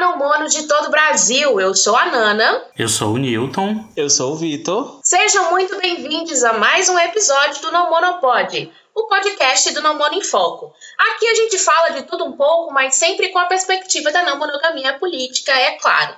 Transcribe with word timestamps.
não 0.00 0.16
mono 0.16 0.48
de 0.48 0.66
todo 0.66 0.86
o 0.86 0.90
Brasil. 0.90 1.60
Eu 1.60 1.74
sou 1.74 1.94
a 1.94 2.06
Nana. 2.06 2.64
Eu 2.76 2.88
sou 2.88 3.12
o 3.12 3.18
Newton. 3.18 3.84
Eu 3.94 4.08
sou 4.08 4.32
o 4.32 4.36
Vitor. 4.36 4.98
Sejam 5.04 5.50
muito 5.50 5.78
bem-vindos 5.78 6.42
a 6.42 6.54
mais 6.54 6.88
um 6.88 6.98
episódio 6.98 7.60
do 7.60 7.70
Não 7.70 7.90
Monopod, 7.90 8.72
o 8.94 9.06
podcast 9.06 9.74
do 9.74 9.82
Não 9.82 9.98
Mono 9.98 10.14
em 10.14 10.24
Foco. 10.24 10.72
Aqui 10.98 11.28
a 11.28 11.34
gente 11.34 11.58
fala 11.58 11.90
de 11.90 12.04
tudo 12.04 12.24
um 12.24 12.32
pouco, 12.32 12.72
mas 12.72 12.94
sempre 12.94 13.28
com 13.28 13.38
a 13.38 13.44
perspectiva 13.44 14.10
da 14.10 14.22
não 14.22 14.38
monogamia 14.38 14.98
política, 14.98 15.52
é 15.52 15.72
claro. 15.72 16.16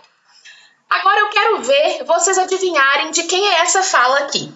Agora 0.89 1.21
eu 1.21 1.31
quero 1.31 1.63
ver 1.63 2.05
vocês 2.05 2.39
adivinharem 2.39 3.11
de 3.11 3.25
quem 3.25 3.49
é 3.49 3.63
essa 3.63 3.83
fala 3.83 4.19
aqui. 4.19 4.53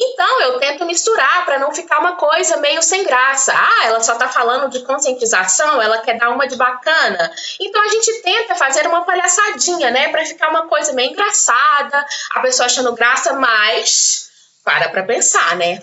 Então 0.00 0.40
eu 0.42 0.60
tento 0.60 0.86
misturar 0.86 1.44
para 1.44 1.58
não 1.58 1.74
ficar 1.74 1.98
uma 1.98 2.14
coisa 2.14 2.58
meio 2.58 2.80
sem 2.82 3.02
graça. 3.02 3.52
Ah, 3.52 3.86
ela 3.86 4.00
só 4.00 4.12
está 4.12 4.28
falando 4.28 4.70
de 4.70 4.84
conscientização, 4.84 5.82
ela 5.82 5.98
quer 5.98 6.16
dar 6.16 6.30
uma 6.30 6.46
de 6.46 6.54
bacana. 6.54 7.32
Então 7.60 7.82
a 7.82 7.88
gente 7.88 8.22
tenta 8.22 8.54
fazer 8.54 8.86
uma 8.86 9.04
palhaçadinha, 9.04 9.90
né, 9.90 10.08
para 10.08 10.24
ficar 10.24 10.50
uma 10.50 10.68
coisa 10.68 10.92
meio 10.92 11.10
engraçada, 11.10 12.06
a 12.34 12.40
pessoa 12.40 12.66
achando 12.66 12.94
graça, 12.94 13.32
mas 13.32 14.30
para 14.64 14.88
para 14.88 15.02
pensar, 15.02 15.56
né? 15.56 15.82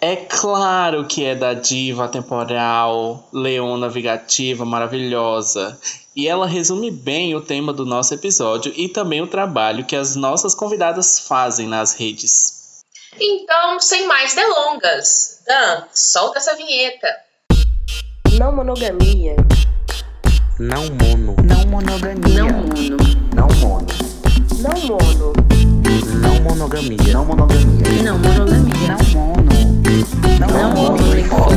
É 0.00 0.16
claro 0.16 1.06
que 1.06 1.24
é 1.24 1.34
da 1.34 1.54
diva 1.54 2.08
temporal, 2.08 3.28
leona 3.32 3.88
vingativa, 3.88 4.64
maravilhosa. 4.64 5.78
E 6.14 6.28
ela 6.28 6.46
resume 6.46 6.90
bem 6.90 7.34
o 7.34 7.40
tema 7.40 7.72
do 7.72 7.84
nosso 7.84 8.12
episódio 8.14 8.72
e 8.76 8.88
também 8.88 9.20
o 9.22 9.26
trabalho 9.26 9.84
que 9.84 9.96
as 9.96 10.14
nossas 10.14 10.54
convidadas 10.54 11.20
fazem 11.20 11.66
nas 11.66 11.94
redes. 11.94 12.55
Então, 13.18 13.80
sem 13.80 14.06
mais 14.06 14.34
delongas, 14.34 15.40
Dan, 15.46 15.84
solta 15.92 16.38
essa 16.38 16.54
vinheta. 16.54 17.08
Não 18.38 18.54
monogamia. 18.54 19.36
Não 20.58 20.82
mono. 20.82 21.34
Não 21.42 21.66
monogamia. 21.66 22.42
Não 22.42 22.50
mono. 22.50 22.96
Não 23.34 23.48
mono. 23.56 23.86
Não 24.60 24.80
mono. 24.82 25.32
Não 26.20 26.40
monogamia. 26.42 27.12
Não 27.12 27.24
monogamia. 27.24 28.02
Não 28.02 28.18
monogamia. 28.18 28.88
Não 28.88 29.20
mono. 29.20 29.50
Não 30.38 30.70
mono 30.74 31.16
em 31.16 31.24
foco. 31.24 31.52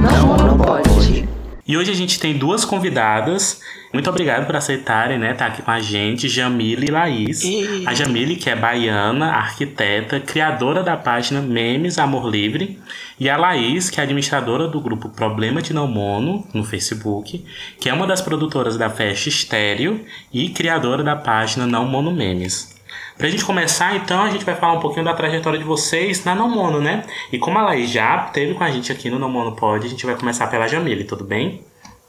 Não 0.00 0.26
mono 0.26 0.64
pode. 0.64 1.35
E 1.68 1.76
hoje 1.76 1.90
a 1.90 1.94
gente 1.94 2.20
tem 2.20 2.38
duas 2.38 2.64
convidadas. 2.64 3.60
Muito 3.92 4.08
obrigado 4.08 4.46
por 4.46 4.54
aceitarem, 4.54 5.18
né? 5.18 5.32
Estar 5.32 5.46
aqui 5.46 5.62
com 5.62 5.70
a 5.70 5.80
gente, 5.80 6.28
Jamile 6.28 6.86
e 6.86 6.90
Laís. 6.90 7.42
E- 7.42 7.82
A 7.86 7.92
Jamile, 7.94 8.36
que 8.36 8.48
é 8.48 8.54
baiana, 8.54 9.32
arquiteta, 9.32 10.20
criadora 10.20 10.82
da 10.84 10.96
página 10.96 11.40
Memes 11.40 11.98
Amor 11.98 12.28
Livre. 12.30 12.78
E 13.18 13.28
a 13.28 13.36
Laís, 13.36 13.90
que 13.90 13.98
é 14.00 14.04
administradora 14.04 14.68
do 14.68 14.80
grupo 14.80 15.08
Problema 15.08 15.60
de 15.60 15.72
Não 15.72 15.88
Mono, 15.88 16.46
no 16.54 16.62
Facebook, 16.62 17.44
que 17.80 17.88
é 17.88 17.92
uma 17.92 18.06
das 18.06 18.20
produtoras 18.20 18.76
da 18.76 18.88
Festa 18.88 19.28
Estéreo 19.28 20.04
e 20.32 20.50
criadora 20.50 21.02
da 21.02 21.16
página 21.16 21.66
Não 21.66 21.84
Mono 21.86 22.12
Memes. 22.12 22.75
Pra 23.16 23.28
gente 23.28 23.44
começar, 23.44 23.96
então, 23.96 24.22
a 24.22 24.30
gente 24.30 24.44
vai 24.44 24.54
falar 24.54 24.74
um 24.74 24.80
pouquinho 24.80 25.04
da 25.04 25.14
trajetória 25.14 25.58
de 25.58 25.64
vocês 25.64 26.22
na 26.24 26.34
Não 26.34 26.80
né? 26.80 27.04
E 27.32 27.38
como 27.38 27.58
a 27.58 27.62
Laís 27.62 27.90
já 27.90 28.26
esteve 28.26 28.52
com 28.54 28.62
a 28.62 28.70
gente 28.70 28.92
aqui 28.92 29.08
no 29.08 29.18
Não 29.18 29.54
Pod, 29.54 29.86
a 29.86 29.88
gente 29.88 30.04
vai 30.04 30.14
começar 30.14 30.46
pela 30.48 30.68
Jamile, 30.68 31.04
tudo 31.04 31.24
bem? 31.24 31.64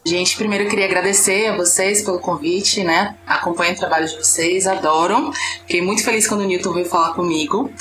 Gente, 0.06 0.36
primeiro 0.36 0.66
eu 0.66 0.70
queria 0.70 0.86
agradecer 0.86 1.48
a 1.48 1.58
vocês 1.58 2.02
pelo 2.02 2.20
convite, 2.20 2.84
né? 2.84 3.16
Acompanho 3.26 3.74
o 3.74 3.78
trabalho 3.78 4.08
de 4.08 4.18
vocês, 4.18 4.68
adoro. 4.68 5.32
Fiquei 5.62 5.82
muito 5.82 6.04
feliz 6.04 6.28
quando 6.28 6.42
o 6.42 6.46
Newton 6.46 6.74
veio 6.74 6.86
falar 6.86 7.14
comigo. 7.14 7.72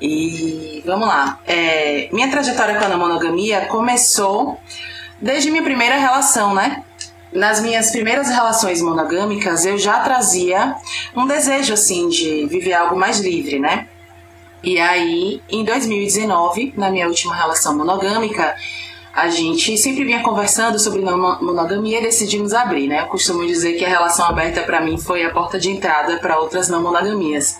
E 0.00 0.82
vamos 0.86 1.08
lá. 1.08 1.40
É, 1.46 2.08
minha 2.12 2.30
trajetória 2.30 2.78
com 2.78 2.84
a 2.84 2.96
monogamia 2.96 3.66
começou 3.66 4.58
desde 5.20 5.50
minha 5.50 5.62
primeira 5.62 5.96
relação, 5.96 6.54
né? 6.54 6.84
Nas 7.32 7.60
minhas 7.60 7.90
primeiras 7.90 8.28
relações 8.28 8.80
monogâmicas, 8.80 9.66
eu 9.66 9.76
já 9.78 10.00
trazia 10.00 10.74
um 11.14 11.26
desejo, 11.26 11.74
assim, 11.74 12.08
de 12.08 12.46
viver 12.46 12.72
algo 12.72 12.96
mais 12.96 13.20
livre, 13.20 13.58
né? 13.58 13.86
E 14.62 14.78
aí, 14.78 15.42
em 15.48 15.64
2019, 15.64 16.74
na 16.76 16.90
minha 16.90 17.06
última 17.06 17.34
relação 17.34 17.76
monogâmica, 17.76 18.56
a 19.14 19.28
gente 19.28 19.76
sempre 19.76 20.04
vinha 20.04 20.22
conversando 20.22 20.78
sobre 20.78 21.00
monogamia 21.00 21.98
e 21.98 22.02
decidimos 22.02 22.52
abrir, 22.52 22.86
né? 22.86 23.02
Eu 23.02 23.06
costumo 23.06 23.46
dizer 23.46 23.74
que 23.74 23.84
a 23.84 23.88
relação 23.88 24.24
aberta 24.26 24.62
pra 24.62 24.80
mim 24.80 24.96
foi 24.96 25.24
a 25.24 25.30
porta 25.30 25.58
de 25.58 25.70
entrada 25.70 26.18
para 26.18 26.38
outras 26.38 26.68
não 26.68 26.82
monogamias. 26.82 27.58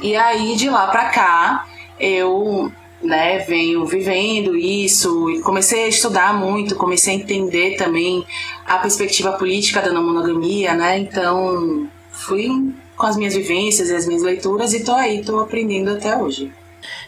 E 0.00 0.16
aí 0.16 0.56
de 0.56 0.70
lá 0.70 0.86
pra 0.86 1.06
cá, 1.06 1.66
eu, 1.98 2.72
né, 3.02 3.40
venho 3.40 3.84
vivendo 3.84 4.56
isso 4.56 5.30
e 5.30 5.40
comecei 5.40 5.84
a 5.84 5.88
estudar 5.88 6.32
muito, 6.32 6.76
comecei 6.76 7.14
a 7.14 7.16
entender 7.16 7.76
também 7.76 8.24
a 8.68 8.78
perspectiva 8.78 9.32
política 9.32 9.80
da 9.80 9.90
não 9.90 10.04
monogamia, 10.04 10.74
né? 10.74 10.98
Então, 10.98 11.88
fui 12.10 12.48
com 12.96 13.06
as 13.06 13.16
minhas 13.16 13.34
vivências 13.34 13.88
e 13.88 13.94
as 13.94 14.06
minhas 14.06 14.22
leituras 14.22 14.74
e 14.74 14.84
tô 14.84 14.92
aí, 14.92 15.22
tô 15.24 15.40
aprendendo 15.40 15.90
até 15.90 16.16
hoje. 16.16 16.52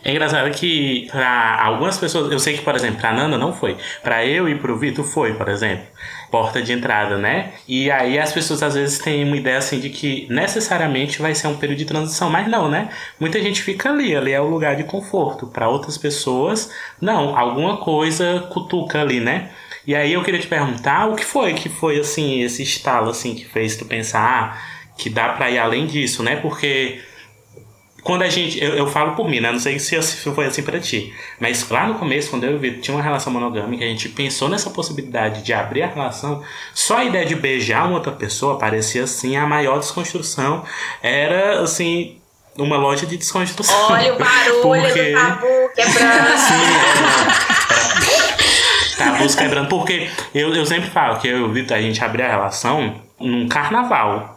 É 0.05 0.11
engraçado 0.11 0.51
que 0.51 1.07
pra 1.11 1.63
algumas 1.63 1.99
pessoas, 1.99 2.31
eu 2.33 2.39
sei 2.39 2.57
que, 2.57 2.63
por 2.63 2.75
exemplo, 2.75 3.01
pra 3.01 3.13
Nanda 3.13 3.39
não 3.39 3.53
foi. 3.53 3.77
Pra 4.03 4.25
eu 4.25 4.49
e 4.49 4.57
pro 4.57 4.77
Vitor 4.77 5.05
foi, 5.05 5.35
por 5.35 5.49
exemplo. 5.49 5.85
Porta 6.31 6.63
de 6.63 6.73
entrada, 6.73 7.19
né? 7.19 7.53
E 7.69 7.91
aí 7.91 8.19
as 8.19 8.33
pessoas 8.33 8.63
às 8.63 8.75
vezes 8.75 8.99
têm 8.99 9.25
uma 9.25 9.37
ideia 9.37 9.59
assim 9.59 9.79
de 9.79 9.91
que 9.91 10.27
necessariamente 10.31 11.21
vai 11.21 11.35
ser 11.35 11.49
um 11.49 11.57
período 11.57 11.79
de 11.79 11.85
transição, 11.85 12.31
mas 12.31 12.49
não, 12.49 12.69
né? 12.69 12.89
Muita 13.19 13.41
gente 13.41 13.63
fica 13.63 13.91
ali, 13.91 14.15
ali 14.15 14.33
é 14.33 14.41
o 14.41 14.49
lugar 14.49 14.77
de 14.77 14.85
conforto. 14.85 15.47
Pra 15.47 15.69
outras 15.69 15.99
pessoas, 15.99 16.71
não, 17.01 17.37
alguma 17.37 17.79
coisa 17.79 18.47
cutuca 18.51 19.01
ali, 19.01 19.21
né? 19.21 19.51
E 19.87 19.95
aí 19.95 20.13
eu 20.13 20.23
queria 20.23 20.41
te 20.41 20.47
perguntar 20.47 21.07
o 21.09 21.17
que 21.17 21.25
foi 21.25 21.55
que 21.55 21.69
foi 21.69 21.99
assim 21.99 22.43
esse 22.43 22.63
estalo 22.63 23.11
assim 23.11 23.35
que 23.35 23.45
fez 23.47 23.77
tu 23.77 23.85
pensar 23.85 24.21
ah, 24.55 24.59
que 24.97 25.09
dá 25.09 25.31
pra 25.31 25.51
ir 25.51 25.59
além 25.59 25.87
disso, 25.87 26.23
né? 26.23 26.37
Porque 26.37 27.01
quando 28.03 28.23
a 28.23 28.29
gente. 28.29 28.63
Eu, 28.63 28.75
eu 28.75 28.87
falo 28.87 29.15
por 29.15 29.29
mim, 29.29 29.41
né? 29.41 29.53
Não 29.53 29.59
sei 29.59 29.79
se, 29.79 30.01
se 30.03 30.17
foi 30.35 30.47
assim 30.47 30.63
pra 30.63 30.79
ti. 30.81 31.13
Mas 31.39 31.69
lá 31.69 31.87
no 31.87 31.95
começo, 31.97 32.31
quando 32.31 32.45
eu 32.45 32.59
vi 32.59 32.79
tinha 32.79 32.97
uma 32.97 33.03
relação 33.03 33.33
monogâmica, 33.33 33.85
a 33.85 33.89
gente 33.89 34.09
pensou 34.09 34.49
nessa 34.49 34.71
possibilidade 34.71 35.43
de 35.43 35.53
abrir 35.53 35.83
a 35.83 35.87
relação. 35.87 36.43
Só 36.75 36.99
a 36.99 37.05
ideia 37.05 37.27
de 37.27 37.35
beijar 37.35 37.87
uma 37.87 37.97
outra 37.97 38.13
pessoa 38.13 38.59
parecia 38.59 39.05
assim 39.05 39.37
a 39.37 39.47
maior 39.47 39.79
desconstrução. 39.79 40.65
Era 41.03 41.61
assim. 41.61 42.17
Uma 42.59 42.77
loja 42.77 43.07
de 43.07 43.17
desconstrução. 43.17 43.75
Olha 43.91 44.13
o 44.15 44.19
barulho 44.19 44.61
Porque- 44.61 45.13
do 45.13 45.19
tabu 45.19 45.47
quebrando. 45.75 46.31
Tabus 49.05 49.35
quebrando. 49.35 49.69
Porque 49.69 50.09
eu, 50.35 50.55
eu 50.55 50.67
sempre 50.67 50.91
falo 50.91 51.19
que 51.19 51.29
eu 51.29 51.39
e 51.39 51.43
o 51.43 51.53
Vitor, 51.53 51.77
a 51.77 51.81
gente 51.83 52.03
abriu 52.05 52.25
a 52.27 52.29
relação 52.29 52.95
num 53.19 53.49
carnaval. 53.49 54.37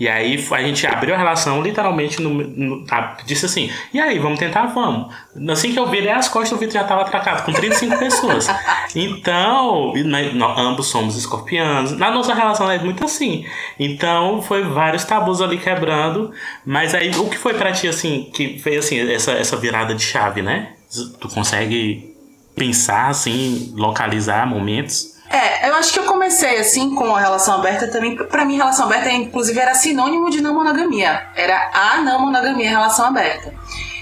E 0.00 0.08
aí 0.08 0.46
a 0.52 0.62
gente 0.62 0.86
abriu 0.86 1.12
a 1.12 1.18
relação 1.18 1.60
literalmente 1.60 2.22
no, 2.22 2.30
no- 2.32 2.86
a- 2.88 3.16
disse 3.26 3.46
assim, 3.46 3.68
e 3.92 3.98
aí, 4.00 4.16
vamos 4.20 4.38
tentar? 4.38 4.66
Vamos. 4.66 5.12
Assim 5.50 5.72
que 5.72 5.78
eu 5.80 5.88
virei 5.88 6.12
as 6.12 6.28
costas, 6.28 6.52
o 6.52 6.56
Vitor 6.56 6.74
já 6.74 6.82
estava 6.82 7.02
atracado 7.02 7.44
com 7.44 7.52
35 7.52 7.98
pessoas. 7.98 8.46
Então, 8.94 9.92
nós- 10.04 10.34
nó- 10.34 10.56
ambos 10.56 10.86
somos 10.86 11.16
escorpianos. 11.16 11.92
Na 11.98 12.12
nossa 12.12 12.32
relação 12.32 12.70
é 12.70 12.78
muito 12.78 13.04
assim. 13.04 13.44
Então, 13.76 14.40
foi 14.40 14.62
vários 14.62 15.04
tabus 15.04 15.40
ali 15.40 15.58
quebrando. 15.58 16.30
Mas 16.64 16.94
aí, 16.94 17.10
o 17.18 17.28
que 17.28 17.36
foi 17.36 17.54
pra 17.54 17.72
ti, 17.72 17.88
assim, 17.88 18.30
que 18.32 18.56
fez 18.60 18.84
assim, 18.84 19.00
essa, 19.12 19.32
essa 19.32 19.56
virada 19.56 19.96
de 19.96 20.02
chave, 20.04 20.42
né? 20.42 20.74
Tu 21.20 21.28
consegue 21.28 22.14
pensar, 22.58 23.08
assim, 23.08 23.72
localizar 23.76 24.46
momentos? 24.46 25.16
É, 25.30 25.68
eu 25.68 25.74
acho 25.74 25.92
que 25.92 25.98
eu 25.98 26.04
comecei 26.04 26.56
assim 26.56 26.94
com 26.94 27.14
a 27.14 27.20
relação 27.20 27.54
aberta 27.54 27.86
também. 27.88 28.16
Pra 28.16 28.44
mim, 28.44 28.56
relação 28.56 28.86
aberta, 28.86 29.10
inclusive, 29.10 29.58
era 29.58 29.74
sinônimo 29.74 30.30
de 30.30 30.40
não 30.40 30.54
monogamia. 30.54 31.26
Era 31.36 31.70
a 31.72 32.00
não 32.00 32.20
monogamia, 32.20 32.68
relação 32.68 33.06
aberta. 33.06 33.52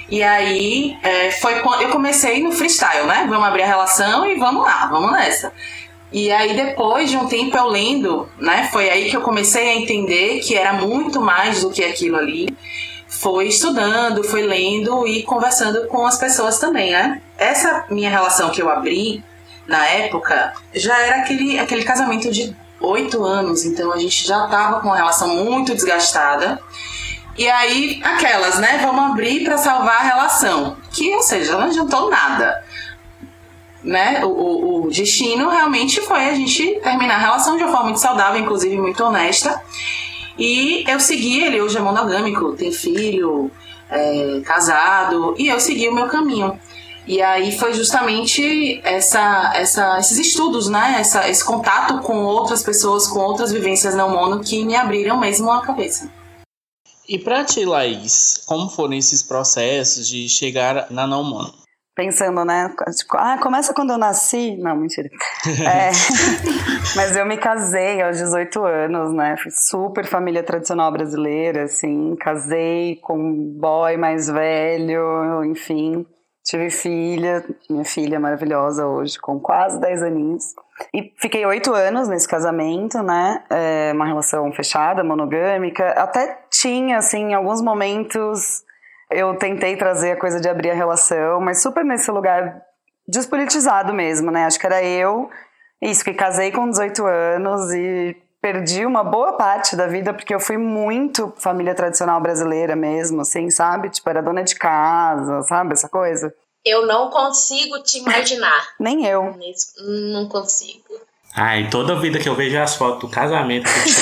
E 0.08 0.22
aí, 0.22 0.96
é, 1.02 1.32
foi 1.32 1.60
quando 1.60 1.82
eu 1.82 1.90
comecei 1.90 2.42
no 2.42 2.52
freestyle, 2.52 3.06
né? 3.06 3.26
Vamos 3.28 3.46
abrir 3.46 3.62
a 3.62 3.66
relação 3.66 4.24
e 4.24 4.36
vamos 4.36 4.62
lá, 4.62 4.86
vamos 4.86 5.10
nessa. 5.12 5.52
E 6.12 6.30
aí, 6.30 6.54
depois 6.54 7.10
de 7.10 7.16
um 7.16 7.26
tempo 7.26 7.56
eu 7.56 7.66
lendo, 7.66 8.28
né? 8.38 8.68
Foi 8.70 8.88
aí 8.88 9.10
que 9.10 9.16
eu 9.16 9.22
comecei 9.22 9.68
a 9.68 9.74
entender 9.74 10.38
que 10.40 10.54
era 10.54 10.72
muito 10.72 11.20
mais 11.20 11.62
do 11.62 11.70
que 11.70 11.82
aquilo 11.84 12.16
ali. 12.16 12.56
Foi 13.08 13.46
estudando, 13.46 14.24
foi 14.24 14.42
lendo 14.42 15.06
e 15.06 15.22
conversando 15.22 15.86
com 15.86 16.06
as 16.06 16.18
pessoas 16.18 16.58
também, 16.58 16.92
né? 16.92 17.22
Essa 17.38 17.84
minha 17.88 18.10
relação 18.10 18.50
que 18.50 18.60
eu 18.60 18.68
abri, 18.68 19.24
na 19.66 19.84
época, 19.86 20.54
já 20.74 20.96
era 20.98 21.16
aquele, 21.16 21.58
aquele 21.58 21.84
casamento 21.84 22.30
de 22.30 22.54
oito 22.80 23.24
anos, 23.24 23.64
então 23.64 23.92
a 23.92 23.98
gente 23.98 24.26
já 24.26 24.46
tava 24.46 24.80
com 24.80 24.88
uma 24.88 24.96
relação 24.96 25.28
muito 25.28 25.74
desgastada. 25.74 26.60
E 27.36 27.48
aí, 27.48 28.00
aquelas, 28.02 28.58
né? 28.58 28.78
Vamos 28.82 29.10
abrir 29.10 29.44
pra 29.44 29.58
salvar 29.58 30.00
a 30.00 30.04
relação. 30.04 30.76
Que, 30.90 31.14
ou 31.14 31.22
seja, 31.22 31.52
não 31.52 31.66
adiantou 31.66 32.10
nada. 32.10 32.64
Né? 33.82 34.24
O, 34.24 34.28
o, 34.28 34.84
o 34.86 34.90
destino 34.90 35.48
realmente 35.48 36.00
foi 36.00 36.28
a 36.28 36.34
gente 36.34 36.80
terminar 36.80 37.16
a 37.16 37.18
relação 37.18 37.56
de 37.56 37.62
uma 37.62 37.70
forma 37.70 37.84
muito 37.86 38.00
saudável, 38.00 38.40
inclusive 38.40 38.76
muito 38.78 39.04
honesta. 39.04 39.62
E 40.38 40.84
eu 40.88 41.00
segui 41.00 41.42
ele, 41.42 41.60
hoje 41.60 41.78
é 41.78 41.80
monogâmico, 41.80 42.52
tem 42.52 42.70
filho, 42.70 43.50
é, 43.88 44.40
casado, 44.44 45.34
e 45.38 45.48
eu 45.48 45.58
segui 45.58 45.88
o 45.88 45.94
meu 45.94 46.06
caminho. 46.06 46.58
E 47.06 47.22
aí 47.22 47.56
foi 47.56 47.72
justamente 47.72 48.80
essa, 48.82 49.52
essa, 49.54 49.98
esses 49.98 50.18
estudos, 50.18 50.68
né? 50.68 50.96
Essa, 50.98 51.28
esse 51.28 51.44
contato 51.44 52.00
com 52.00 52.24
outras 52.24 52.64
pessoas, 52.64 53.06
com 53.06 53.20
outras 53.20 53.52
vivências 53.52 53.94
não 53.94 54.10
mono 54.10 54.40
que 54.40 54.64
me 54.64 54.74
abriram 54.74 55.16
mesmo 55.16 55.50
a 55.52 55.62
cabeça. 55.62 56.10
E 57.08 57.16
pra 57.16 57.44
ti, 57.44 57.64
Laís, 57.64 58.42
como 58.46 58.68
foram 58.68 58.94
esses 58.94 59.22
processos 59.22 60.08
de 60.08 60.28
chegar 60.28 60.90
na 60.90 61.06
não 61.06 61.22
mono? 61.22 61.54
Pensando, 61.96 62.44
né? 62.44 62.70
Tipo, 62.94 63.16
ah, 63.16 63.38
começa 63.42 63.72
quando 63.72 63.90
eu 63.90 63.96
nasci. 63.96 64.54
Não, 64.58 64.76
mentira. 64.76 65.08
É, 65.46 65.90
mas 66.94 67.16
eu 67.16 67.24
me 67.24 67.38
casei 67.38 68.02
aos 68.02 68.18
18 68.18 68.64
anos, 68.64 69.12
né? 69.14 69.34
Fui 69.38 69.50
super 69.50 70.04
família 70.04 70.42
tradicional 70.42 70.92
brasileira, 70.92 71.64
assim. 71.64 72.14
Casei 72.16 72.96
com 72.96 73.18
um 73.18 73.58
boy 73.58 73.96
mais 73.96 74.28
velho, 74.28 75.42
enfim. 75.44 76.04
Tive 76.44 76.68
filha, 76.68 77.42
minha 77.70 77.84
filha 77.84 78.20
maravilhosa 78.20 78.86
hoje, 78.86 79.18
com 79.18 79.40
quase 79.40 79.80
10 79.80 80.02
aninhos. 80.02 80.44
E 80.92 81.14
fiquei 81.18 81.46
oito 81.46 81.72
anos 81.72 82.08
nesse 82.08 82.28
casamento, 82.28 83.02
né? 83.02 83.42
É 83.48 83.92
uma 83.94 84.04
relação 84.04 84.52
fechada, 84.52 85.02
monogâmica. 85.02 85.88
Até 85.92 86.40
tinha, 86.50 86.98
assim, 86.98 87.30
em 87.30 87.34
alguns 87.34 87.62
momentos 87.62 88.65
eu 89.10 89.36
tentei 89.36 89.76
trazer 89.76 90.12
a 90.12 90.16
coisa 90.16 90.40
de 90.40 90.48
abrir 90.48 90.70
a 90.70 90.74
relação, 90.74 91.40
mas 91.40 91.62
super 91.62 91.84
nesse 91.84 92.10
lugar 92.10 92.62
despolitizado 93.08 93.92
mesmo, 93.92 94.30
né? 94.30 94.44
Acho 94.44 94.58
que 94.58 94.66
era 94.66 94.82
eu, 94.82 95.30
isso, 95.80 96.04
que 96.04 96.12
casei 96.14 96.50
com 96.50 96.68
18 96.68 97.06
anos 97.06 97.72
e 97.72 98.16
perdi 98.40 98.84
uma 98.86 99.02
boa 99.02 99.32
parte 99.32 99.74
da 99.74 99.86
vida 99.86 100.14
porque 100.14 100.34
eu 100.34 100.40
fui 100.40 100.56
muito 100.56 101.32
família 101.36 101.74
tradicional 101.74 102.20
brasileira 102.20 102.76
mesmo, 102.76 103.20
assim, 103.20 103.50
sabe? 103.50 103.90
Tipo, 103.90 104.08
era 104.10 104.22
dona 104.22 104.42
de 104.42 104.54
casa, 104.54 105.42
sabe? 105.42 105.72
Essa 105.72 105.88
coisa. 105.88 106.34
Eu 106.64 106.86
não 106.86 107.10
consigo 107.10 107.80
te 107.82 107.98
imaginar. 107.98 108.68
Nem 108.78 109.06
eu. 109.06 109.34
Não 110.12 110.28
consigo. 110.28 111.05
Ai, 111.38 111.68
toda 111.70 111.94
vida 112.00 112.18
que 112.18 112.28
eu 112.28 112.34
vejo 112.34 112.58
as 112.58 112.76
fotos 112.76 113.00
do 113.00 113.08
casamento, 113.08 113.68
eu 113.68 113.72
fico, 113.74 113.92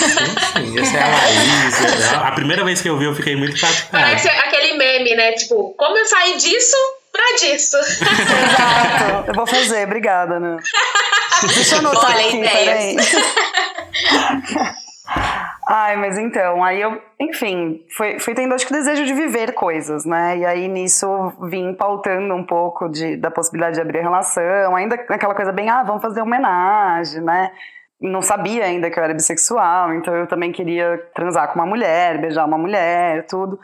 "Gente, 0.61 0.79
essa 0.79 0.97
é 0.97 1.03
a 1.03 1.09
Laís. 1.09 2.13
A 2.15 2.31
primeira 2.31 2.65
vez 2.65 2.81
que 2.81 2.89
eu 2.89 2.97
vi, 2.97 3.07
eu 3.07 3.15
fiquei 3.15 3.35
muito 3.35 3.57
impactado. 3.57 3.89
Parece 3.91 4.29
aquele 4.29 4.75
meme, 4.75 5.17
né? 5.17 5.33
Tipo, 5.33 5.75
como 5.77 5.99
eu 5.99 6.07
saí 6.07 6.37
disso 6.37 6.77
pra 7.13 7.25
disso? 7.41 7.77
Exato. 7.77 9.25
Eu 9.29 9.35
vou 9.35 9.47
fazer, 9.49 9.85
obrigada, 9.85 10.39
né? 10.39 10.59
Deixa 11.55 11.75
eu 11.75 11.79
anotar 11.81 12.15
Olha, 12.15 12.27
aqui, 12.27 12.37
ideias. 12.37 12.95
peraí. 13.07 14.75
Ai, 15.66 15.96
mas 15.96 16.19
então, 16.19 16.62
aí 16.62 16.81
eu, 16.81 17.00
enfim, 17.19 17.82
fui, 17.96 18.19
fui 18.19 18.34
tendo 18.34 18.55
acho 18.55 18.66
que 18.66 18.72
o 18.72 18.76
desejo 18.76 19.05
de 19.06 19.14
viver 19.14 19.55
coisas, 19.55 20.05
né? 20.05 20.37
E 20.37 20.44
aí 20.44 20.69
nisso 20.69 21.08
vim 21.49 21.72
pautando 21.72 22.34
um 22.34 22.44
pouco 22.44 22.87
de, 22.88 23.16
da 23.16 23.31
possibilidade 23.31 23.76
de 23.76 23.81
abrir 23.81 24.02
relação, 24.02 24.76
ainda 24.76 24.94
aquela 24.94 25.34
coisa 25.34 25.52
bem, 25.52 25.70
ah, 25.70 25.82
vamos 25.82 26.02
fazer 26.02 26.20
homenagem, 26.20 27.22
né? 27.22 27.50
Não 27.99 28.20
sabia 28.20 28.64
ainda 28.64 28.90
que 28.90 28.99
eu 28.99 29.05
era 29.05 29.14
bissexual, 29.14 29.94
então 29.94 30.14
eu 30.14 30.26
também 30.26 30.52
queria 30.52 30.99
transar 31.14 31.49
com 31.49 31.55
uma 31.55 31.66
mulher, 31.66 32.20
beijar 32.20 32.44
uma 32.44 32.58
mulher, 32.58 33.26
tudo. 33.26 33.58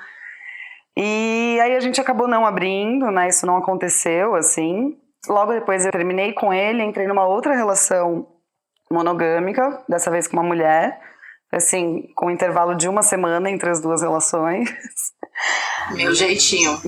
E 0.96 1.58
aí 1.62 1.76
a 1.76 1.80
gente 1.80 2.00
acabou 2.00 2.26
não 2.26 2.46
abrindo, 2.46 3.10
né? 3.10 3.28
Isso 3.28 3.46
não 3.46 3.56
aconteceu, 3.58 4.34
assim. 4.34 4.96
Logo 5.28 5.52
depois 5.52 5.84
eu 5.84 5.92
terminei 5.92 6.32
com 6.32 6.52
ele, 6.52 6.82
entrei 6.82 7.06
numa 7.06 7.26
outra 7.26 7.54
relação 7.54 8.26
monogâmica, 8.90 9.82
dessa 9.86 10.10
vez 10.10 10.26
com 10.26 10.36
uma 10.38 10.42
mulher, 10.42 10.98
assim, 11.52 12.08
com 12.14 12.26
um 12.26 12.30
intervalo 12.30 12.74
de 12.74 12.88
uma 12.88 13.02
semana 13.02 13.50
entre 13.50 13.70
as 13.70 13.80
duas 13.80 14.02
relações. 14.02 14.70
Meu 15.92 16.14
jeitinho. 16.14 16.78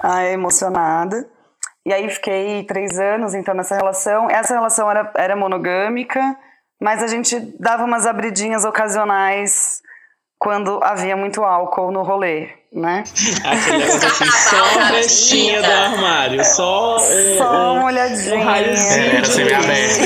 Ai, 0.00 0.32
emocionada. 0.34 1.28
E 1.84 1.92
aí 1.92 2.08
fiquei 2.08 2.64
três 2.64 2.98
anos, 2.98 3.34
então, 3.34 3.54
nessa 3.54 3.76
relação. 3.76 4.30
Essa 4.30 4.54
relação 4.54 4.90
era, 4.90 5.12
era 5.16 5.36
monogâmica, 5.36 6.36
mas 6.80 7.02
a 7.02 7.06
gente 7.06 7.38
dava 7.58 7.84
umas 7.84 8.06
abridinhas 8.06 8.64
ocasionais 8.64 9.82
quando 10.42 10.80
havia 10.82 11.16
muito 11.16 11.44
álcool 11.44 11.92
no 11.92 12.02
rolê, 12.02 12.48
né? 12.72 13.04
Aquele 13.44 13.78
negócio 13.86 14.08
assim, 14.08 14.26
só 14.26 14.80
a 14.80 14.84
brechinha 14.90 15.62
do 15.62 15.70
armário, 15.70 16.44
só 16.44 16.96
um, 16.96 17.38
Só 17.38 17.52
um- 17.52 17.72
uma 17.76 17.84
olhadinha. 17.84 18.34
um 18.36 18.42
raiozinho 18.42 19.06
Era 19.12 19.20
de 19.20 19.28
semi-aberto. 19.30 20.00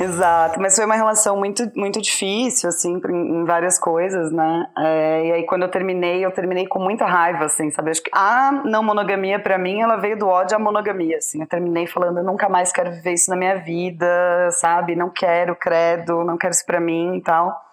Exato, 0.00 0.58
mas 0.60 0.74
foi 0.74 0.84
uma 0.86 0.94
relação 0.94 1.36
muito, 1.36 1.70
muito 1.76 2.00
difícil, 2.00 2.68
assim, 2.70 2.94
em, 3.10 3.40
em 3.40 3.44
várias 3.44 3.78
coisas, 3.78 4.32
né? 4.32 4.66
É, 4.78 5.26
e 5.26 5.32
aí, 5.32 5.42
quando 5.46 5.62
eu 5.64 5.68
terminei, 5.68 6.24
eu 6.24 6.30
terminei 6.30 6.66
com 6.66 6.78
muita 6.78 7.04
raiva, 7.04 7.44
assim, 7.44 7.70
sabe? 7.70 7.90
Acho 7.90 8.02
que 8.02 8.10
a 8.14 8.62
não 8.64 8.82
monogamia, 8.82 9.38
pra 9.38 9.58
mim, 9.58 9.82
ela 9.82 9.96
veio 9.96 10.16
do 10.18 10.26
ódio 10.28 10.56
à 10.56 10.58
monogamia, 10.58 11.18
assim. 11.18 11.40
Eu 11.42 11.46
terminei 11.46 11.86
falando, 11.86 12.18
eu 12.18 12.24
nunca 12.24 12.48
mais 12.48 12.72
quero 12.72 12.90
viver 12.92 13.12
isso 13.12 13.28
na 13.30 13.36
minha 13.36 13.56
vida, 13.56 14.06
sabe? 14.52 14.94
Não 14.96 15.10
quero, 15.10 15.54
credo, 15.56 16.24
não 16.24 16.38
quero 16.38 16.52
isso 16.54 16.64
pra 16.64 16.80
mim 16.80 17.16
e 17.16 17.20
tal. 17.20 17.67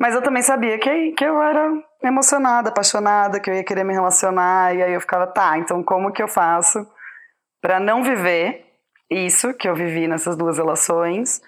Mas 0.00 0.14
eu 0.14 0.22
também 0.22 0.42
sabia 0.42 0.78
que, 0.78 1.12
que 1.12 1.22
eu 1.22 1.42
era 1.42 1.70
emocionada, 2.02 2.70
apaixonada, 2.70 3.38
que 3.38 3.50
eu 3.50 3.54
ia 3.54 3.62
querer 3.62 3.84
me 3.84 3.92
relacionar, 3.92 4.74
e 4.74 4.82
aí 4.82 4.94
eu 4.94 5.00
ficava, 5.00 5.26
tá, 5.26 5.58
então 5.58 5.82
como 5.82 6.10
que 6.10 6.22
eu 6.22 6.28
faço 6.28 6.86
pra 7.60 7.78
não 7.78 8.02
viver 8.02 8.64
isso 9.10 9.52
que 9.52 9.68
eu 9.68 9.74
vivi 9.74 10.08
nessas 10.08 10.36
duas 10.36 10.56
relações, 10.56 11.42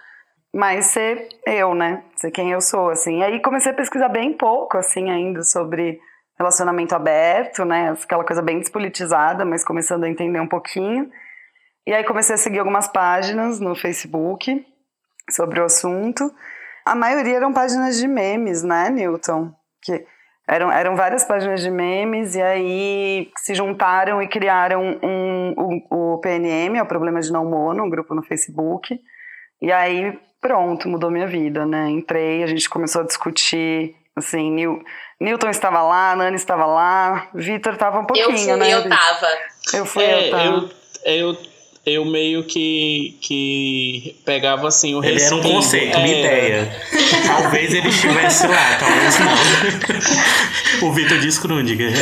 mas 0.55 0.87
ser 0.87 1.29
eu, 1.47 1.75
né? 1.75 2.05
Ser 2.17 2.31
quem 2.31 2.51
eu 2.51 2.61
sou, 2.61 2.91
assim. 2.91 3.21
E 3.21 3.25
aí 3.25 3.41
comecei 3.41 3.73
a 3.73 3.75
pesquisar 3.75 4.11
bem 4.11 4.35
pouco, 4.35 4.77
assim, 4.77 5.11
ainda 5.11 5.43
sobre 5.43 5.99
relacionamento 6.39 6.95
aberto, 6.95 7.65
né? 7.65 7.97
Aquela 8.03 8.25
coisa 8.25 8.43
bem 8.43 8.59
despolitizada, 8.59 9.47
mas 9.47 9.65
começando 9.65 10.05
a 10.05 10.11
entender 10.11 10.41
um 10.41 10.49
pouquinho. 10.49 11.11
E 11.87 11.95
aí 11.95 12.05
comecei 12.05 12.35
a 12.35 12.39
seguir 12.39 12.59
algumas 12.59 12.87
páginas 12.87 13.61
no 13.61 13.75
Facebook 13.75 14.63
sobre 15.31 15.59
o 15.59 15.65
assunto. 15.65 16.31
A 16.85 16.95
maioria 16.95 17.37
eram 17.37 17.53
páginas 17.53 17.97
de 17.97 18.09
memes, 18.09 18.63
né, 18.63 18.91
Newton? 18.91 19.53
Que 19.83 20.05
eram, 20.49 20.71
eram 20.71 20.97
várias 20.97 21.25
páginas 21.25 21.61
de 21.61 21.71
memes 21.71 22.35
e 22.35 22.43
aí 22.43 23.31
se 23.39 23.55
juntaram 23.55 24.21
e 24.23 24.29
criaram 24.29 24.99
um, 25.03 25.55
o, 25.91 26.15
o 26.15 26.19
PNM, 26.21 26.77
é 26.79 26.83
o 26.83 26.87
Problema 26.87 27.21
de 27.21 27.31
Não 27.33 27.45
Mono, 27.45 27.85
um 27.85 27.91
grupo 27.91 28.15
no 28.15 28.23
Facebook. 28.23 28.99
E 29.61 29.71
aí, 29.71 30.19
pronto, 30.41 30.89
mudou 30.89 31.11
minha 31.11 31.27
vida, 31.27 31.65
né? 31.65 31.89
Entrei, 31.89 32.43
a 32.43 32.47
gente 32.47 32.69
começou 32.69 33.03
a 33.03 33.07
discutir, 33.07 33.95
assim, 34.17 34.51
Nil, 34.51 34.83
Newton 35.21 35.51
estava 35.51 35.81
lá, 35.83 36.17
Nani 36.17 36.35
estava 36.35 36.67
lá, 36.67 37.29
Vitor 37.33 37.75
estava 37.75 38.01
um 38.01 38.05
pouquinho, 38.05 38.31
Eu 38.31 38.37
fui, 38.37 38.57
né? 38.57 38.75
eu 38.75 38.89
tava. 38.89 39.29
Eu 39.73 39.87
fui, 39.87 40.05
É, 40.05 40.27
eu 40.27 40.31
tava. 40.33 40.45
eu, 40.45 40.71
eu, 41.05 41.37
eu 41.85 42.05
meio 42.05 42.45
que, 42.45 43.19
que 43.21 44.17
pegava 44.25 44.69
assim 44.69 44.95
o 44.95 45.05
Ele 45.05 45.21
era 45.21 45.35
um 45.35 45.43
conceito, 45.43 45.97
uma 45.99 46.07
É, 46.07 46.21
ideia. 46.21 46.73
Talvez 47.27 47.75
ele 47.75 47.89
estivesse 47.89 48.47
lá, 48.47 48.79
talvez 48.79 49.19
não. 49.19 50.89
o 50.89 50.93
Vitor 50.93 51.19
de 51.19 51.29
Skrundiger. 51.29 51.93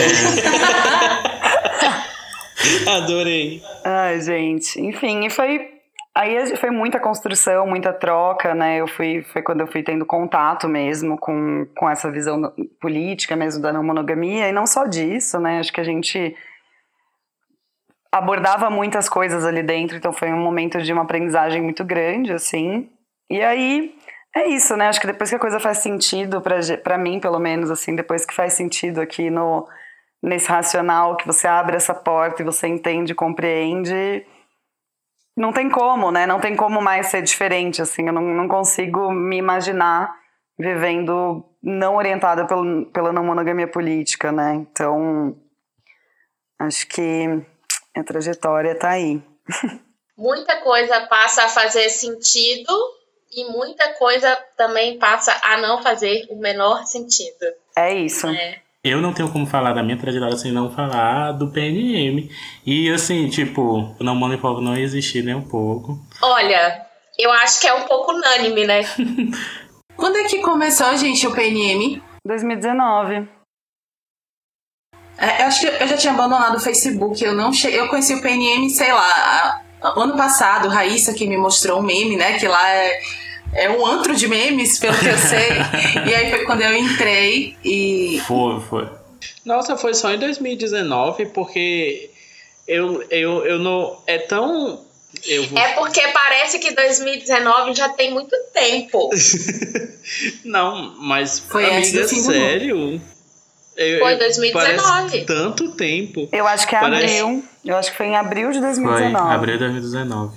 Adorei. 2.87 3.63
Ai, 3.85 4.21
gente. 4.21 4.81
Enfim, 4.81 5.27
e 5.27 5.31
foi. 5.31 5.69
Aí 6.15 6.57
foi 6.57 6.71
muita 6.71 6.99
construção, 6.99 7.67
muita 7.67 7.93
troca, 7.93 8.55
né? 8.55 8.81
Eu 8.81 8.89
fui, 8.89 9.23
foi 9.33 9.43
quando 9.43 9.61
eu 9.61 9.67
fui 9.67 9.83
tendo 9.83 10.05
contato 10.05 10.69
mesmo 10.69 11.17
com, 11.17 11.67
com 11.77 11.89
essa 11.89 12.11
visão 12.11 12.53
política 12.81 13.37
mesmo 13.37 13.63
da 13.63 13.73
não 13.73 13.83
monogamia, 13.83 14.49
e 14.49 14.53
não 14.53 14.67
só 14.67 14.87
disso, 14.87 15.39
né? 15.39 15.61
Acho 15.61 15.73
que 15.73 15.81
a 15.81 15.85
gente 15.85 16.35
abordava 18.13 18.69
muitas 18.69 19.09
coisas 19.09 19.45
ali 19.45 19.63
dentro, 19.63 19.97
então 19.97 20.13
foi 20.13 20.33
um 20.33 20.43
momento 20.43 20.81
de 20.83 20.93
uma 20.93 21.03
aprendizagem 21.03 21.63
muito 21.63 21.85
grande, 21.85 22.33
assim. 22.33 22.91
E 23.31 23.41
aí 23.41 23.95
é 24.35 24.49
isso, 24.49 24.77
né? 24.77 24.89
Acho 24.89 25.01
que 25.01 25.07
depois 25.07 25.31
que 25.31 25.37
a 25.37 25.41
coisa 25.41 25.61
faz 25.61 25.79
sentido 25.79 26.43
pra 26.83 26.99
mim, 26.99 27.21
pelo 27.21 27.39
menos, 27.39 27.71
assim, 27.71 27.95
depois 27.95 28.27
que 28.27 28.35
faz 28.35 28.55
sentido 28.55 29.01
aqui 29.01 29.31
no 29.31 29.67
nesse 30.23 30.51
racional, 30.51 31.17
que 31.17 31.27
você 31.27 31.47
abre 31.49 31.77
essa 31.77 31.95
porta 31.95 32.43
e 32.43 32.45
você 32.45 32.69
entende, 32.69 33.15
compreende, 33.15 34.27
não 35.35 35.51
tem 35.51 35.71
como, 35.71 36.11
né? 36.11 36.27
Não 36.27 36.39
tem 36.39 36.55
como 36.55 36.83
mais 36.83 37.07
ser 37.07 37.23
diferente, 37.23 37.81
assim. 37.81 38.07
Eu 38.07 38.13
não, 38.13 38.23
não 38.23 38.47
consigo 38.47 39.11
me 39.11 39.39
imaginar 39.39 40.15
vivendo 40.59 41.43
não 41.63 41.97
orientada 41.97 42.47
pelo, 42.47 42.85
pela 42.87 43.13
não 43.13 43.25
monogamia 43.25 43.67
política, 43.67 44.31
né? 44.31 44.55
Então, 44.55 45.35
acho 46.59 46.87
que 46.89 47.43
a 47.97 48.05
trajetória 48.05 48.75
tá 48.75 48.91
aí. 48.91 49.23
Muita 50.17 50.57
coisa 50.59 51.01
passa 51.03 51.45
a 51.45 51.49
fazer 51.49 51.89
sentido 51.89 52.73
e 53.33 53.45
muita 53.51 53.95
coisa 53.95 54.37
também 54.57 54.99
passa 54.99 55.37
a 55.43 55.57
não 55.59 55.83
fazer 55.83 56.27
o 56.31 56.37
menor 56.37 56.85
sentido. 56.85 57.47
É 57.77 57.95
isso. 57.95 58.27
Eu 58.83 59.01
não 59.01 59.13
tenho 59.13 59.31
como 59.31 59.47
falar 59.47 59.73
da 59.73 59.83
minha 59.83 59.99
trajetória 59.99 60.37
sem 60.37 60.53
não 60.53 60.71
falar 60.71 61.33
do 61.33 61.51
PNM. 61.51 62.31
E 62.67 62.91
assim, 62.91 63.29
tipo, 63.29 63.95
o 63.99 64.05
não 64.05 64.33
e 64.33 64.39
fogo 64.39 64.61
não 64.61 64.77
existir 64.77 65.23
nem 65.23 65.35
um 65.35 65.47
pouco. 65.47 65.99
Olha, 66.23 66.87
eu 67.19 67.31
acho 67.33 67.61
que 67.61 67.67
é 67.67 67.75
um 67.75 67.83
pouco 67.83 68.13
unânime, 68.13 68.67
né? 68.67 68.81
Quando 69.97 70.17
é 70.17 70.25
que 70.25 70.41
começou, 70.41 70.97
gente, 70.97 71.27
o 71.27 71.35
PNM? 71.35 72.03
2019. 72.25 73.29
É, 75.21 75.43
eu 75.43 75.47
acho 75.47 75.61
que 75.61 75.67
eu 75.67 75.87
já 75.87 75.97
tinha 75.99 76.15
abandonado 76.15 76.57
o 76.57 76.61
Facebook. 76.61 77.23
Eu 77.23 77.35
não 77.35 77.53
che... 77.53 77.69
Eu 77.69 77.89
conheci 77.89 78.15
o 78.15 78.23
PNM, 78.23 78.71
sei 78.71 78.91
lá, 78.91 79.61
ano 79.83 80.17
passado, 80.17 80.69
Raíssa 80.69 81.13
que 81.13 81.27
me 81.27 81.37
mostrou 81.37 81.81
um 81.81 81.83
meme, 81.83 82.17
né? 82.17 82.39
Que 82.39 82.49
lá 82.49 82.69
é, 82.71 83.03
é 83.53 83.71
um 83.71 83.85
antro 83.85 84.17
de 84.17 84.27
memes, 84.27 84.79
pelo 84.79 84.97
que 84.97 85.07
eu 85.07 85.19
sei. 85.19 85.51
e 86.09 86.15
aí 86.15 86.31
foi 86.31 86.45
quando 86.45 86.63
eu 86.63 86.75
entrei 86.75 87.55
e. 87.63 88.23
Foi, 88.27 88.61
foi. 88.61 88.89
Nossa, 89.45 89.77
foi 89.77 89.93
só 89.93 90.11
em 90.11 90.19
2019, 90.19 91.27
porque 91.27 92.11
eu, 92.67 93.03
eu, 93.11 93.45
eu 93.45 93.59
não. 93.59 93.99
É 94.07 94.17
tão. 94.17 94.81
Eu 95.27 95.45
vou... 95.49 95.59
É 95.59 95.73
porque 95.75 96.01
parece 96.09 96.59
que 96.59 96.73
2019 96.73 97.75
já 97.75 97.89
tem 97.91 98.13
muito 98.13 98.35
tempo. 98.55 99.11
Não, 100.45 100.95
mas 100.99 101.41
Foi 101.41 101.65
fim 101.83 101.93
do 101.93 102.09
sério. 102.09 103.01
Eu- 103.77 103.99
Foi 104.01 104.15
eu- 104.15 104.19
2019. 104.19 104.83
Parece 104.83 105.25
tanto 105.25 105.73
tempo. 105.73 106.29
Eu 106.33 106.47
acho 106.47 106.67
que 106.67 106.75
é 106.77 106.81
Parece- 106.81 107.21
abril. 107.21 107.45
Eu 107.65 107.77
acho 107.77 107.91
que 107.91 107.97
foi 107.97 108.07
em 108.07 108.17
abril 108.17 108.49
de 108.51 108.59
Foi 108.59 108.67
2019. 108.67 109.35
abril 109.35 109.55
de 109.55 109.65
2019. 109.65 110.37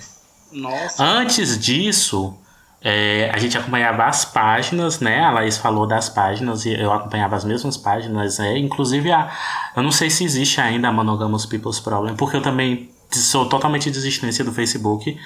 Nossa. 0.51 1.03
Antes 1.03 1.57
disso, 1.57 2.37
é, 2.81 3.31
a 3.33 3.37
gente 3.39 3.57
acompanhava 3.57 4.05
as 4.05 4.23
páginas, 4.23 4.99
né? 4.99 5.21
A 5.21 5.31
Laís 5.31 5.57
falou 5.57 5.87
das 5.87 6.09
páginas 6.09 6.65
e 6.65 6.73
eu 6.73 6.91
acompanhava 6.93 7.35
as 7.35 7.43
mesmas 7.43 7.75
páginas, 7.77 8.37
né? 8.39 8.57
Inclusive, 8.57 9.11
a, 9.11 9.31
eu 9.75 9.81
não 9.83 9.91
sei 9.91 10.09
se 10.09 10.23
existe 10.23 10.61
ainda 10.61 10.87
a 10.89 10.91
Monogamous 10.91 11.45
People's 11.45 11.79
Problem, 11.79 12.15
porque 12.15 12.37
eu 12.37 12.41
também 12.41 12.89
sou 13.11 13.47
totalmente 13.47 13.89
desistência 13.89 14.43
do 14.45 14.51
Facebook 14.53 15.17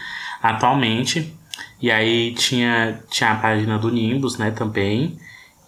atualmente. 0.41 1.33
E 1.81 1.91
aí 1.91 2.33
tinha, 2.35 2.99
tinha 3.09 3.31
a 3.31 3.35
página 3.35 3.77
do 3.77 3.89
Nimbus, 3.91 4.37
né, 4.37 4.51
também. 4.51 5.17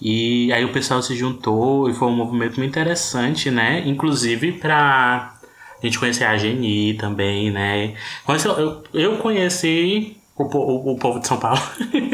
E 0.02 0.52
aí 0.54 0.64
o 0.64 0.72
pessoal 0.72 1.02
se 1.02 1.16
juntou 1.16 1.90
e 1.90 1.94
foi 1.94 2.08
um 2.08 2.16
movimento 2.16 2.58
muito 2.58 2.70
interessante, 2.70 3.52
né? 3.52 3.84
Inclusive 3.86 4.54
pra 4.54 5.36
a 5.82 5.86
gente 5.86 6.00
conhecer 6.00 6.26
a 6.26 6.38
Geni 6.38 6.94
também, 6.96 7.52
né? 7.52 7.94
Eu, 8.28 8.84
eu 8.94 9.18
conheci 9.18 10.18
o, 10.36 10.44
o, 10.44 10.94
o 10.94 10.98
povo 10.98 11.20
de 11.20 11.28
São 11.28 11.38
Paulo 11.38 11.62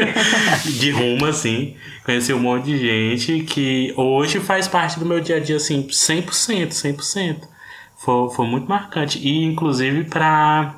de 0.66 0.92
rumo, 0.92 1.26
assim. 1.26 1.76
Conheci 2.04 2.34
um 2.34 2.40
monte 2.40 2.66
de 2.66 2.78
gente 2.78 3.44
que 3.44 3.94
hoje 3.96 4.40
faz 4.40 4.68
parte 4.68 5.00
do 5.00 5.06
meu 5.06 5.20
dia 5.20 5.38
a 5.38 5.40
dia, 5.40 5.56
assim, 5.58 5.88
100%, 5.88 6.70
100%. 6.70 7.42
Foi, 7.98 8.30
foi 8.30 8.48
muito 8.48 8.68
marcante. 8.68 9.20
E, 9.20 9.44
inclusive, 9.44 10.04
pra 10.06 10.76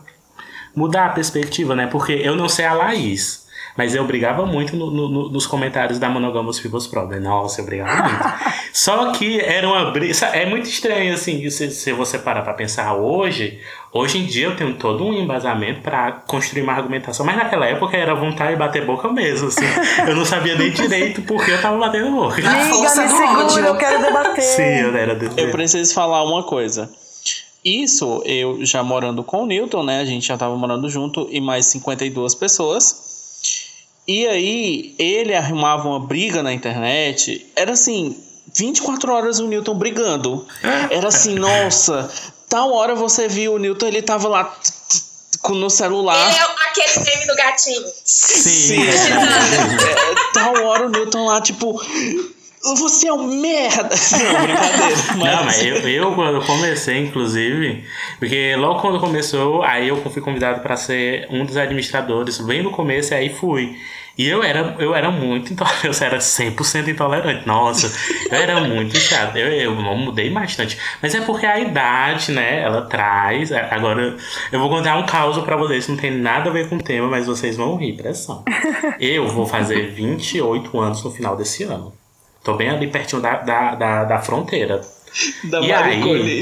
mudar 0.75 1.07
a 1.07 1.09
perspectiva, 1.09 1.75
né? 1.75 1.87
Porque 1.87 2.13
eu 2.13 2.35
não 2.35 2.47
sei 2.47 2.65
a 2.65 2.73
Laís. 2.73 3.47
Mas 3.77 3.93
eu 3.93 4.03
brigava 4.05 4.43
muito 4.46 4.75
no- 4.75 4.89
no- 4.89 5.07
no- 5.07 5.29
nos 5.29 5.46
comentários 5.46 6.00
da 6.00 6.10
Monogamous 6.10 6.60
People's 6.60 6.88
Problem. 6.88 7.19
Nossa, 7.19 7.62
eu 7.62 7.65
brigava 7.65 8.01
muito. 8.03 8.25
Só 8.74 9.12
que 9.12 9.39
era 9.39 9.67
uma 9.67 9.91
briga. 9.91 10.13
É 10.34 10.46
muito 10.48 10.67
estranho, 10.67 11.13
assim, 11.13 11.48
se, 11.50 11.69
se 11.72 11.93
você 11.93 12.17
parar 12.17 12.41
pra 12.41 12.53
pensar 12.53 12.96
hoje. 12.96 13.60
Hoje 13.93 14.17
em 14.19 14.25
dia 14.25 14.48
eu 14.48 14.55
tenho 14.55 14.74
todo 14.75 15.03
um 15.05 15.13
embasamento 15.13 15.81
pra 15.81 16.12
construir 16.12 16.62
uma 16.63 16.74
argumentação. 16.74 17.25
Mas 17.25 17.38
naquela 17.38 17.65
época 17.65 17.96
era 17.96 18.13
vontade 18.13 18.51
de 18.51 18.57
bater 18.57 18.86
boca 18.86 19.07
mesmo, 19.12 19.48
assim. 19.48 19.65
Eu 20.07 20.15
não 20.15 20.25
sabia 20.25 20.55
nem 20.55 20.72
direito 20.72 21.22
porque 21.22 21.51
eu 21.51 21.62
tava 21.62 21.77
batendo 21.77 22.12
boca. 22.12 22.36
A 22.48 22.51
Amiga, 22.51 22.75
força 22.75 23.01
me 23.03 23.07
do 23.07 23.15
segura, 23.17 23.43
ódio. 23.46 23.65
eu 23.65 23.75
quero 23.77 24.01
debater. 24.01 24.41
Sim, 24.43 24.63
eu 24.81 24.96
era 24.98 25.15
desse 25.15 25.39
Eu 25.39 25.51
preciso 25.51 25.93
falar 25.93 26.24
uma 26.24 26.43
coisa. 26.43 26.89
Isso, 27.63 28.22
eu 28.25 28.63
já 28.63 28.81
morando 28.84 29.24
com 29.24 29.43
o 29.43 29.46
Newton, 29.46 29.84
né? 29.84 30.00
A 30.01 30.05
gente 30.05 30.27
já 30.27 30.38
tava 30.38 30.55
morando 30.55 30.88
junto 30.89 31.27
e 31.31 31.41
mais 31.41 31.65
52 31.67 32.34
pessoas. 32.36 33.06
E 34.07 34.25
aí, 34.25 34.95
ele 34.97 35.35
arrumava 35.35 35.89
uma 35.89 35.99
briga 35.99 36.41
na 36.41 36.53
internet. 36.53 37.45
Era 37.55 37.73
assim, 37.73 38.15
24 38.55 39.11
horas 39.11 39.39
o 39.39 39.47
Newton 39.47 39.75
brigando. 39.75 40.47
Era 40.89 41.09
assim, 41.09 41.35
nossa, 41.39 42.09
tal 42.47 42.71
hora 42.71 42.95
você 42.95 43.27
viu 43.27 43.55
o 43.55 43.57
Newton, 43.59 43.87
ele 43.87 44.01
tava 44.01 44.29
lá 44.29 44.57
no 45.49 45.69
celular. 45.69 46.29
Ele 46.29 46.39
é 46.39 46.67
aquele 46.69 47.05
meme 47.05 47.27
do 47.27 47.35
gatinho. 47.35 47.85
Sim. 48.03 48.77
É, 48.87 50.33
tal 50.33 50.55
hora 50.65 50.85
o 50.85 50.89
Newton 50.89 51.25
lá, 51.25 51.41
tipo. 51.41 51.81
Você 52.75 53.07
é 53.07 53.13
um 53.13 53.27
merda! 53.27 53.89
Não, 54.17 54.41
brincadeira. 54.41 55.36
Não, 55.36 55.45
mas 55.45 55.65
eu, 55.65 55.77
eu 55.88 56.15
quando 56.15 56.45
comecei, 56.45 56.97
inclusive, 56.97 57.83
porque 58.19 58.55
logo 58.55 58.81
quando 58.81 59.00
começou, 59.00 59.63
aí 59.63 59.88
eu 59.88 59.97
fui 60.09 60.21
convidado 60.21 60.62
para 60.62 60.75
ser 60.75 61.27
um 61.29 61.45
dos 61.45 61.57
administradores, 61.57 62.39
bem 62.39 62.62
no 62.62 62.71
começo, 62.71 63.13
e 63.13 63.15
aí 63.15 63.29
fui. 63.29 63.75
E 64.17 64.27
eu 64.27 64.41
era, 64.41 64.75
eu 64.79 64.95
era 64.95 65.12
muito 65.12 65.53
intolerante, 65.53 65.86
eu 66.01 66.07
era 66.07 66.17
100% 66.17 66.88
intolerante. 66.88 67.45
Nossa, 67.45 67.91
eu 68.31 68.36
era 68.36 68.59
muito 68.62 68.97
chato. 68.97 69.36
Eu, 69.38 69.51
eu 69.51 69.75
não 69.75 69.95
mudei 69.95 70.29
bastante. 70.31 70.77
Mas 71.01 71.13
é 71.13 71.21
porque 71.21 71.45
a 71.45 71.59
idade, 71.59 72.31
né, 72.31 72.63
ela 72.63 72.81
traz. 72.81 73.51
Agora, 73.51 74.17
eu 74.51 74.59
vou 74.59 74.69
contar 74.69 74.97
um 74.97 75.05
caos 75.05 75.38
pra 75.43 75.55
vocês, 75.55 75.88
não 75.88 75.95
tem 75.95 76.12
nada 76.12 76.50
a 76.50 76.53
ver 76.53 76.67
com 76.67 76.77
o 76.77 76.81
tema, 76.81 77.07
mas 77.07 77.27
vocês 77.27 77.55
vão 77.55 77.75
rir, 77.75 77.93
pressão. 77.93 78.43
Eu 79.00 79.27
vou 79.27 79.45
fazer 79.45 79.91
28 79.91 80.79
anos 80.79 81.03
no 81.03 81.12
final 81.12 81.36
desse 81.36 81.63
ano. 81.63 81.93
Tô 82.48 82.54
bem 82.54 82.70
ali 82.70 82.88
pertinho 82.88 83.22
da, 83.22 83.39
da, 83.39 83.75
da, 83.75 84.04
da 84.06 84.20
fronteira. 84.20 84.80
Da 85.44 85.60
E 85.60 85.74
aí? 85.74 86.34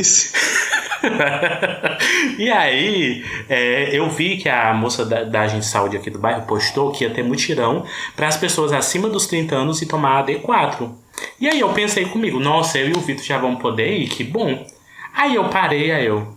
E 2.38 2.50
aí, 2.52 3.24
é, 3.48 3.90
eu 3.92 4.10
vi 4.10 4.38
que 4.38 4.50
a 4.50 4.74
moça 4.74 5.06
da, 5.06 5.24
da 5.24 5.42
agência 5.42 5.62
de 5.62 5.66
saúde 5.68 5.98
aqui 5.98 6.10
do 6.10 6.20
bairro 6.20 6.44
postou 6.48 6.92
que 6.92 7.04
ia 7.04 7.10
ter 7.10 7.24
mutirão 7.24 7.86
para 8.16 8.28
as 8.28 8.38
pessoas 8.38 8.72
acima 8.72 9.08
dos 9.10 9.26
30 9.26 9.56
anos 9.56 9.82
e 9.82 9.88
tomar 9.88 10.20
a 10.20 10.26
D4. 10.26 10.92
E 11.40 11.48
aí 11.48 11.60
eu 11.60 11.70
pensei 11.70 12.06
comigo, 12.06 12.40
nossa, 12.40 12.78
eu 12.78 12.90
e 12.90 12.94
o 12.94 13.02
Vitor 13.02 13.24
já 13.24 13.38
vamos 13.40 13.62
poder 13.62 13.92
ir, 13.98 14.08
que 14.08 14.24
bom. 14.24 14.66
Aí 15.14 15.36
eu 15.36 15.50
parei, 15.50 15.92
aí 15.92 16.06
eu. 16.06 16.36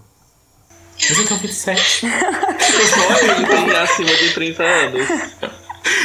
Mas 1.09 1.19
eu 1.19 1.27
tenho 1.27 1.41
27. 1.41 2.01
Só 2.01 2.07
ele 3.21 3.47
tem 3.47 3.77
acima 3.77 4.15
de 4.15 4.35
30 4.35 4.63
anos. 4.63 5.09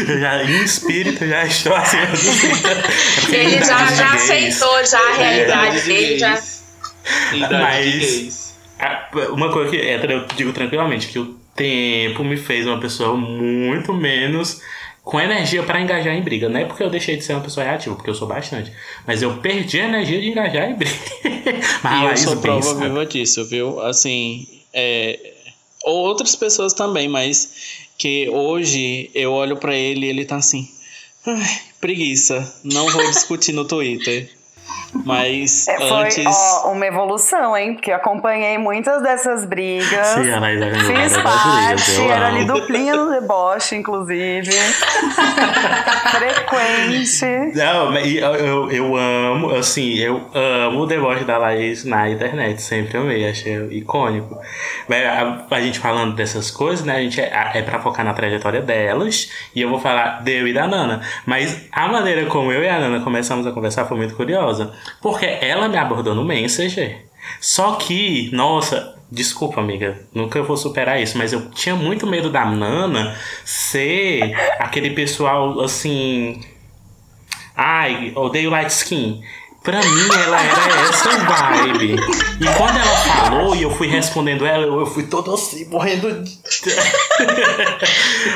Eu 0.08 0.20
já, 0.20 0.44
em 0.44 0.64
espírito, 0.64 1.26
já 1.26 1.46
estou 1.46 1.76
acima 1.76 2.08
dos 2.08 2.22
30. 2.22 2.70
É 2.70 2.76
porque 3.22 3.36
Ele 3.36 3.60
já, 3.60 3.86
já 3.94 4.14
aceitou 4.14 4.86
já 4.86 5.00
a 5.00 5.14
realidade 5.14 5.82
de 5.82 5.88
dele. 5.88 6.20
Já... 6.20 6.42
Mas- 7.50 7.86
gays. 7.86 8.54
Uma 9.32 9.52
coisa 9.52 9.72
que 9.72 9.78
é, 9.78 9.96
eu 10.12 10.26
digo 10.36 10.52
tranquilamente, 10.52 11.08
que 11.08 11.20
o 11.20 11.38
tempo 11.56 12.24
me 12.24 12.36
fez 12.36 12.66
uma 12.66 12.80
pessoa 12.80 13.16
muito 13.16 13.94
menos 13.94 14.62
com 15.04 15.20
energia 15.20 15.64
para 15.64 15.82
engajar 15.82 16.16
em 16.16 16.22
briga. 16.22 16.50
Não 16.50 16.60
é 16.60 16.66
porque 16.66 16.82
eu 16.82 16.90
deixei 16.90 17.18
de 17.18 17.24
ser 17.24 17.34
uma 17.34 17.42
pessoa 17.42 17.66
reativa, 17.66 17.96
porque 17.96 18.10
eu 18.10 18.16
sou 18.16 18.28
bastante. 18.28 18.72
Mas 19.06 19.22
eu 19.22 19.38
perdi 19.38 19.80
a 19.82 19.86
energia 19.86 20.20
de 20.20 20.30
engajar 20.30 20.70
em 20.70 20.76
briga. 20.76 20.96
Mas 21.84 22.02
E 22.02 22.26
eu 22.26 22.30
sou 22.30 22.42
prova 22.42 22.74
viva 22.76 23.06
disso, 23.06 23.46
viu? 23.46 23.82
Assim, 23.82 24.48
é, 24.74 25.20
outras 25.84 26.36
pessoas 26.36 26.74
também, 26.74 27.08
mas 27.08 27.83
que 27.98 28.30
hoje 28.30 29.10
eu 29.14 29.32
olho 29.32 29.58
pra 29.58 29.76
ele 29.76 30.06
e 30.06 30.10
ele 30.10 30.26
tá 30.26 30.38
assim, 30.38 30.70
"Ai, 31.26 31.62
preguiça, 31.80 32.54
não 32.64 32.90
vou 32.90 33.10
discutir 33.12 33.52
no 33.54 33.66
Twitter. 33.66 34.30
Mas 35.06 35.68
É, 35.68 35.78
foi 35.78 36.04
antes. 36.04 36.26
ó, 36.26 36.72
uma 36.72 36.86
evolução, 36.86 37.58
hein? 37.58 37.74
Porque 37.74 37.92
eu 37.92 37.96
acompanhei 37.96 38.58
muitas 38.58 39.02
dessas 39.02 39.46
brigas. 39.46 40.08
Sim, 40.08 40.32
a 40.32 40.52
é 40.52 40.74
Fiz 40.76 40.88
brigas, 40.88 41.18
parte, 41.18 41.92
eu 41.98 42.12
era 42.12 42.28
ali 42.28 42.46
duplinha 42.46 42.96
no 42.96 43.10
deboche, 43.10 43.76
inclusive. 43.76 44.52
Frequente. 46.14 47.56
Não, 47.56 47.92
mas 47.92 48.16
eu, 48.16 48.36
eu, 48.36 48.72
eu 48.72 48.96
amo, 48.96 49.56
assim, 49.56 49.96
eu 49.96 50.22
amo 50.34 50.82
o 50.82 50.86
deboche 50.86 51.24
da 51.24 51.38
Laís 51.38 51.84
na 51.84 52.10
internet, 52.10 52.62
sempre 52.62 52.98
amei, 52.98 53.28
achei 53.30 53.68
icônico. 53.72 54.38
Mas 54.88 55.04
A, 55.06 55.46
a 55.50 55.62
gente 55.62 55.80
falando 55.80 56.16
dessas 56.16 56.52
coisas, 56.52 56.86
né, 56.86 56.98
a 56.98 57.00
gente 57.02 57.20
é, 57.20 57.52
é 57.56 57.62
pra 57.62 57.80
focar 57.80 58.06
na 58.06 58.14
trajetória 58.14 58.62
delas, 58.62 59.30
e 59.56 59.62
eu 59.62 59.70
vou 59.70 59.80
falar 59.80 60.22
deu 60.22 60.48
e 60.48 60.54
da 60.54 60.68
Nana. 60.68 61.02
Mas 61.26 61.68
a 61.72 61.88
maneira 61.88 62.26
como 62.26 62.52
eu 62.52 62.64
e 62.64 62.70
a 62.70 62.80
Nana 62.80 63.00
começamos 63.02 63.46
a 63.48 63.52
conversar 63.52 63.86
foi 63.86 63.98
muito 63.98 64.16
curiosa, 64.16 64.74
porque 65.02 65.26
ela 65.26 65.68
me 65.68 65.78
abordou 65.78 66.16
no 66.16 66.24
Messenger. 66.24 67.06
Só 67.40 67.76
que, 67.76 68.30
nossa, 68.34 68.96
desculpa, 69.12 69.62
amiga, 69.62 70.00
nunca 70.14 70.42
vou 70.42 70.58
superar 70.58 71.02
isso, 71.02 71.18
mas 71.18 71.32
eu 71.32 71.50
tinha 71.52 71.76
muito 71.76 72.08
medo 72.08 72.30
da 72.30 72.46
Nana 72.46 73.18
ser 73.46 74.34
aquele 74.60 74.92
pessoal 74.92 75.60
assim. 75.62 76.42
Ai, 77.56 78.12
odeio 78.16 78.50
light 78.50 78.70
skin. 78.70 79.22
Pra 79.64 79.80
mim, 79.80 80.10
ela 80.26 80.44
era 80.44 80.90
essa 80.90 81.10
vibe. 81.10 81.94
E 81.94 82.58
quando 82.58 82.78
ela 82.78 82.98
falou 82.98 83.56
e 83.56 83.62
eu 83.62 83.72
fui 83.72 83.88
respondendo 83.88 84.46
ela, 84.46 84.66
eu 84.66 84.86
fui 84.86 85.04
todo 85.04 85.34
assim, 85.34 85.66
morrendo 85.70 86.22
de. 86.22 86.38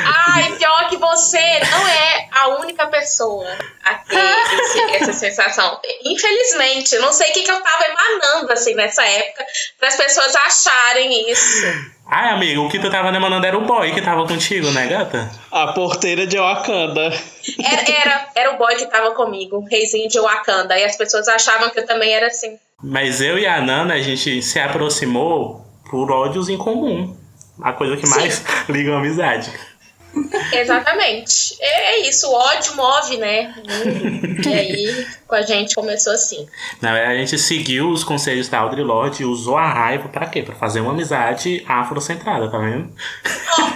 Ai, 0.05 0.51
pior 0.57 0.89
que 0.89 0.97
você 0.97 1.59
não 1.71 1.87
é 1.87 2.27
a 2.31 2.47
única 2.59 2.87
pessoa 2.87 3.47
a 3.83 3.95
ter 3.95 4.17
esse- 4.17 4.95
essa 4.95 5.13
sensação. 5.13 5.79
Infelizmente, 6.05 6.95
eu 6.95 7.01
não 7.01 7.11
sei 7.13 7.29
o 7.29 7.33
que, 7.33 7.43
que 7.43 7.51
eu 7.51 7.61
tava 7.61 7.85
emanando 7.85 8.51
assim 8.51 8.75
nessa 8.75 9.03
época 9.05 9.45
para 9.79 9.89
as 9.89 9.95
pessoas 9.95 10.35
acharem 10.35 11.29
isso. 11.31 11.65
Ai, 12.09 12.29
amigo, 12.29 12.63
o 12.65 12.69
que 12.69 12.79
tu 12.79 12.89
tava 12.89 13.11
namorando 13.11 13.43
era 13.43 13.57
o 13.57 13.65
boy 13.65 13.91
que 13.93 14.01
tava 14.01 14.25
contigo, 14.25 14.71
né, 14.71 14.87
gata? 14.87 15.29
A 15.51 15.73
porteira 15.73 16.25
de 16.25 16.37
Wakanda. 16.37 17.11
Era, 17.63 17.91
era, 17.91 18.27
era 18.35 18.51
o 18.53 18.57
boy 18.57 18.75
que 18.75 18.85
tava 18.85 19.11
comigo, 19.11 19.57
o 19.57 19.65
reizinho 19.67 20.07
de 20.07 20.17
Wakanda. 20.19 20.77
E 20.79 20.85
as 20.85 20.95
pessoas 20.95 21.27
achavam 21.27 21.69
que 21.69 21.79
eu 21.79 21.85
também 21.85 22.13
era 22.13 22.27
assim. 22.27 22.57
Mas 22.81 23.19
eu 23.19 23.37
e 23.37 23.45
a 23.45 23.59
Nana, 23.59 23.95
a 23.95 23.99
gente 24.01 24.41
se 24.41 24.57
aproximou 24.59 25.65
por 25.89 26.09
ódios 26.11 26.47
em 26.47 26.57
comum. 26.57 27.13
A 27.61 27.73
coisa 27.73 27.97
que 27.97 28.07
mais 28.07 28.43
liga 28.69 28.93
a 28.93 28.97
amizade. 28.97 29.51
Exatamente. 30.51 31.55
É, 31.59 31.91
é 31.91 32.09
isso, 32.09 32.27
o 32.27 32.33
ódio 32.33 32.75
move, 32.75 33.17
né? 33.17 33.53
E 34.45 34.53
aí, 34.53 35.07
com 35.27 35.35
a 35.35 35.41
gente 35.41 35.75
começou 35.75 36.13
assim. 36.13 36.47
Na 36.81 36.93
verdade, 36.93 37.15
a 37.15 37.17
gente 37.19 37.37
seguiu 37.37 37.89
os 37.89 38.03
conselhos 38.03 38.47
da 38.47 38.59
Audre 38.59 38.81
Lorde 38.81 39.21
e 39.21 39.25
usou 39.25 39.57
a 39.57 39.67
raiva 39.67 40.09
pra 40.09 40.25
quê? 40.27 40.41
Pra 40.41 40.55
fazer 40.55 40.79
uma 40.81 40.91
amizade 40.91 41.63
afrocentrada, 41.67 42.49
tá 42.49 42.57
vendo? 42.57 42.89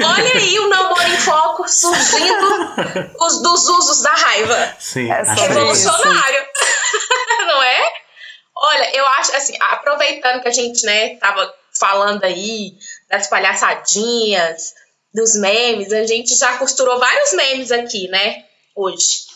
Olha 0.03 0.33
aí 0.33 0.59
o 0.59 0.69
namoro 0.69 1.03
em 1.03 1.17
foco 1.17 1.67
surgindo 1.67 3.13
os, 3.19 3.41
dos 3.41 3.67
usos 3.67 4.01
da 4.01 4.11
raiva. 4.11 4.75
Sim, 4.79 5.11
É. 5.11 5.21
Revolucionário. 5.21 6.41
Não 7.47 7.63
é? 7.63 7.79
Olha, 8.55 8.95
eu 8.95 9.05
acho 9.07 9.35
assim, 9.35 9.53
aproveitando 9.59 10.41
que 10.41 10.47
a 10.47 10.53
gente, 10.53 10.85
né, 10.85 11.15
tava 11.15 11.51
falando 11.79 12.23
aí 12.23 12.73
das 13.11 13.27
palhaçadinhas, 13.27 14.73
dos 15.13 15.35
memes, 15.35 15.91
a 15.91 16.05
gente 16.07 16.33
já 16.35 16.57
costurou 16.57 16.97
vários 16.97 17.33
memes 17.33 17.71
aqui, 17.71 18.07
né, 18.07 18.45
hoje. 18.73 19.29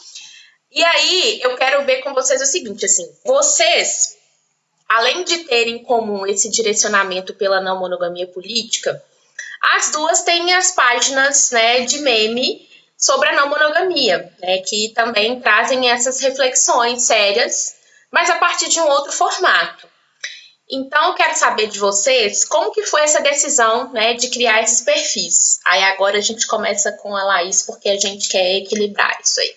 E 0.71 0.83
aí, 0.83 1.39
eu 1.41 1.55
quero 1.55 1.85
ver 1.85 2.01
com 2.01 2.13
vocês 2.13 2.41
o 2.41 2.45
seguinte, 2.45 2.85
assim, 2.85 3.05
vocês, 3.25 4.15
além 4.87 5.23
de 5.25 5.39
terem 5.39 5.75
em 5.75 5.83
comum 5.83 6.25
esse 6.25 6.49
direcionamento 6.49 7.33
pela 7.33 7.59
não 7.59 7.79
monogamia 7.79 8.27
política, 8.27 9.03
as 9.75 9.91
duas 9.91 10.21
têm 10.21 10.53
as 10.53 10.71
páginas, 10.71 11.51
né, 11.51 11.81
de 11.81 11.99
meme 11.99 12.69
sobre 12.97 13.27
a 13.29 13.33
não 13.33 13.49
monogamia, 13.49 14.33
né, 14.39 14.59
que 14.59 14.93
também 14.95 15.41
trazem 15.41 15.89
essas 15.89 16.21
reflexões 16.21 17.03
sérias, 17.03 17.75
mas 18.09 18.29
a 18.29 18.35
partir 18.35 18.69
de 18.69 18.79
um 18.79 18.87
outro 18.87 19.11
formato. 19.11 19.94
Então, 20.71 21.09
eu 21.09 21.13
quero 21.13 21.35
saber 21.35 21.67
de 21.67 21.77
vocês 21.79 22.43
como 22.43 22.71
que 22.71 22.83
foi 22.83 23.01
essa 23.01 23.21
decisão, 23.21 23.93
né, 23.93 24.13
de 24.15 24.29
criar 24.29 24.61
esses 24.63 24.81
perfis. 24.81 25.59
Aí 25.67 25.83
agora 25.83 26.17
a 26.17 26.21
gente 26.21 26.47
começa 26.47 26.91
com 26.93 27.15
a 27.15 27.23
Laís, 27.23 27.61
porque 27.63 27.87
a 27.89 27.99
gente 27.99 28.27
quer 28.29 28.57
equilibrar 28.57 29.15
isso 29.23 29.39
aí. 29.39 29.51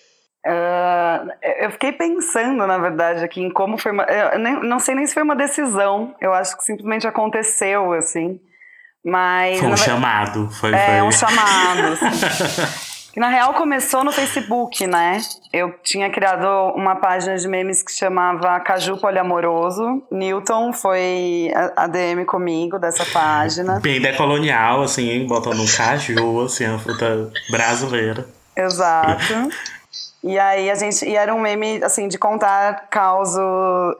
Ah, 0.46 1.24
eu 1.60 1.70
fiquei 1.72 1.92
pensando, 1.92 2.66
na 2.66 2.78
verdade, 2.78 3.24
aqui 3.24 3.40
em 3.40 3.50
como 3.52 3.76
foi 3.76 3.92
uma. 3.92 4.04
Eu 4.04 4.38
nem- 4.38 4.60
não 4.62 4.78
sei 4.78 4.94
nem 4.94 5.06
se 5.06 5.12
foi 5.14 5.22
uma 5.22 5.34
decisão. 5.36 6.14
Eu 6.20 6.32
acho 6.32 6.56
que 6.56 6.64
simplesmente 6.64 7.06
aconteceu, 7.06 7.92
assim. 7.92 8.38
Mas. 9.04 9.58
Foi 9.58 9.68
um 9.68 9.76
chamado. 9.76 10.48
Foi, 10.52 10.72
É, 10.74 10.98
foi. 10.98 11.02
um 11.02 11.12
chamado. 11.12 11.92
assim. 12.00 12.97
Que 13.12 13.20
na 13.20 13.28
real 13.28 13.54
começou 13.54 14.04
no 14.04 14.12
Facebook, 14.12 14.86
né? 14.86 15.18
Eu 15.52 15.72
tinha 15.82 16.10
criado 16.10 16.46
uma 16.74 16.96
página 16.96 17.36
de 17.36 17.48
memes 17.48 17.82
que 17.82 17.90
chamava 17.90 18.60
Caju 18.60 18.98
Poliamoroso. 18.98 20.02
Newton 20.10 20.72
foi 20.72 21.50
a 21.54 21.68
a 21.78 21.86
DM 21.86 22.24
comigo 22.24 22.78
dessa 22.78 23.04
página. 23.06 23.78
Bem 23.80 24.00
decolonial, 24.00 24.82
assim, 24.82 25.08
hein? 25.08 25.26
Botando 25.26 25.60
um 25.60 25.66
caju, 25.66 26.42
assim, 26.42 26.66
uma 26.66 26.78
fruta 26.78 27.30
brasileira. 27.50 28.26
Exato. 28.56 29.48
E 30.22 30.36
aí 30.36 30.68
a 30.70 30.74
gente. 30.74 31.04
E 31.04 31.14
era 31.14 31.32
um 31.32 31.40
meme, 31.40 31.82
assim, 31.84 32.08
de 32.08 32.18
contar 32.18 32.88
causos. 32.90 33.38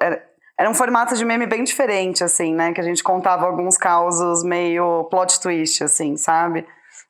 Era, 0.01 0.23
era 0.59 0.69
um 0.69 0.75
formato 0.75 1.15
de 1.15 1.25
meme 1.25 1.47
bem 1.47 1.63
diferente, 1.63 2.25
assim, 2.25 2.53
né? 2.53 2.73
Que 2.73 2.81
a 2.81 2.85
gente 2.85 3.03
contava 3.03 3.47
alguns 3.47 3.77
causos 3.77 4.43
meio 4.43 5.05
plot 5.05 5.41
twist, 5.41 5.85
assim, 5.85 6.17
sabe? 6.17 6.67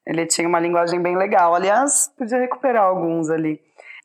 Ele 0.08 0.24
tinha 0.26 0.48
uma 0.48 0.58
linguagem 0.58 1.00
bem 1.02 1.16
legal. 1.16 1.54
Aliás, 1.54 2.10
podia 2.16 2.38
recuperar 2.38 2.84
alguns 2.84 3.28
ali. 3.28 3.60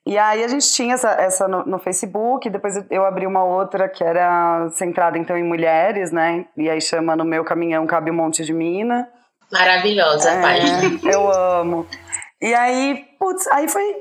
E 0.05 0.17
aí 0.17 0.43
a 0.43 0.47
gente 0.49 0.69
tinha 0.73 0.95
essa, 0.95 1.11
essa 1.11 1.47
no, 1.47 1.63
no 1.65 1.79
Facebook, 1.79 2.49
depois 2.49 2.75
eu- 2.91 3.05
abri 3.05 3.25
uma 3.25 3.41
outra 3.45 3.87
que 3.87 4.03
era 4.03 4.69
centrada 4.71 5.17
então 5.17 5.37
em 5.37 5.43
mulheres, 5.45 6.11
né? 6.11 6.45
E 6.57 6.69
aí 6.69 6.81
chama 6.81 7.15
No 7.15 7.23
Meu 7.23 7.45
Caminhão 7.45 7.87
Cabe 7.87 8.11
um 8.11 8.15
Monte 8.15 8.43
de 8.43 8.51
Mina. 8.51 9.07
Maravilhosa. 9.49 10.29
É, 10.29 11.15
eu 11.15 11.31
amo. 11.31 11.87
E 12.41 12.53
aí, 12.53 13.05
putz, 13.17 13.47
aí 13.47 13.69
foi. 13.69 13.95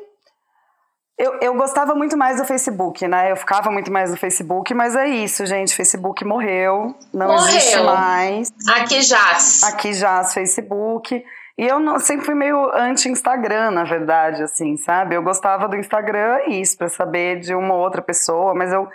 Eu, 1.17 1.39
eu 1.41 1.55
gostava 1.55 1.95
muito 1.95 2.17
mais 2.17 2.39
do 2.39 2.45
Facebook, 2.45 3.07
né? 3.07 3.31
Eu 3.31 3.37
ficava 3.37 3.71
muito 3.71 3.93
mais 3.93 4.11
no 4.11 4.17
Facebook, 4.17 4.75
mas 4.75 4.97
é 4.97 5.07
isso, 5.07 5.47
gente. 5.47 5.73
Facebook 5.77 6.25
morreu, 6.25 6.97
não 7.15 7.29
Morreu. 7.29 7.47
existe 7.47 7.81
mais. 7.81 8.53
Aqui 8.69 9.03
jaz. 9.03 9.63
Aqui 9.63 9.93
já 9.93 10.19
as 10.19 10.35
Facebook. 10.35 11.23
E 11.59 11.67
eu 11.67 11.79
não, 11.79 11.99
sempre 11.99 12.25
fui 12.25 12.35
meio 12.35 12.71
anti-Instagram, 12.75 13.71
na 13.73 13.85
verdade, 13.85 14.43
assim, 14.43 14.77
sabe? 14.77 15.15
Eu 15.15 15.23
gostava 15.23 15.69
do 15.69 15.77
Instagram, 15.77 16.41
isso, 16.49 16.79
pra 16.79 16.89
saber 16.89 17.41
de 17.41 17.55
uma 17.55 17.75
outra 17.75 18.01
pessoa, 18.01 18.55
mas 18.55 18.73
eu 18.73 18.89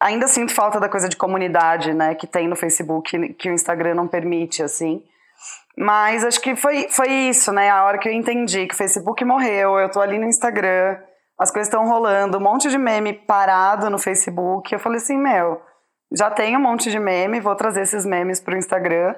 ainda 0.00 0.28
sinto 0.28 0.52
falta 0.52 0.78
da 0.78 0.88
coisa 0.88 1.08
de 1.08 1.16
comunidade, 1.16 1.94
né? 1.94 2.14
Que 2.14 2.26
tem 2.26 2.46
no 2.48 2.56
Facebook, 2.56 3.34
que 3.34 3.48
o 3.48 3.52
Instagram 3.52 3.94
não 3.94 4.06
permite, 4.06 4.62
assim. 4.62 5.02
Mas 5.76 6.24
acho 6.24 6.40
que 6.40 6.56
foi, 6.56 6.88
foi 6.88 7.10
isso, 7.10 7.52
né? 7.52 7.70
A 7.70 7.84
hora 7.84 7.98
que 7.98 8.08
eu 8.08 8.12
entendi 8.12 8.66
que 8.66 8.74
o 8.74 8.78
Facebook 8.78 9.24
morreu, 9.24 9.78
eu 9.78 9.90
tô 9.90 10.00
ali 10.00 10.18
no 10.18 10.26
Instagram, 10.26 10.98
as 11.38 11.50
coisas 11.50 11.68
estão 11.68 11.86
rolando, 11.86 12.38
um 12.38 12.40
monte 12.40 12.70
de 12.70 12.78
meme 12.78 13.12
parado 13.12 13.90
no 13.90 13.98
Facebook. 13.98 14.72
Eu 14.72 14.78
falei 14.78 14.98
assim, 14.98 15.18
meu, 15.18 15.60
já 16.12 16.30
tem 16.30 16.56
um 16.56 16.60
monte 16.60 16.90
de 16.90 16.98
meme, 16.98 17.40
vou 17.40 17.54
trazer 17.54 17.82
esses 17.82 18.06
memes 18.06 18.40
pro 18.40 18.56
Instagram. 18.56 19.14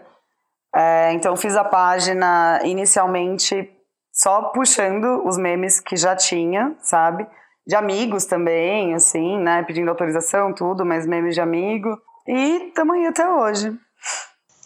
É, 0.79 1.13
então 1.13 1.37
fiz 1.37 1.57
a 1.57 1.65
página 1.65 2.61
inicialmente 2.63 3.69
só 4.13 4.43
puxando 4.51 5.27
os 5.27 5.37
memes 5.37 5.81
que 5.81 5.97
já 5.97 6.15
tinha, 6.15 6.77
sabe? 6.81 7.27
De 7.67 7.75
amigos 7.75 8.27
também, 8.27 8.95
assim, 8.95 9.39
né? 9.39 9.65
Pedindo 9.65 9.89
autorização, 9.89 10.55
tudo, 10.55 10.87
mas 10.87 11.05
memes 11.05 11.35
de 11.35 11.41
amigo. 11.41 11.89
E 12.29 12.69
estamos 12.69 12.95
aí 12.95 13.07
até 13.07 13.29
hoje. 13.29 13.77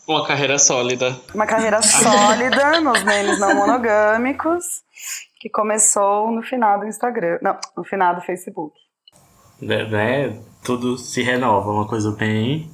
Uma 0.06 0.26
carreira 0.26 0.58
sólida. 0.58 1.16
Uma 1.34 1.46
carreira 1.46 1.80
sólida 1.80 2.80
nos 2.82 3.02
memes 3.04 3.40
não 3.40 3.54
monogâmicos, 3.54 4.64
que 5.40 5.48
começou 5.48 6.30
no 6.30 6.42
final 6.42 6.78
do 6.78 6.86
Instagram. 6.86 7.38
Não, 7.40 7.56
no 7.74 7.84
final 7.84 8.14
do 8.14 8.20
Facebook. 8.20 8.74
Né, 9.62 9.84
né? 9.84 10.42
Tudo 10.62 10.98
se 10.98 11.22
renova, 11.22 11.70
uma 11.70 11.88
coisa 11.88 12.10
bem. 12.10 12.70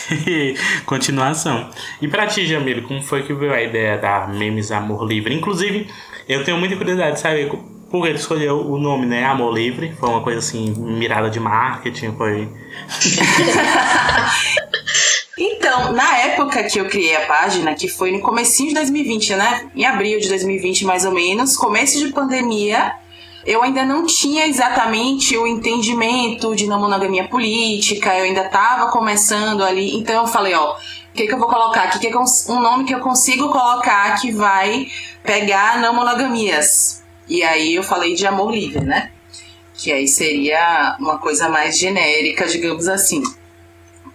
Continuação. 0.86 1.70
E 2.00 2.08
pra 2.08 2.26
ti, 2.26 2.46
Jamiro, 2.46 2.82
como 2.82 3.02
foi 3.02 3.22
que 3.22 3.32
veio 3.32 3.52
a 3.52 3.62
ideia 3.62 3.98
da 3.98 4.26
Memes 4.26 4.70
Amor 4.70 5.06
Livre? 5.06 5.34
Inclusive, 5.34 5.88
eu 6.28 6.44
tenho 6.44 6.58
muita 6.58 6.76
curiosidade 6.76 7.14
de 7.14 7.20
saber 7.20 7.50
por 7.90 8.02
que 8.02 8.08
ele 8.08 8.18
escolheu 8.18 8.58
o 8.58 8.78
nome, 8.78 9.06
né? 9.06 9.24
Amor 9.24 9.52
Livre. 9.52 9.92
Foi 9.98 10.08
uma 10.08 10.22
coisa 10.22 10.38
assim, 10.38 10.70
mirada 10.70 11.28
de 11.28 11.38
marketing, 11.38 12.14
foi. 12.16 12.48
Então, 15.38 15.92
na 15.92 16.18
época 16.18 16.62
que 16.64 16.78
eu 16.78 16.84
criei 16.84 17.16
a 17.16 17.26
página, 17.26 17.74
que 17.74 17.88
foi 17.88 18.12
no 18.12 18.20
comecinho 18.20 18.68
de 18.68 18.74
2020, 18.74 19.34
né? 19.34 19.70
Em 19.74 19.84
abril 19.84 20.20
de 20.20 20.28
2020, 20.28 20.84
mais 20.84 21.04
ou 21.04 21.12
menos, 21.12 21.56
começo 21.56 21.98
de 21.98 22.12
pandemia, 22.12 22.92
eu 23.44 23.62
ainda 23.62 23.84
não 23.84 24.06
tinha 24.06 24.46
exatamente 24.46 25.36
o 25.36 25.46
entendimento 25.46 26.54
de 26.54 26.66
não 26.66 26.80
monogamia 26.80 27.28
política, 27.28 28.16
eu 28.16 28.24
ainda 28.24 28.46
estava 28.46 28.90
começando 28.90 29.64
ali, 29.64 29.96
então 29.96 30.22
eu 30.22 30.26
falei, 30.26 30.54
ó, 30.54 30.76
o 31.12 31.14
que, 31.14 31.26
que 31.26 31.34
eu 31.34 31.38
vou 31.38 31.48
colocar 31.48 31.82
aqui? 31.82 31.98
Que 31.98 32.06
é 32.06 32.18
um 32.18 32.60
nome 32.60 32.84
que 32.84 32.94
eu 32.94 33.00
consigo 33.00 33.50
colocar 33.50 34.18
que 34.18 34.32
vai 34.32 34.88
pegar 35.22 35.78
não 35.78 35.94
monogamias. 35.94 37.02
E 37.28 37.42
aí 37.42 37.74
eu 37.74 37.82
falei 37.82 38.14
de 38.14 38.26
amor 38.26 38.50
livre, 38.50 38.80
né? 38.80 39.10
Que 39.74 39.92
aí 39.92 40.08
seria 40.08 40.96
uma 40.98 41.18
coisa 41.18 41.50
mais 41.50 41.78
genérica, 41.78 42.46
digamos 42.46 42.88
assim. 42.88 43.22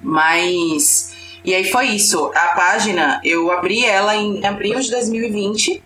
Mas. 0.02 1.14
E 1.44 1.54
aí 1.54 1.64
foi 1.66 1.88
isso. 1.90 2.32
A 2.36 2.48
página, 2.56 3.22
eu 3.24 3.52
abri 3.52 3.86
ela 3.86 4.16
em 4.16 4.44
abril 4.46 4.80
de 4.80 4.90
2020, 4.90 5.84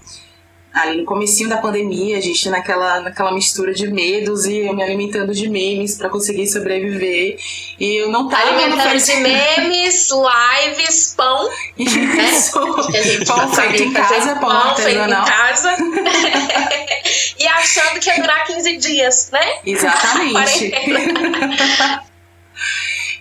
ali 0.73 0.97
no 0.97 1.05
comecinho 1.05 1.49
da 1.49 1.57
pandemia, 1.57 2.17
a 2.17 2.21
gente 2.21 2.49
naquela, 2.49 3.01
naquela 3.01 3.31
mistura 3.31 3.73
de 3.73 3.88
medos 3.88 4.45
e 4.45 4.60
eu 4.60 4.73
me 4.73 4.81
alimentando 4.81 5.34
de 5.34 5.49
memes 5.49 5.97
para 5.97 6.10
conseguir 6.10 6.47
sobreviver. 6.47 7.38
E 7.79 7.95
eu 7.97 8.10
não 8.10 8.29
tava 8.29 8.51
no 8.51 8.60
Alimentando 8.60 8.97
de 8.97 9.15
memes, 9.17 10.10
lives, 10.12 11.13
pão. 11.17 11.49
Isso. 11.77 12.60
Gente 12.91 13.25
Pão 13.25 13.53
feito 13.53 13.84
em 13.84 13.93
casa, 13.93 14.36
pão 14.36 14.49
pão 14.49 14.75
feito 14.77 15.01
em 15.01 15.25
casa. 15.25 15.75
e 17.38 17.47
achando 17.47 17.99
que 17.99 18.10
ia 18.10 18.21
durar 18.21 18.45
15 18.45 18.77
dias, 18.77 19.29
né? 19.31 19.60
Exatamente. 19.65 20.71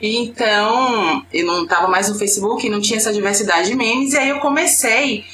Então, 0.03 1.23
eu 1.31 1.45
não 1.45 1.67
tava 1.67 1.87
mais 1.87 2.09
no 2.09 2.19
Facebook, 2.19 2.67
não 2.71 2.81
tinha 2.81 2.97
essa 2.97 3.13
diversidade 3.13 3.69
de 3.69 3.77
memes, 3.77 4.15
e 4.15 4.19
aí 4.19 4.31
eu 4.31 4.41
comecei 4.41 5.27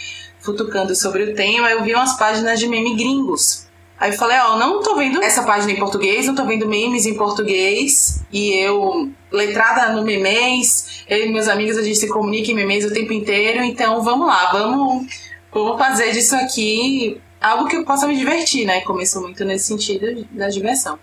futucando 0.47 0.95
sobre 0.95 1.25
o 1.25 1.35
tema, 1.35 1.71
eu 1.71 1.83
vi 1.83 1.93
umas 1.93 2.17
páginas 2.17 2.59
de 2.59 2.69
meme 2.69 2.95
gringos. 2.95 3.67
Aí 3.99 4.13
eu 4.13 4.17
falei, 4.17 4.39
ó, 4.39 4.57
não 4.57 4.83
tô 4.83 4.95
vendo 4.95 5.23
essa 5.23 5.43
página 5.43 5.73
em 5.73 5.79
português, 5.79 6.27
não 6.27 6.35
tô 6.35 6.45
vendo 6.45 6.69
memes 6.69 7.07
em 7.07 7.15
português. 7.15 8.23
E 8.31 8.53
eu, 8.53 9.11
letrada 9.31 9.93
no 9.95 10.05
memês, 10.05 11.05
eu 11.09 11.27
e 11.27 11.33
meus 11.33 11.49
amigos, 11.49 11.79
a 11.79 11.83
gente 11.83 11.99
se 11.99 12.09
comunica 12.09 12.51
em 12.51 12.55
memês 12.55 12.85
o 12.85 12.93
tempo 12.93 13.13
inteiro. 13.13 13.65
Então, 13.65 14.03
vamos 14.03 14.27
lá, 14.27 14.53
vamos, 14.53 15.07
vamos 15.51 15.79
fazer 15.79 16.13
disso 16.13 16.37
aqui 16.37 17.21
algo 17.41 17.69
que 17.69 17.77
eu 17.77 17.85
possa 17.85 18.07
me 18.07 18.17
divertir, 18.17 18.67
né? 18.67 18.83
Começou 18.83 19.23
muito 19.23 19.45
nesse 19.45 19.67
sentido 19.67 20.27
da 20.31 20.49
diversão. 20.49 20.99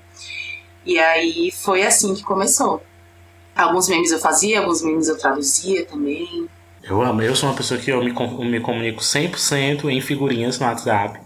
E 0.86 1.00
aí 1.00 1.52
foi 1.52 1.84
assim 1.84 2.14
que 2.14 2.24
começou. 2.24 2.82
Alguns 3.56 3.88
memes 3.88 4.12
eu 4.12 4.20
fazia, 4.20 4.60
alguns 4.60 4.82
memes 4.84 5.08
eu 5.08 5.18
traduzia 5.18 5.86
também. 5.86 6.48
Eu 6.84 7.02
amo, 7.02 7.22
eu 7.22 7.34
sou 7.36 7.48
uma 7.50 7.56
pessoa 7.56 7.80
que 7.80 7.90
eu 7.90 8.04
me, 8.04 8.12
com- 8.12 8.44
me 8.44 8.60
comunico 8.60 9.02
100% 9.02 9.90
em 9.90 10.02
figurinhas 10.02 10.60
no 10.60 10.66
WhatsApp. 10.68 11.18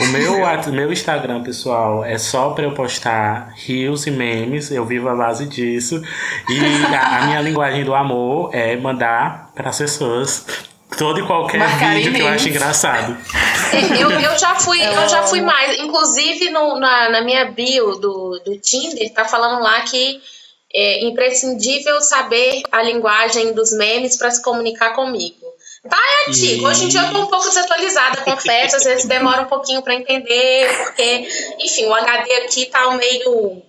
O 0.00 0.04
meu, 0.06 0.36
meu 0.72 0.92
Instagram, 0.92 1.42
pessoal, 1.42 2.02
é 2.04 2.16
só 2.16 2.50
pra 2.50 2.64
eu 2.64 2.72
postar 2.72 3.52
rios 3.54 4.06
e 4.06 4.10
memes, 4.10 4.70
eu 4.70 4.84
vivo 4.86 5.08
a 5.10 5.14
base 5.14 5.46
disso. 5.46 6.02
E 6.48 6.94
a, 6.94 7.18
a 7.18 7.26
minha 7.26 7.40
linguagem 7.42 7.84
do 7.84 7.94
amor 7.94 8.50
é 8.54 8.76
mandar 8.76 9.50
pras 9.54 9.76
pessoas 9.76 10.46
todo 10.96 11.20
e 11.20 11.26
qualquer 11.26 11.58
Marcarem 11.58 11.98
vídeo 12.04 12.14
que 12.14 12.20
eu 12.22 12.28
acho 12.28 12.48
engraçado. 12.48 13.16
É, 13.72 14.02
Eu, 14.02 14.10
eu 14.10 14.38
já 14.38 14.54
fui, 14.54 14.80
eu 14.80 15.08
já 15.08 15.22
fui 15.24 15.42
mais. 15.42 15.78
Inclusive, 15.80 16.48
no- 16.50 16.78
na, 16.80 17.10
na 17.10 17.20
minha 17.20 17.44
bio 17.50 17.96
do, 17.96 18.40
do 18.44 18.56
Tinder, 18.58 19.12
tá 19.12 19.24
falando 19.26 19.62
lá 19.62 19.80
que 19.82 20.20
é 20.74 21.04
imprescindível 21.04 22.00
saber 22.00 22.62
a 22.72 22.82
linguagem 22.82 23.52
dos 23.52 23.72
memes 23.72 24.16
para 24.16 24.30
se 24.30 24.42
comunicar 24.42 24.94
comigo. 24.94 25.44
Tá, 25.88 25.98
é 25.98 26.30
antigo. 26.30 26.66
Hoje 26.66 26.84
em 26.84 26.88
dia 26.88 27.02
eu 27.02 27.12
tô 27.12 27.20
um 27.20 27.26
pouco 27.26 27.46
desatualizada, 27.46 28.22
confesso. 28.24 28.76
Às 28.76 28.84
vezes 28.84 29.04
demora 29.04 29.42
um 29.42 29.46
pouquinho 29.46 29.82
para 29.82 29.94
entender, 29.94 30.66
porque, 30.82 31.28
enfim, 31.60 31.84
o 31.84 31.94
HD 31.94 32.32
aqui 32.36 32.66
tá 32.66 32.90
meio, 32.96 33.62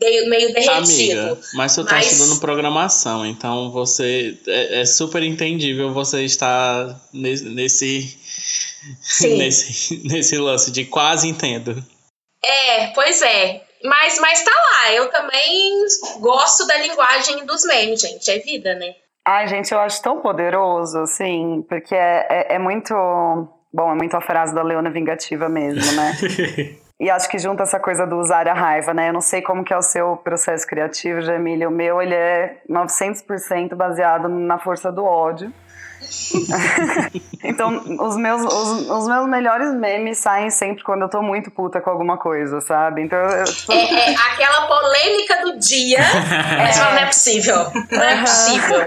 meio, 0.00 0.30
meio 0.30 0.52
derretido. 0.54 1.20
Amiga, 1.20 1.38
mas 1.54 1.72
você 1.72 1.84
tá 1.84 1.96
Mas- 1.96 2.12
estudando 2.12 2.38
programação, 2.40 3.26
então 3.26 3.72
você 3.72 4.38
é, 4.46 4.80
é 4.82 4.86
super 4.86 5.22
entendível 5.22 5.92
você 5.92 6.22
estar 6.24 6.96
nesse 7.12 7.44
nesse, 7.44 8.16
nesse 9.36 9.96
nesse 10.04 10.38
lance 10.38 10.70
de 10.70 10.84
quase 10.84 11.26
entendo. 11.28 11.84
É, 12.42 12.86
pois 12.88 13.20
é. 13.20 13.62
Mas, 13.84 14.18
mas 14.20 14.42
tá 14.42 14.50
lá, 14.50 14.92
eu 14.92 15.08
também 15.10 15.84
gosto 16.20 16.66
da 16.66 16.76
linguagem 16.78 17.46
dos 17.46 17.64
memes, 17.64 18.00
gente. 18.00 18.30
É 18.30 18.38
vida, 18.38 18.74
né? 18.74 18.94
Ai, 19.26 19.46
gente, 19.46 19.72
eu 19.72 19.78
acho 19.80 20.00
tão 20.02 20.20
poderoso, 20.20 21.00
assim, 21.00 21.64
porque 21.68 21.94
é, 21.94 22.26
é, 22.30 22.54
é 22.54 22.58
muito. 22.58 22.94
Bom, 23.72 23.92
é 23.92 23.94
muito 23.94 24.16
a 24.16 24.20
frase 24.20 24.54
da 24.54 24.62
Leona 24.62 24.90
Vingativa 24.90 25.48
mesmo, 25.48 25.92
né? 25.92 26.12
E 27.00 27.08
acho 27.08 27.28
que 27.28 27.38
junta 27.38 27.62
essa 27.62 27.78
coisa 27.78 28.04
do 28.04 28.18
usar 28.18 28.48
a 28.48 28.52
raiva, 28.52 28.92
né? 28.92 29.08
Eu 29.08 29.12
não 29.12 29.20
sei 29.20 29.40
como 29.40 29.62
que 29.62 29.72
é 29.72 29.76
o 29.76 29.82
seu 29.82 30.16
processo 30.16 30.66
criativo, 30.66 31.20
Jamília. 31.20 31.68
O 31.68 31.72
meu, 31.72 32.02
ele 32.02 32.14
é 32.14 32.56
900% 32.68 33.76
baseado 33.76 34.28
na 34.28 34.58
força 34.58 34.90
do 34.90 35.04
ódio. 35.04 35.52
então, 37.42 37.82
os 38.00 38.16
meus, 38.16 38.42
os, 38.42 38.88
os 38.88 39.08
meus 39.08 39.26
melhores 39.26 39.74
memes 39.74 40.18
saem 40.18 40.50
sempre 40.50 40.82
quando 40.82 41.02
eu 41.02 41.08
tô 41.08 41.22
muito 41.22 41.50
puta 41.50 41.80
com 41.80 41.90
alguma 41.90 42.16
coisa, 42.16 42.60
sabe? 42.60 43.02
Então, 43.02 43.18
eu, 43.18 43.44
tipo, 43.44 43.72
É, 43.72 44.12
é 44.12 44.16
aquela 44.16 44.66
polêmica 44.66 45.42
do 45.44 45.58
dia. 45.58 45.98
Mas 46.58 46.78
fala, 46.78 46.92
não 46.92 47.02
é 47.02 47.06
possível. 47.06 47.56
Não 47.90 48.02
é 48.02 48.20
possível. 48.20 48.86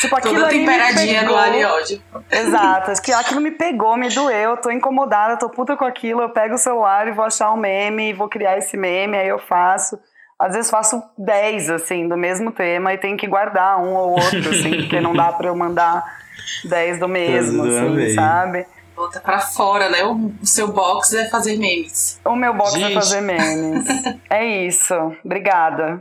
tipo 0.00 0.16
aquilo 0.16 0.34
Toda 0.34 0.46
ali 0.46 0.58
me 0.58 0.66
temperadinha 0.66 1.22
no 1.22 1.34
pegou. 1.34 1.80
e. 1.90 2.02
Exato, 2.30 2.90
acho 2.90 3.02
que 3.02 3.12
aquilo 3.12 3.40
me 3.40 3.50
pegou, 3.50 3.96
me 3.96 4.08
doeu, 4.08 4.50
eu 4.50 4.56
tô 4.56 4.70
incomodada, 4.70 5.36
tô 5.36 5.48
puta 5.48 5.76
com 5.76 5.84
aquilo, 5.84 6.22
eu 6.22 6.30
pego 6.30 6.54
o 6.54 6.58
celular 6.58 7.08
e 7.08 7.12
vou 7.12 7.24
achar 7.24 7.52
um 7.52 7.56
meme, 7.56 8.12
vou 8.12 8.28
criar 8.28 8.58
esse 8.58 8.76
meme, 8.76 9.16
aí 9.16 9.28
eu 9.28 9.38
faço. 9.38 9.98
Às 10.38 10.52
vezes 10.52 10.70
faço 10.70 11.02
10, 11.16 11.70
assim, 11.70 12.08
do 12.08 12.16
mesmo 12.16 12.50
tema 12.50 12.92
e 12.92 12.98
tenho 12.98 13.16
que 13.16 13.26
guardar 13.26 13.78
um 13.78 13.94
ou 13.94 14.10
outro, 14.10 14.50
assim, 14.50 14.78
porque 14.78 15.00
não 15.00 15.14
dá 15.14 15.32
pra 15.32 15.46
eu 15.48 15.56
mandar 15.56 16.23
10 16.64 17.00
do 17.00 17.08
mesmo, 17.08 17.62
assim, 17.62 18.14
sabe? 18.14 18.66
Bota 18.96 19.18
pra 19.18 19.40
fora, 19.40 19.90
né? 19.90 20.04
O 20.04 20.30
seu 20.44 20.68
box 20.68 21.14
é 21.14 21.28
fazer 21.28 21.56
memes. 21.58 22.20
O 22.24 22.36
meu 22.36 22.54
box 22.54 22.74
Gente. 22.74 22.92
é 22.92 22.94
fazer 22.94 23.20
memes. 23.20 23.84
é 24.30 24.66
isso, 24.66 24.94
obrigada. 25.24 26.00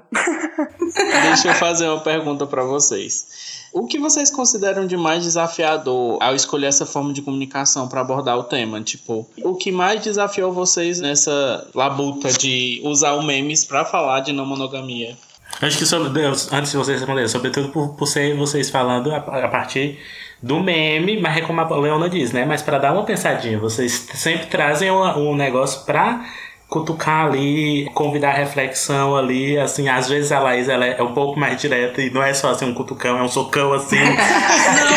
Deixa 1.23 1.47
eu 1.47 1.55
fazer 1.55 1.87
uma 1.87 2.01
pergunta 2.01 2.45
pra 2.45 2.63
vocês. 2.63 3.63
O 3.73 3.87
que 3.87 3.97
vocês 3.97 4.29
consideram 4.29 4.85
de 4.85 4.95
mais 4.95 5.23
desafiador 5.23 6.21
ao 6.21 6.35
escolher 6.35 6.67
essa 6.67 6.85
forma 6.85 7.11
de 7.11 7.23
comunicação 7.23 7.87
pra 7.87 8.01
abordar 8.01 8.37
o 8.37 8.43
tema? 8.43 8.79
Tipo, 8.81 9.27
o 9.43 9.55
que 9.55 9.71
mais 9.71 9.99
desafiou 9.99 10.53
vocês 10.53 10.99
nessa 10.99 11.67
labuta 11.73 12.31
de 12.31 12.79
usar 12.83 13.13
o 13.13 13.23
memes 13.23 13.65
pra 13.65 13.83
falar 13.83 14.19
de 14.19 14.31
não 14.31 14.45
monogamia? 14.45 15.17
Acho 15.61 15.77
que 15.77 15.85
sobre 15.85 16.09
Deus, 16.09 16.51
antes 16.51 16.71
de 16.71 16.77
vocês 16.77 16.99
responderem, 16.99 17.29
sobretudo 17.29 17.69
por, 17.69 17.89
por 17.95 18.07
ser 18.07 18.35
vocês 18.35 18.69
falando 18.69 19.11
a, 19.11 19.17
a 19.17 19.47
partir 19.47 19.99
do 20.41 20.59
meme, 20.59 21.21
mas 21.21 21.37
é 21.37 21.41
como 21.41 21.61
a 21.61 21.77
Leona 21.77 22.09
diz, 22.09 22.33
né? 22.33 22.45
Mas 22.45 22.61
para 22.61 22.77
dar 22.77 22.91
uma 22.91 23.03
pensadinha, 23.03 23.57
vocês 23.57 24.09
sempre 24.13 24.47
trazem 24.47 24.91
um, 24.91 25.01
um 25.29 25.35
negócio 25.35 25.85
pra 25.85 26.25
cutucar 26.73 27.27
ali, 27.27 27.87
convidar 27.93 28.31
a 28.31 28.33
reflexão 28.33 29.15
ali, 29.15 29.57
assim, 29.59 29.87
às 29.87 30.09
vezes 30.09 30.31
a 30.31 30.39
Laís 30.39 30.67
ela 30.67 30.83
é 30.83 31.01
um 31.03 31.13
pouco 31.13 31.39
mais 31.39 31.61
direta 31.61 32.01
e 32.01 32.09
não 32.09 32.23
é 32.23 32.33
só 32.33 32.49
assim 32.49 32.65
um 32.65 32.73
cutucão, 32.73 33.17
é 33.19 33.21
um 33.21 33.29
socão 33.29 33.73
assim. 33.73 33.99
Não, 34.01 34.13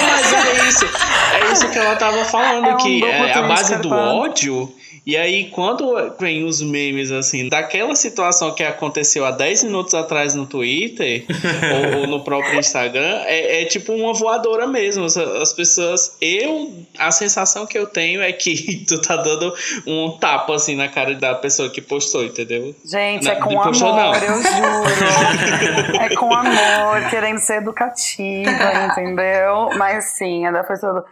mas 0.09 0.33
é 0.33 0.69
isso. 0.69 0.87
É 0.87 1.53
isso 1.53 1.69
que 1.69 1.79
ela 1.79 1.95
tava 1.97 2.25
falando, 2.25 2.67
É 2.67 2.75
um 2.75 2.77
que 2.79 3.05
é 3.05 3.35
a 3.35 3.43
base 3.43 3.77
do 3.77 3.93
ódio. 3.93 4.73
E 5.07 5.17
aí, 5.17 5.51
quando 5.51 5.95
vem 6.19 6.43
os 6.43 6.61
memes, 6.61 7.13
assim, 7.13 7.49
daquela 7.49 7.95
situação 7.95 8.53
que 8.53 8.65
aconteceu 8.65 9.25
há 9.25 9.31
10 9.31 9.63
minutos 9.63 9.95
atrás 9.95 10.35
no 10.35 10.47
Twitter 10.47 11.25
ou, 11.95 12.01
ou 12.01 12.07
no 12.09 12.25
próprio 12.25 12.59
Instagram, 12.59 13.23
é, 13.25 13.63
é 13.63 13.65
tipo 13.67 13.93
uma 13.93 14.13
voadora 14.13 14.67
mesmo. 14.67 15.05
As, 15.05 15.17
as 15.17 15.53
pessoas. 15.53 16.17
Eu. 16.21 16.73
A 16.99 17.13
sensação 17.13 17.67
que 17.67 17.79
eu 17.79 17.87
tenho 17.87 18.21
é 18.21 18.33
que 18.33 18.85
tu 18.89 19.01
tá 19.01 19.15
dando 19.17 19.55
um 19.87 20.19
tapa, 20.19 20.57
assim, 20.57 20.75
na 20.75 20.89
cara 20.89 21.15
da 21.15 21.37
pessoa 21.37 21.71
que 21.71 21.81
postou, 21.81 22.25
entendeu? 22.25 22.75
Gente, 22.85 23.27
Não, 23.27 23.33
é 23.33 23.37
com 23.37 23.55
postou, 23.55 23.89
amor, 23.89 23.97
não. 23.97 24.15
eu 24.15 24.43
juro. 24.43 26.03
é 26.03 26.17
com 26.17 26.35
amor, 26.35 27.11
querendo 27.11 27.39
ser 27.39 27.59
educativa, 27.59 28.51
entendeu? 28.91 29.71
Mas 29.77 30.17
sim, 30.17 30.47
é 30.47 30.51
da 30.51 30.63
do. 30.63 31.05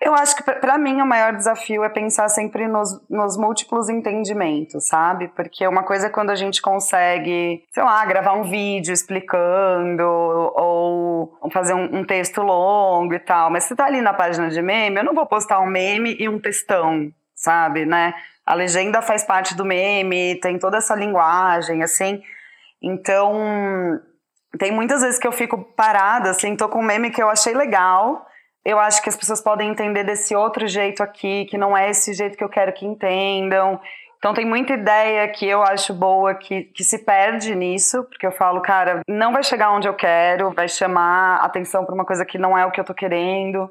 Eu 0.00 0.14
acho 0.14 0.36
que 0.36 0.42
pra 0.42 0.76
mim 0.76 1.00
o 1.00 1.06
maior 1.06 1.32
desafio 1.32 1.82
é 1.82 1.88
pensar 1.88 2.28
sempre 2.28 2.68
nos, 2.68 3.00
nos 3.08 3.36
múltiplos 3.38 3.88
entendimentos, 3.88 4.86
sabe? 4.86 5.28
Porque 5.28 5.66
uma 5.66 5.82
coisa 5.84 6.08
é 6.08 6.10
quando 6.10 6.30
a 6.30 6.34
gente 6.34 6.60
consegue, 6.60 7.64
sei 7.72 7.82
lá, 7.82 8.04
gravar 8.04 8.34
um 8.34 8.42
vídeo 8.42 8.92
explicando 8.92 10.02
ou 10.04 11.38
fazer 11.50 11.72
um, 11.72 12.00
um 12.00 12.04
texto 12.04 12.42
longo 12.42 13.14
e 13.14 13.18
tal. 13.18 13.50
Mas 13.50 13.64
se 13.64 13.74
tá 13.74 13.86
ali 13.86 14.02
na 14.02 14.12
página 14.12 14.50
de 14.50 14.60
meme, 14.60 14.98
eu 14.98 15.04
não 15.04 15.14
vou 15.14 15.26
postar 15.26 15.60
um 15.60 15.66
meme 15.66 16.14
e 16.20 16.28
um 16.28 16.38
textão, 16.38 17.10
sabe, 17.34 17.86
né? 17.86 18.12
A 18.44 18.52
legenda 18.52 19.00
faz 19.00 19.24
parte 19.24 19.56
do 19.56 19.64
meme, 19.64 20.38
tem 20.40 20.58
toda 20.58 20.76
essa 20.76 20.94
linguagem, 20.94 21.82
assim. 21.82 22.20
Então, 22.82 23.98
tem 24.58 24.70
muitas 24.70 25.00
vezes 25.00 25.18
que 25.18 25.26
eu 25.26 25.32
fico 25.32 25.56
parada, 25.74 26.30
assim, 26.30 26.54
tô 26.54 26.68
com 26.68 26.80
um 26.80 26.84
meme 26.84 27.10
que 27.10 27.22
eu 27.22 27.30
achei 27.30 27.54
legal. 27.54 28.25
Eu 28.68 28.80
acho 28.80 29.00
que 29.00 29.08
as 29.08 29.16
pessoas 29.16 29.40
podem 29.40 29.70
entender 29.70 30.02
desse 30.02 30.34
outro 30.34 30.66
jeito 30.66 31.00
aqui, 31.00 31.44
que 31.44 31.56
não 31.56 31.76
é 31.76 31.88
esse 31.88 32.12
jeito 32.12 32.36
que 32.36 32.42
eu 32.42 32.48
quero 32.48 32.72
que 32.72 32.84
entendam. 32.84 33.80
Então 34.18 34.34
tem 34.34 34.44
muita 34.44 34.72
ideia 34.72 35.28
que 35.28 35.46
eu 35.46 35.62
acho 35.62 35.94
boa 35.94 36.34
que, 36.34 36.64
que 36.64 36.82
se 36.82 37.04
perde 37.04 37.54
nisso, 37.54 38.02
porque 38.02 38.26
eu 38.26 38.32
falo, 38.32 38.60
cara, 38.60 39.02
não 39.06 39.32
vai 39.32 39.44
chegar 39.44 39.70
onde 39.70 39.86
eu 39.86 39.94
quero, 39.94 40.50
vai 40.50 40.66
chamar 40.66 41.36
atenção 41.44 41.84
para 41.84 41.94
uma 41.94 42.04
coisa 42.04 42.26
que 42.26 42.38
não 42.38 42.58
é 42.58 42.66
o 42.66 42.72
que 42.72 42.80
eu 42.80 42.84
tô 42.84 42.92
querendo. 42.92 43.70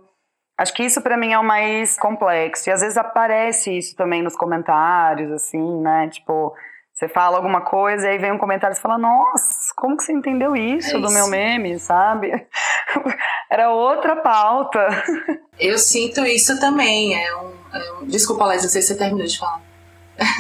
Acho 0.58 0.74
que 0.74 0.84
isso 0.84 1.02
para 1.02 1.18
mim 1.18 1.34
é 1.34 1.38
o 1.40 1.44
mais 1.44 1.98
complexo. 1.98 2.70
E 2.70 2.72
às 2.72 2.80
vezes 2.80 2.96
aparece 2.96 3.78
isso 3.78 3.98
também 3.98 4.24
nos 4.24 4.38
comentários, 4.38 5.30
assim, 5.30 5.82
né? 5.82 6.08
Tipo, 6.08 6.56
você 6.96 7.10
fala 7.10 7.36
alguma 7.36 7.60
coisa 7.60 8.08
e 8.08 8.12
aí 8.12 8.18
vem 8.18 8.32
um 8.32 8.38
comentário 8.38 8.74
e 8.74 8.76
você 8.78 8.82
fala, 8.82 8.98
nossa, 8.98 9.46
como 9.76 9.98
que 9.98 10.04
você 10.04 10.14
entendeu 10.14 10.56
isso 10.56 10.96
É 10.96 11.00
do 11.00 11.06
isso. 11.08 11.14
meu 11.14 11.28
meme, 11.28 11.78
sabe? 11.78 12.32
Era 13.52 13.70
outra 13.70 14.16
pauta. 14.16 14.80
Eu 15.60 15.78
sinto 15.78 16.26
isso 16.26 16.58
também. 16.60 17.14
É 17.22 17.36
um, 17.36 17.52
é 17.74 17.92
um- 18.02 18.06
Desculpa, 18.06 18.46
Laís, 18.46 18.64
não 18.64 18.70
sei 18.70 18.82
se 18.82 18.88
você 18.90 18.96
terminou 18.98 19.28
de 19.28 19.38
falar. 19.38 19.62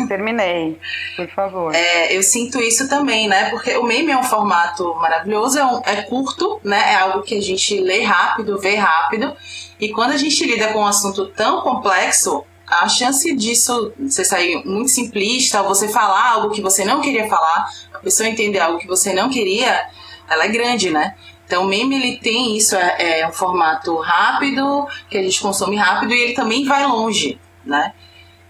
Terminei, 0.08 0.80
por 1.18 1.28
favor. 1.32 1.76
É, 1.76 2.15
eu 2.15 2.24
sinto 2.24 2.62
isso 2.62 2.88
também, 2.88 3.28
né? 3.28 3.50
Porque 3.50 3.76
o 3.76 3.84
meme 3.84 4.12
é 4.13 4.18
um 4.18 4.24
formato 4.24 4.96
maravilhoso, 4.96 5.60
é, 5.60 5.65
um- 5.65 5.82
é 5.86 6.02
curto, 6.04 6.62
né? 6.63 6.94
É 6.94 6.96
algo 6.96 7.22
que 7.24 7.38
a 7.38 7.41
gente 7.41 7.78
lê 7.82 8.02
rápido, 8.02 8.58
vê 8.58 8.76
rápido. 8.76 9.36
E 9.78 9.91
quando 9.91 10.12
a 10.13 10.18
gente 10.18 10.46
lida 10.46 10.72
com 10.72 10.80
um 10.80 10.88
assunto 10.88 11.28
tão 11.34 11.60
complexo, 11.60 12.46
a 12.67 12.88
chance 12.88 13.36
disso 13.36 13.93
você 13.99 14.25
sair 14.25 14.63
muito 14.65 14.89
simplista, 14.89 15.62
ou 15.62 15.69
você 15.69 15.88
falar 15.88 16.32
algo 16.32 16.54
que 16.54 16.62
você 16.62 16.84
não 16.84 17.01
queria 17.01 17.28
falar, 17.28 17.69
a 17.93 17.99
pessoa 17.99 18.28
entender 18.28 18.60
algo 18.60 18.80
que 18.80 18.88
você 18.88 19.13
não 19.13 19.30
queria, 19.30 19.88
ela 20.30 20.45
é 20.45 20.47
grande, 20.47 20.89
né? 20.89 21.15
Então 21.45 21.63
o 21.63 21.67
meme 21.67 21.95
ele 21.95 22.17
tem 22.17 22.58
isso, 22.58 22.75
é, 22.75 23.19
é 23.19 23.28
um 23.28 23.32
formato 23.32 23.95
rápido, 23.97 24.88
que 25.10 25.17
a 25.17 25.21
gente 25.21 25.39
consome 25.39 25.75
rápido, 25.75 26.13
e 26.13 26.19
ele 26.19 26.34
também 26.34 26.65
vai 26.65 26.86
longe, 26.88 27.39
né? 27.63 27.93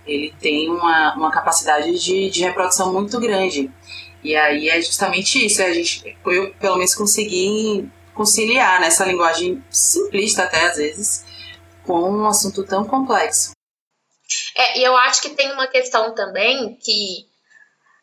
ele 0.06 0.34
tem 0.40 0.70
uma, 0.70 1.16
uma 1.16 1.32
capacidade 1.32 1.98
de, 2.00 2.30
de 2.30 2.44
reprodução 2.44 2.94
muito 2.94 3.20
grande. 3.20 3.72
E 4.24 4.36
aí 4.36 4.70
é 4.70 4.82
justamente 4.82 5.44
isso, 5.44 5.62
é 5.62 5.66
a 5.66 5.74
gente, 5.74 6.18
eu 6.26 6.54
pelo 6.60 6.78
menos 6.78 6.96
consegui 6.96 7.90
conciliar 8.14 8.80
nessa 8.80 9.06
linguagem 9.06 9.64
simplista 9.70 10.44
até 10.44 10.68
às 10.68 10.78
vezes 10.78 11.26
com 11.84 12.10
um 12.10 12.26
assunto 12.26 12.64
tão 12.64 12.86
complexo. 12.86 13.55
É, 14.56 14.80
e 14.80 14.84
eu 14.84 14.96
acho 14.98 15.22
que 15.22 15.30
tem 15.30 15.52
uma 15.52 15.68
questão 15.68 16.14
também 16.16 16.76
que 16.76 17.28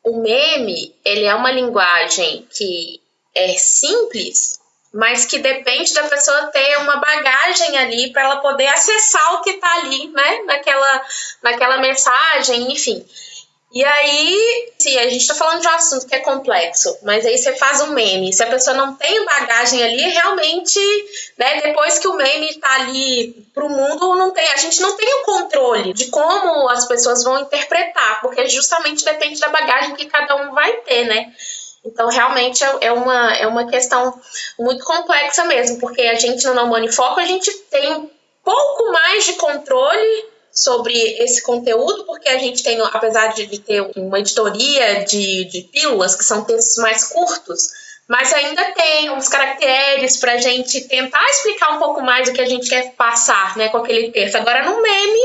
o 0.04 0.20
meme, 0.20 0.94
ele 1.04 1.24
é 1.24 1.34
uma 1.34 1.50
linguagem 1.50 2.46
que 2.54 3.00
é 3.34 3.54
simples, 3.54 4.60
mas 4.92 5.24
que 5.24 5.38
depende 5.38 5.94
da 5.94 6.06
pessoa 6.08 6.48
ter 6.48 6.78
uma 6.78 6.96
bagagem 6.96 7.78
ali 7.78 8.12
para 8.12 8.22
ela 8.22 8.36
poder 8.36 8.66
acessar 8.66 9.34
o 9.34 9.42
que 9.42 9.50
está 9.50 9.74
ali, 9.76 10.08
né? 10.08 10.42
Naquela, 10.44 11.06
naquela 11.42 11.78
mensagem, 11.78 12.72
enfim. 12.72 13.04
E 13.74 13.82
aí, 13.82 14.72
sim, 14.78 14.98
a 14.98 15.08
gente 15.08 15.22
está 15.22 15.34
falando 15.34 15.62
de 15.62 15.66
um 15.66 15.70
assunto 15.70 16.06
que 16.06 16.14
é 16.14 16.18
complexo, 16.18 16.94
mas 17.02 17.24
aí 17.24 17.38
você 17.38 17.54
faz 17.54 17.80
um 17.80 17.92
meme. 17.92 18.30
Se 18.30 18.42
a 18.42 18.50
pessoa 18.50 18.76
não 18.76 18.94
tem 18.96 19.24
bagagem 19.24 19.82
ali, 19.82 20.02
realmente, 20.10 20.78
né, 21.38 21.62
depois 21.62 21.98
que 21.98 22.06
o 22.06 22.14
meme 22.14 22.50
está 22.50 22.74
ali 22.74 23.46
pro 23.54 23.70
mundo, 23.70 24.14
não 24.14 24.30
tem, 24.30 24.46
a 24.52 24.58
gente 24.58 24.78
não 24.82 24.94
tem 24.94 25.08
o 25.14 25.22
controle 25.22 25.94
de 25.94 26.06
como 26.08 26.68
as 26.68 26.86
pessoas 26.86 27.24
vão 27.24 27.40
interpretar, 27.40 28.20
porque 28.20 28.46
justamente 28.46 29.06
depende 29.06 29.40
da 29.40 29.48
bagagem 29.48 29.96
que 29.96 30.04
cada 30.04 30.36
um 30.36 30.52
vai 30.52 30.72
ter, 30.78 31.06
né? 31.06 31.32
Então, 31.82 32.08
realmente 32.10 32.62
é, 32.62 32.76
é 32.82 32.92
uma, 32.92 33.32
é 33.34 33.46
uma 33.46 33.66
questão 33.66 34.20
muito 34.58 34.84
complexa 34.84 35.44
mesmo, 35.44 35.80
porque 35.80 36.02
a 36.02 36.14
gente 36.14 36.46
no 36.46 36.54
Não 36.54 36.92
Foco, 36.92 37.20
a 37.20 37.24
gente 37.24 37.50
tem 37.70 37.90
um 37.94 38.10
pouco 38.44 38.92
mais 38.92 39.24
de 39.24 39.32
controle 39.32 40.31
sobre 40.52 40.94
esse 41.22 41.42
conteúdo, 41.42 42.04
porque 42.04 42.28
a 42.28 42.38
gente 42.38 42.62
tem, 42.62 42.80
apesar 42.80 43.28
de 43.28 43.58
ter 43.58 43.80
uma 43.96 44.18
editoria 44.18 45.04
de, 45.04 45.44
de 45.46 45.62
pílulas, 45.62 46.14
que 46.14 46.24
são 46.24 46.44
textos 46.44 46.76
mais 46.76 47.04
curtos, 47.04 47.68
mas 48.06 48.32
ainda 48.32 48.62
tem 48.72 49.10
uns 49.10 49.28
caracteres 49.28 50.18
para 50.18 50.32
a 50.32 50.38
gente 50.38 50.82
tentar 50.82 51.24
explicar 51.30 51.76
um 51.76 51.78
pouco 51.78 52.02
mais 52.02 52.28
o 52.28 52.32
que 52.32 52.40
a 52.40 52.48
gente 52.48 52.68
quer 52.68 52.92
passar 52.92 53.56
né, 53.56 53.70
com 53.70 53.78
aquele 53.78 54.10
texto. 54.10 54.36
Agora, 54.36 54.64
no 54.64 54.82
meme, 54.82 55.20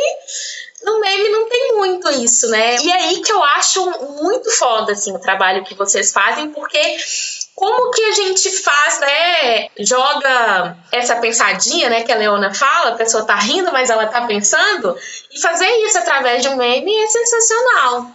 no 0.83 0.99
meme 0.99 1.29
não 1.29 1.49
tem 1.49 1.75
muito 1.75 2.09
isso, 2.23 2.47
né? 2.47 2.77
E 2.81 2.91
aí 2.91 3.21
que 3.21 3.31
eu 3.31 3.43
acho 3.43 3.83
muito 4.21 4.49
foda, 4.51 4.93
assim, 4.93 5.13
o 5.13 5.19
trabalho 5.19 5.65
que 5.65 5.75
vocês 5.75 6.11
fazem, 6.13 6.51
porque 6.51 6.97
como 7.57 7.89
que 7.89 8.03
a 8.03 8.11
gente 8.11 8.51
faz, 8.61 8.99
né? 8.99 9.69
Joga 9.79 10.77
essa 10.91 11.15
pensadinha, 11.15 11.89
né? 11.89 12.03
Que 12.03 12.11
a 12.11 12.15
Leona 12.15 12.53
fala, 12.53 12.91
a 12.91 12.95
pessoa 12.95 13.25
tá 13.25 13.33
rindo, 13.33 13.71
mas 13.73 13.89
ela 13.89 14.05
tá 14.05 14.27
pensando. 14.27 14.95
E 15.33 15.41
fazer 15.41 15.65
isso 15.65 15.97
através 15.97 16.43
de 16.43 16.49
um 16.49 16.55
meme 16.55 16.95
é 16.95 17.07
sensacional. 17.07 18.11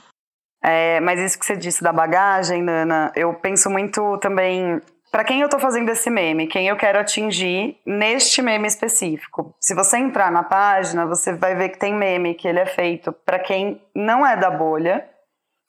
É, 0.62 1.00
mas 1.00 1.18
isso 1.18 1.36
que 1.36 1.44
você 1.44 1.56
disse 1.56 1.82
da 1.82 1.92
bagagem, 1.92 2.62
Nana, 2.62 3.10
eu 3.16 3.34
penso 3.34 3.68
muito 3.68 4.16
também 4.18 4.80
para 5.10 5.24
quem 5.24 5.40
eu 5.40 5.48
tô 5.48 5.58
fazendo 5.58 5.90
esse 5.90 6.08
meme, 6.08 6.46
quem 6.46 6.68
eu 6.68 6.76
quero 6.76 7.00
atingir 7.00 7.76
neste 7.84 8.40
meme 8.40 8.68
específico. 8.68 9.52
Se 9.60 9.74
você 9.74 9.98
entrar 9.98 10.30
na 10.30 10.44
página, 10.44 11.04
você 11.04 11.32
vai 11.32 11.56
ver 11.56 11.70
que 11.70 11.80
tem 11.80 11.92
meme 11.92 12.34
que 12.34 12.46
ele 12.46 12.60
é 12.60 12.66
feito 12.66 13.12
para 13.12 13.40
quem 13.40 13.82
não 13.92 14.24
é 14.24 14.36
da 14.36 14.52
bolha. 14.52 15.04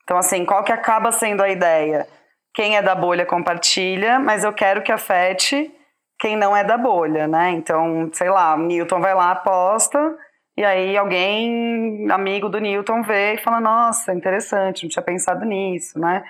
Então 0.03 0.15
assim, 0.15 0.45
qual 0.45 0.63
que 0.63 0.71
acaba 0.71 1.11
sendo 1.11 1.41
a 1.41 1.49
ideia? 1.49 2.07
Quem 2.53 2.77
é 2.77 2.81
da 2.81 2.95
bolha 2.95 3.25
compartilha, 3.25 4.19
mas 4.19 4.43
eu 4.43 4.53
quero 4.53 4.81
que 4.81 4.91
afete 4.91 5.71
quem 6.19 6.37
não 6.37 6.55
é 6.55 6.63
da 6.63 6.77
bolha, 6.77 7.27
né? 7.27 7.51
Então, 7.51 8.09
sei 8.13 8.29
lá, 8.29 8.55
Newton 8.57 9.01
vai 9.01 9.13
lá, 9.13 9.35
posta, 9.35 10.15
e 10.55 10.63
aí 10.63 10.95
alguém, 10.95 12.09
amigo 12.11 12.47
do 12.47 12.59
Newton, 12.59 13.01
vê 13.01 13.33
e 13.33 13.37
fala: 13.37 13.59
Nossa, 13.59 14.13
interessante, 14.13 14.83
não 14.83 14.89
tinha 14.89 15.03
pensado 15.03 15.43
nisso, 15.43 15.99
né? 15.99 16.23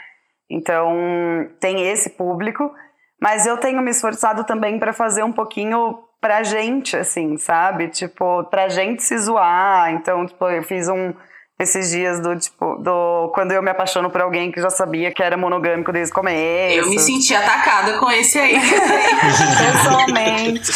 Então, 0.49 0.95
tem 1.59 1.89
esse 1.89 2.12
público, 2.12 2.73
mas 3.21 3.45
eu 3.45 3.57
tenho 3.57 3.81
me 3.81 3.91
esforçado 3.91 4.43
também 4.45 4.79
para 4.79 4.93
fazer 4.93 5.23
um 5.23 5.31
pouquinho 5.31 6.03
pra 6.21 6.41
gente, 6.41 6.95
assim, 6.95 7.38
sabe? 7.38 7.89
Tipo, 7.89 8.45
pra 8.45 8.69
gente 8.69 9.03
se 9.03 9.17
zoar. 9.17 9.91
Então, 9.91 10.25
tipo, 10.25 10.47
eu 10.47 10.63
fiz 10.63 10.88
um 10.88 11.13
esses 11.59 11.91
dias 11.91 12.19
do 12.19 12.35
tipo, 12.35 12.75
do 12.77 13.31
quando 13.33 13.51
eu 13.51 13.61
me 13.61 13.69
apaixono 13.69 14.09
por 14.09 14.21
alguém 14.21 14.51
que 14.51 14.61
já 14.61 14.69
sabia 14.69 15.11
que 15.11 15.21
era 15.21 15.37
monogâmico 15.37 15.91
desde 15.91 16.11
o 16.11 16.15
começo. 16.15 16.79
Eu 16.79 16.89
me 16.89 16.99
senti 16.99 17.33
atacada 17.35 17.97
com 17.99 18.11
esse 18.11 18.39
aí. 18.39 18.59
Pessoalmente. 19.73 20.71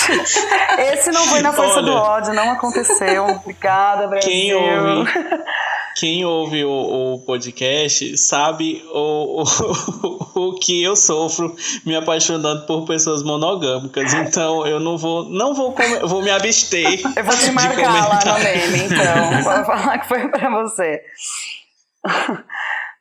Esse 0.94 1.12
não 1.12 1.26
foi 1.26 1.42
na 1.42 1.52
força 1.52 1.80
Olha, 1.80 1.86
do 1.86 1.92
ódio, 1.94 2.34
não 2.34 2.52
aconteceu. 2.52 3.26
Obrigada, 3.26 4.08
Brasil. 4.08 4.30
Quem 4.30 4.54
ouve, 4.54 5.12
quem 5.98 6.24
ouve 6.24 6.64
o, 6.64 7.16
o 7.16 7.20
podcast 7.26 8.16
sabe 8.18 8.86
o, 8.92 9.42
o, 9.42 10.40
o 10.50 10.60
que 10.60 10.84
eu 10.84 10.96
sofro 10.96 11.56
me 11.86 11.96
apaixonando 11.96 12.68
por 12.68 12.86
pessoas 12.86 13.24
monogâmicas. 13.24 14.14
Então 14.14 14.66
eu 14.68 14.80
não 14.80 14.96
vou, 14.96 15.28
não 15.28 15.56
vou, 15.56 15.76
vou 16.04 16.22
me 16.22 16.30
abster. 16.30 17.02
Eu 17.16 17.24
vou 17.24 17.36
te 17.36 17.52
marcar 17.52 18.10
lá 18.10 18.20
no 18.26 18.44
meme, 18.44 18.84
então. 18.86 19.42
Vou 19.48 19.66
falar 19.66 19.98
que 20.00 20.08
foi 20.08 20.28
pra 20.28 20.50
você. 20.50 21.02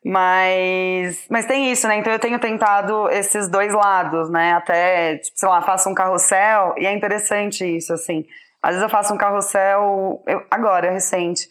Mas, 0.09 1.27
mas 1.29 1.47
tem 1.47 1.73
isso, 1.73 1.89
né? 1.89 1.97
Então 1.99 2.13
eu 2.13 2.21
tenho 2.21 2.39
tentado 2.39 3.11
esses 3.11 3.49
dois 3.49 3.75
lados, 3.75 4.31
né? 4.31 4.53
Até, 4.53 5.17
tipo, 5.17 5.37
sei 5.37 5.49
lá, 5.49 5.61
faço 5.63 5.89
um 5.89 5.95
carrossel 5.95 6.77
e 6.79 6.87
é 6.87 6.93
interessante 6.93 7.65
isso, 7.65 7.93
assim. 7.93 8.25
Às 8.63 8.77
vezes 8.77 8.83
eu 8.85 8.89
faço 8.89 9.13
um 9.13 9.17
carrossel, 9.17 10.23
eu, 10.29 10.47
agora, 10.49 10.93
recente, 10.93 11.49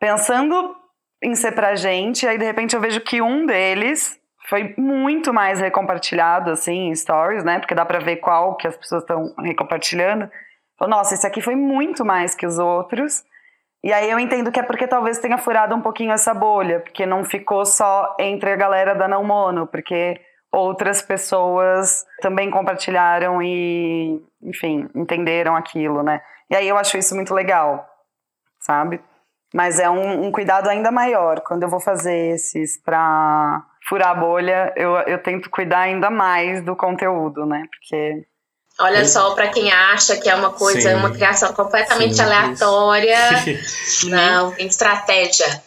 pensando 0.00 0.74
em 1.22 1.34
ser 1.34 1.52
pra 1.52 1.76
gente, 1.76 2.26
aí 2.26 2.38
de 2.38 2.44
repente 2.44 2.74
eu 2.74 2.80
vejo 2.80 3.00
que 3.02 3.20
um 3.20 3.44
deles 3.46 4.18
foi 4.48 4.74
muito 4.76 5.32
mais 5.32 5.60
recompartilhado, 5.60 6.50
assim, 6.50 6.88
em 6.88 6.94
stories, 6.96 7.44
né? 7.44 7.60
Porque 7.60 7.74
dá 7.74 7.84
pra 7.84 8.00
ver 8.00 8.16
qual 8.16 8.56
que 8.56 8.66
as 8.66 8.76
pessoas 8.76 9.02
estão 9.02 9.32
recompartilhando. 9.38 10.28
Nossa, 10.80 11.14
esse 11.14 11.26
aqui 11.26 11.40
foi 11.40 11.54
muito 11.54 12.04
mais 12.04 12.34
que 12.34 12.46
os 12.46 12.58
outros. 12.58 13.22
E 13.84 13.92
aí 13.92 14.10
eu 14.10 14.18
entendo 14.18 14.50
que 14.50 14.58
é 14.58 14.62
porque 14.62 14.86
talvez 14.88 15.18
tenha 15.18 15.38
furado 15.38 15.74
um 15.74 15.80
pouquinho 15.80 16.12
essa 16.12 16.34
bolha, 16.34 16.80
porque 16.80 17.06
não 17.06 17.22
ficou 17.22 17.64
só 17.64 18.16
entre 18.18 18.50
a 18.50 18.56
galera 18.56 18.94
da 18.94 19.06
não 19.06 19.22
mono, 19.22 19.66
porque 19.66 20.20
outras 20.52 21.00
pessoas 21.00 22.04
também 22.20 22.50
compartilharam 22.50 23.40
e, 23.42 24.20
enfim, 24.42 24.88
entenderam 24.94 25.54
aquilo, 25.54 26.02
né? 26.02 26.20
E 26.50 26.56
aí 26.56 26.68
eu 26.68 26.76
acho 26.76 26.98
isso 26.98 27.14
muito 27.14 27.32
legal, 27.32 27.86
sabe? 28.58 29.00
Mas 29.52 29.78
é 29.78 29.90
um, 29.90 30.26
um, 30.26 30.32
cuidado 30.32 30.68
ainda 30.68 30.90
maior. 30.90 31.40
Quando 31.40 31.64
eu 31.64 31.68
vou 31.68 31.80
fazer 31.80 32.34
esses 32.34 32.78
para 32.78 33.62
furar 33.88 34.10
a 34.10 34.14
bolha, 34.14 34.72
eu, 34.76 34.94
eu 35.00 35.22
tento 35.22 35.50
cuidar 35.50 35.80
ainda 35.80 36.10
mais 36.10 36.62
do 36.64 36.76
conteúdo, 36.76 37.44
né? 37.44 37.64
Porque. 37.70 38.26
Olha 38.78 39.06
só, 39.06 39.34
para 39.34 39.48
quem 39.48 39.70
acha 39.70 40.16
que 40.16 40.30
é 40.30 40.34
uma 40.34 40.52
coisa, 40.52 40.90
Sim. 40.90 40.94
uma 40.94 41.10
criação 41.10 41.52
completamente 41.52 42.14
Sim, 42.14 42.22
aleatória, 42.22 43.18
não, 44.08 44.52
tem 44.52 44.66
estratégia. 44.66 45.62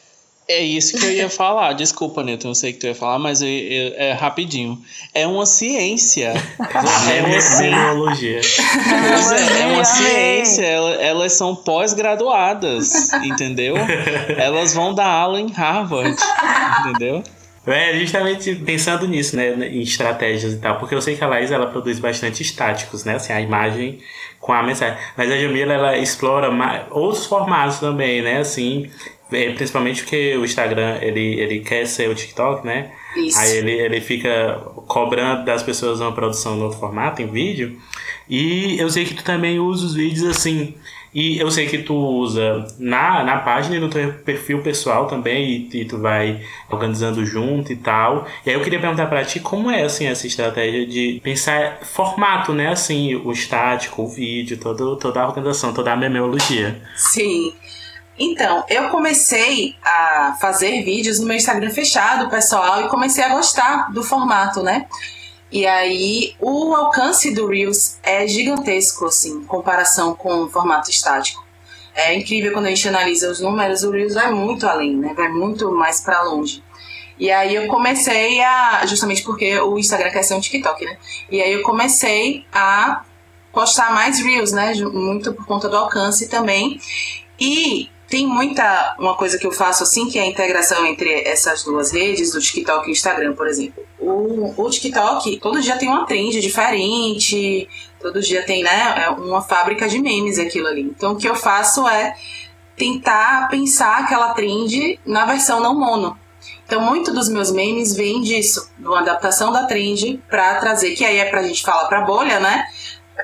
É 0.48 0.62
isso 0.62 0.98
que 0.98 1.06
eu 1.06 1.12
ia 1.12 1.30
falar. 1.30 1.74
Desculpa, 1.74 2.22
Neto, 2.22 2.48
eu 2.48 2.56
sei 2.56 2.74
que 2.74 2.80
tu 2.80 2.88
ia 2.88 2.96
falar, 2.96 3.18
mas 3.18 3.42
eu, 3.42 3.48
eu, 3.48 3.94
é 3.96 4.12
rapidinho. 4.12 4.78
É 5.14 5.26
uma 5.26 5.46
ciência. 5.46 6.34
é 6.60 7.24
uma 7.26 7.40
ciência. 7.40 7.64
É, 7.64 9.62
é 9.62 9.68
uma 9.68 9.86
ciência. 9.86 10.66
Elas 10.66 11.34
são 11.34 11.56
pós-graduadas, 11.56 13.14
entendeu? 13.24 13.76
Elas 14.38 14.74
vão 14.74 14.94
dar 14.94 15.08
aula 15.08 15.40
em 15.40 15.50
Harvard, 15.50 16.18
entendeu? 16.82 17.24
É 17.66 17.98
justamente 17.98 18.54
pensando 18.56 19.08
nisso, 19.08 19.38
né, 19.38 19.54
em 19.70 19.82
estratégias 19.82 20.54
e 20.54 20.58
tal, 20.58 20.78
porque 20.80 20.94
eu 20.94 21.02
sei 21.02 21.16
que 21.16 21.24
a 21.24 21.28
Laís 21.28 21.50
ela 21.50 21.68
produz 21.68 21.98
bastante 21.98 22.42
estáticos, 22.42 23.06
né, 23.06 23.16
assim, 23.16 23.32
a 23.32 23.40
imagem 23.40 24.00
com 24.38 24.52
a 24.52 24.62
mensagem. 24.62 24.98
Mas 25.16 25.32
a 25.32 25.38
Jamila 25.38 25.74
ela 25.74 25.98
explora 25.98 26.52
mais, 26.52 26.84
outros 26.92 27.26
formatos 27.26 27.80
também, 27.80 28.22
né, 28.22 28.40
assim, 28.40 28.92
principalmente 29.56 30.04
porque 30.04 30.38
o 30.38 30.46
Instagram, 30.46 31.00
ele, 31.02 31.40
ele 31.40 31.60
quer 31.60 31.86
ser 31.86 32.10
o 32.10 32.16
TikTok, 32.16 32.66
né? 32.66 32.92
Isso. 33.16 33.38
Aí 33.38 33.58
ele, 33.58 33.72
ele 33.72 34.02
fica 34.02 34.62
cobrando 34.88 35.46
das 35.46 35.62
pessoas 35.62 36.00
uma 36.00 36.12
produção 36.12 36.56
no 36.56 36.66
outro 36.66 36.80
formato, 36.80 37.22
em 37.22 37.28
vídeo. 37.28 37.78
E 38.30 38.80
eu 38.80 38.90
sei 38.90 39.06
que 39.06 39.14
tu 39.14 39.24
também 39.24 39.60
usa 39.60 39.86
os 39.86 39.94
vídeos 39.94 40.28
assim. 40.28 40.76
E 41.14 41.38
eu 41.38 41.52
sei 41.52 41.68
que 41.68 41.78
tu 41.78 41.94
usa 41.94 42.66
na, 42.80 43.24
na 43.24 43.38
página 43.38 43.76
e 43.76 43.80
no 43.80 43.88
teu 43.88 44.12
perfil 44.14 44.64
pessoal 44.64 45.06
também, 45.06 45.70
e, 45.72 45.82
e, 45.82 45.86
tu 45.86 46.00
vai 46.00 46.42
organizando 46.72 47.24
junto 47.24 47.72
e 47.72 47.76
tal. 47.76 48.28
E 48.44 48.50
aí 48.50 48.56
eu 48.56 48.64
queria 48.64 48.80
perguntar 48.80 49.06
para 49.06 49.24
ti 49.24 49.40
como 49.40 49.70
é 49.70 49.84
assim 49.84 50.08
essa 50.08 50.26
estratégia 50.26 50.88
de 50.88 51.22
pensar 51.24 51.82
formato, 51.84 52.52
né? 52.52 52.70
Assim, 52.70 53.14
o 53.16 53.32
estático, 53.32 54.02
o 54.02 54.08
vídeo, 54.08 54.58
todo, 54.58 54.96
toda 54.96 55.22
a 55.22 55.28
organização, 55.28 55.72
toda 55.72 55.94
a 55.94 55.96
memeologia. 55.96 56.82
Sim. 56.96 57.54
Então, 58.18 58.64
eu 58.70 58.90
comecei 58.90 59.76
a 59.84 60.38
fazer 60.40 60.84
vídeos 60.84 61.20
no 61.20 61.26
meu 61.26 61.36
Instagram 61.36 61.72
fechado, 61.72 62.30
pessoal, 62.30 62.84
e 62.84 62.88
comecei 62.88 63.24
a 63.24 63.30
gostar 63.30 63.92
do 63.92 64.04
formato, 64.04 64.62
né? 64.62 64.86
E 65.52 65.66
aí, 65.66 66.36
o 66.40 66.74
alcance 66.76 67.34
do 67.34 67.48
Reels 67.48 67.98
é 68.04 68.28
gigantesco, 68.28 69.06
assim, 69.06 69.38
em 69.38 69.46
comparação 69.46 70.16
com 70.16 70.44
o 70.44 70.50
formato 70.50 70.90
estático. 70.90 71.44
É 71.96 72.14
incrível 72.16 72.54
quando 72.54 72.66
a 72.66 72.70
gente 72.70 72.88
analisa 72.88 73.30
os 73.30 73.40
números, 73.40 73.84
o 73.84 73.92
Reels 73.92 74.16
vai 74.16 74.32
muito 74.32 74.68
além, 74.68 74.96
né? 74.96 75.14
Vai 75.16 75.30
muito 75.30 75.72
mais 75.72 76.02
para 76.02 76.24
longe. 76.24 76.64
E 77.20 77.30
aí 77.32 77.54
eu 77.54 77.68
comecei 77.68 78.42
a. 78.42 78.84
Justamente 78.88 79.24
porque 79.24 79.60
o 79.60 79.78
Instagram 79.78 80.10
quer 80.10 80.24
ser 80.24 80.34
um 80.34 80.40
TikTok, 80.40 80.84
né? 80.86 80.98
E 81.30 81.42
aí 81.42 81.54
eu 81.54 81.62
comecei 81.62 82.46
a 82.52 83.04
postar 83.52 83.94
mais 83.94 84.20
Reels, 84.20 84.52
né? 84.52 84.74
Muito 84.74 85.34
por 85.34 85.46
conta 85.46 85.70
do 85.70 85.78
alcance 85.78 86.28
também. 86.28 86.80
E 87.40 87.90
tem 88.14 88.28
muita. 88.28 88.96
Uma 89.00 89.16
coisa 89.16 89.40
que 89.40 89.48
eu 89.48 89.52
faço 89.52 89.82
assim, 89.82 90.08
que 90.08 90.20
é 90.20 90.22
a 90.22 90.28
integração 90.28 90.86
entre 90.86 91.28
essas 91.28 91.64
duas 91.64 91.92
redes, 91.92 92.32
do 92.32 92.40
TikTok 92.40 92.88
e 92.88 92.92
Instagram, 92.92 93.34
por 93.34 93.48
exemplo. 93.48 93.84
O, 93.98 94.54
o 94.56 94.70
TikTok, 94.70 95.40
todo 95.40 95.60
dia 95.60 95.78
tem 95.78 95.90
uma 95.90 96.06
trend 96.06 96.40
diferente, 96.40 97.68
todo 98.00 98.22
dia 98.22 98.44
tem, 98.44 98.62
né? 98.62 99.04
É 99.04 99.10
uma 99.10 99.42
fábrica 99.42 99.90
de 99.90 100.00
memes 100.00 100.38
aquilo 100.38 100.68
ali. 100.68 100.84
Então 100.84 101.14
o 101.14 101.18
que 101.18 101.28
eu 101.28 101.34
faço 101.34 101.88
é 101.88 102.16
tentar 102.78 103.48
pensar 103.50 104.02
aquela 104.02 104.36
trend 104.36 105.00
na 105.04 105.26
versão 105.26 105.60
não 105.60 105.74
mono. 105.74 106.16
Então, 106.66 106.82
muito 106.82 107.14
dos 107.14 107.30
meus 107.30 107.52
memes 107.52 107.96
vêm 107.96 108.22
disso, 108.22 108.70
de 108.78 108.88
uma 108.88 109.00
adaptação 109.00 109.52
da 109.52 109.66
trend 109.66 110.22
para 110.30 110.56
trazer, 110.56 110.96
que 110.96 111.04
aí 111.04 111.18
é 111.18 111.26
pra 111.26 111.44
gente 111.44 111.62
falar 111.62 111.88
pra 111.88 112.02
bolha, 112.02 112.40
né? 112.40 112.66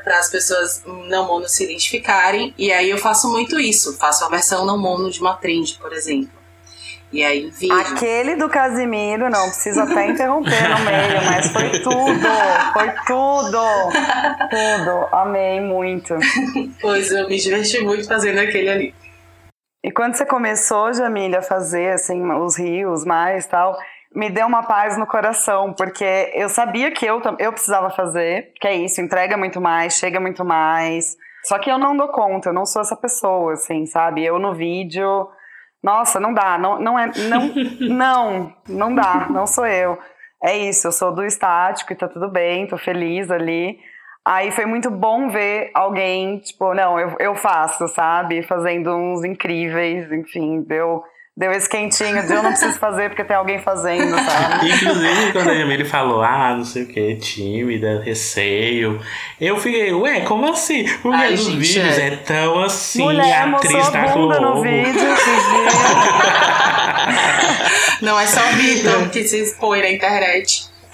Para 0.04 0.20
as 0.20 0.30
pessoas 0.30 0.84
não 1.08 1.28
mono 1.28 1.48
se 1.48 1.64
identificarem. 1.64 2.54
E 2.58 2.72
aí 2.72 2.90
eu 2.90 2.98
faço 2.98 3.30
muito 3.30 3.60
isso. 3.60 3.98
Faço 3.98 4.24
a 4.26 4.30
versão 4.30 4.66
não 4.66 4.78
mono 4.78 5.10
de 5.10 5.20
uma 5.20 5.36
trend, 5.36 5.78
por 5.80 5.94
exemplo. 5.94 6.40
E 7.12 7.24
aí 7.24 7.50
vídeo. 7.50 7.76
Aquele 7.76 8.36
do 8.36 8.48
Casimiro, 8.48 9.30
não 9.30 9.48
preciso 9.48 9.82
até 9.82 10.08
interromper 10.08 10.70
no 10.70 10.86
meio, 10.86 11.26
mas 11.26 11.52
foi 11.52 11.80
tudo, 11.80 12.28
foi 12.72 12.92
tudo, 13.08 13.60
tudo. 14.50 15.08
Amei 15.12 15.60
muito. 15.60 16.16
Pois 16.80 17.12
eu 17.12 17.28
me 17.28 17.38
diverti 17.38 17.82
muito 17.82 18.08
fazendo 18.08 18.40
aquele 18.40 18.70
ali. 18.70 18.96
E 19.84 19.92
quando 19.92 20.16
você 20.16 20.26
começou, 20.26 20.94
Jamília, 20.94 21.40
a 21.40 21.42
fazer 21.42 21.94
assim 21.94 22.22
os 22.34 22.58
rios 22.58 23.04
mais 23.06 23.48
tal, 23.48 23.76
me 24.14 24.30
deu 24.30 24.48
uma 24.48 24.64
paz 24.64 24.98
no 24.98 25.06
coração, 25.06 25.74
porque 25.74 26.32
eu 26.34 26.50
sabia 26.50 26.92
que 26.92 27.06
eu, 27.06 27.22
eu 27.38 27.52
precisava 27.52 27.90
fazer, 27.90 28.52
que 28.60 28.68
é 28.68 28.76
isso, 28.76 29.02
entrega 29.02 29.38
muito 29.38 29.62
mais, 29.62 29.94
chega 29.94 30.20
muito 30.20 30.44
mais. 30.44 31.16
Só 31.44 31.58
que 31.60 31.72
eu 31.72 31.78
não 31.78 31.96
dou 31.96 32.10
conta, 32.10 32.50
eu 32.50 32.54
não 32.54 32.66
sou 32.66 32.82
essa 32.82 32.96
pessoa, 32.96 33.54
assim, 33.54 33.86
sabe? 33.86 34.26
Eu 34.26 34.40
no 34.40 34.54
vídeo, 34.54 35.30
nossa, 35.82 36.20
não 36.20 36.34
dá, 36.34 36.58
não, 36.58 36.80
não 36.80 37.00
é, 37.00 37.12
não, 37.30 37.54
não, 37.96 38.54
não 38.68 38.96
dá, 38.96 39.28
não 39.30 39.48
sou 39.48 39.66
eu. 39.66 39.98
É 40.44 40.58
isso, 40.58 40.88
eu 40.88 40.92
sou 40.92 41.14
do 41.14 41.24
estático 41.26 41.92
e 41.94 41.96
tá 41.96 42.08
tudo 42.08 42.30
bem, 42.30 42.68
tô 42.68 42.78
feliz 42.78 43.30
ali. 43.30 43.78
Aí 44.26 44.52
foi 44.52 44.66
muito 44.66 44.90
bom 44.90 45.30
ver 45.30 45.72
alguém, 45.74 46.40
tipo, 46.40 46.74
não, 46.74 47.00
eu, 47.00 47.16
eu 47.20 47.36
faço, 47.36 47.88
sabe? 47.90 48.44
Fazendo 48.44 48.94
uns 48.96 49.24
incríveis, 49.24 50.12
enfim, 50.12 50.62
deu 50.62 51.04
deu 51.40 51.54
esse 51.54 51.70
quentinho 51.70 52.22
de 52.28 52.34
eu 52.34 52.44
não 52.44 52.52
preciso 52.52 52.78
fazer 52.78 53.08
porque 53.08 53.24
tem 53.24 53.38
alguém 53.38 53.62
fazendo, 53.62 54.14
sabe? 54.14 54.68
Inclusive, 54.76 55.32
quando 55.32 55.50
a 55.52 55.56
Jamile 55.56 55.86
falou, 55.86 56.22
ah, 56.22 56.54
não 56.58 56.66
sei 56.66 56.84
o 56.84 56.88
que, 56.88 57.16
tímida, 57.16 58.02
receio, 58.04 59.02
eu 59.40 59.58
fiquei, 59.58 59.94
ué, 59.94 60.20
como 60.22 60.52
assim? 60.52 60.84
Porque 60.98 61.16
Ai, 61.18 61.32
nos 61.32 61.46
gente, 61.46 61.58
vídeos 61.60 61.98
é. 61.98 62.08
é 62.08 62.16
tão 62.18 62.62
assim, 62.62 63.04
Mulher 63.04 63.42
a 63.42 63.56
atriz 63.56 63.96
a 63.96 64.08
bunda 64.08 64.42
no 64.42 64.62
vídeo. 64.62 65.00
Não 68.02 68.20
é 68.20 68.28
só 68.28 68.42
o 68.42 68.54
Vitor 68.58 69.10
que 69.10 69.26
se 69.26 69.42
expõe 69.42 69.82
na 69.82 69.92
internet. 69.92 70.68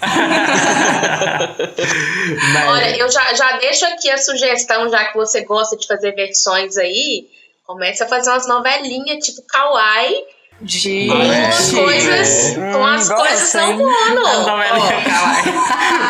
Mas- 2.52 2.68
Olha, 2.68 2.96
eu 2.96 3.10
já, 3.10 3.34
já 3.34 3.56
deixo 3.58 3.84
aqui 3.86 4.10
a 4.10 4.18
sugestão, 4.18 4.88
já 4.88 5.06
que 5.06 5.16
você 5.16 5.42
gosta 5.42 5.76
de 5.76 5.86
fazer 5.88 6.12
versões 6.14 6.76
aí, 6.76 7.26
comece 7.64 8.02
a 8.02 8.06
fazer 8.08 8.30
umas 8.30 8.46
novelinhas 8.48 9.24
tipo 9.24 9.42
Kawaii, 9.42 10.35
De 10.58 11.06
coisas, 11.74 12.56
é. 12.56 12.72
com 12.72 12.86
as 12.86 13.10
Hum, 13.10 13.14
coisas 13.14 13.52
gosto, 13.52 13.84
não 14.14 14.44
Kawaii. 14.46 14.70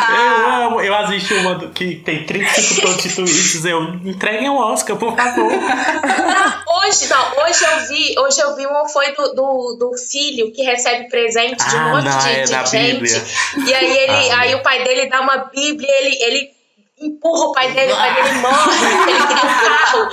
Eu 0.09 0.49
amo, 0.67 0.81
eu 0.81 0.95
assisti 0.95 1.33
uma 1.33 1.55
do- 1.55 1.69
que 1.69 1.95
tem 1.95 2.25
35 2.25 2.79
prostituídos, 2.87 3.65
eu 3.65 3.83
entreguem 4.05 4.49
o 4.49 4.55
Oscar, 4.57 4.95
por 4.95 5.15
favor. 5.15 5.51
Ah, 5.51 6.63
hoje, 6.85 7.07
não, 7.09 7.43
hoje 7.43 7.63
eu 7.65 7.87
vi, 7.87 8.15
hoje 8.19 8.39
eu 8.39 8.55
vi 8.55 8.65
uma 8.65 8.87
foi 8.87 9.11
do, 9.15 9.33
do, 9.33 9.77
do 9.79 9.91
filho 9.97 10.51
que 10.53 10.63
recebe 10.63 11.09
presente 11.09 11.57
de 11.67 11.75
um 11.75 11.79
Ah, 11.79 11.89
monte 11.95 12.05
não, 12.05 12.17
de, 12.19 12.29
é 12.29 12.43
de 12.43 12.51
da 12.51 12.63
gente. 12.63 12.93
Bíblia. 12.93 13.23
E 13.65 13.73
aí 13.73 13.97
ele, 13.97 14.31
Ah, 14.31 14.39
aí 14.39 14.55
o 14.55 14.63
pai 14.63 14.83
dele 14.83 15.07
dá 15.07 15.19
uma 15.21 15.37
Bíblia, 15.53 15.91
ele, 16.01 16.17
ele 16.21 16.49
empurra 17.01 17.47
o 17.47 17.51
pai 17.51 17.71
dele, 17.73 17.91
o 17.91 17.95
pai 17.97 18.13
dele 18.15 18.33
morre, 18.39 18.77
porque 18.95 19.09
ele 19.11 19.27
queria 19.27 19.43
um 19.43 19.59
carro. 19.61 20.09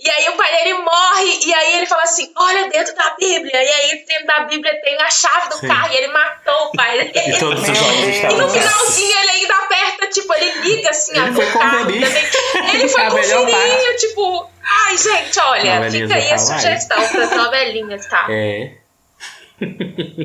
E 0.00 0.08
aí 0.08 0.28
o 0.28 0.36
pai 0.36 0.52
dele 0.52 0.74
morre, 0.74 1.40
e 1.44 1.52
aí 1.52 1.76
ele 1.78 1.86
fala 1.86 2.02
assim: 2.02 2.32
olha 2.36 2.68
dentro 2.68 2.94
da 2.94 3.16
Bíblia. 3.18 3.62
E 3.62 3.68
aí 3.68 4.04
dentro 4.06 4.26
da 4.26 4.40
Bíblia 4.44 4.80
tem 4.82 4.96
a 5.02 5.10
chave 5.10 5.48
do 5.48 5.56
Sim. 5.58 5.66
carro, 5.66 5.92
e 5.92 5.96
ele 5.96 6.06
matou 6.12 6.66
o 6.68 6.72
pai 6.72 6.98
dele. 7.08 7.34
E 7.34 7.38
todos 7.38 7.62
os. 7.62 7.68
E 7.68 8.22
no 8.36 8.48
finalzinho 8.48 9.18
ele 9.20 9.30
ainda 9.30 9.54
aperta, 9.56 10.06
tipo, 10.06 10.32
ele 10.34 10.52
liga 10.60 10.90
assim 10.90 11.18
a 11.18 11.24
Ele 11.26 11.34
foi 11.34 11.46
do 11.46 11.52
com 11.52 11.58
carro. 11.58 11.78
também. 11.78 12.02
Ele 12.74 12.88
foi 12.88 13.02
A 13.02 13.10
com 13.10 13.16
o 13.16 13.22
filhinho, 13.22 13.96
tipo. 13.96 14.50
Ai, 14.62 14.96
gente, 14.98 15.40
olha, 15.40 15.74
Novelinhas 15.80 15.94
fica 15.94 16.14
aí 16.14 16.32
a 16.32 16.38
sugestão 16.38 17.08
pras 17.08 17.30
novelinhas, 17.32 18.06
tá? 18.06 18.26
É. 18.30 18.72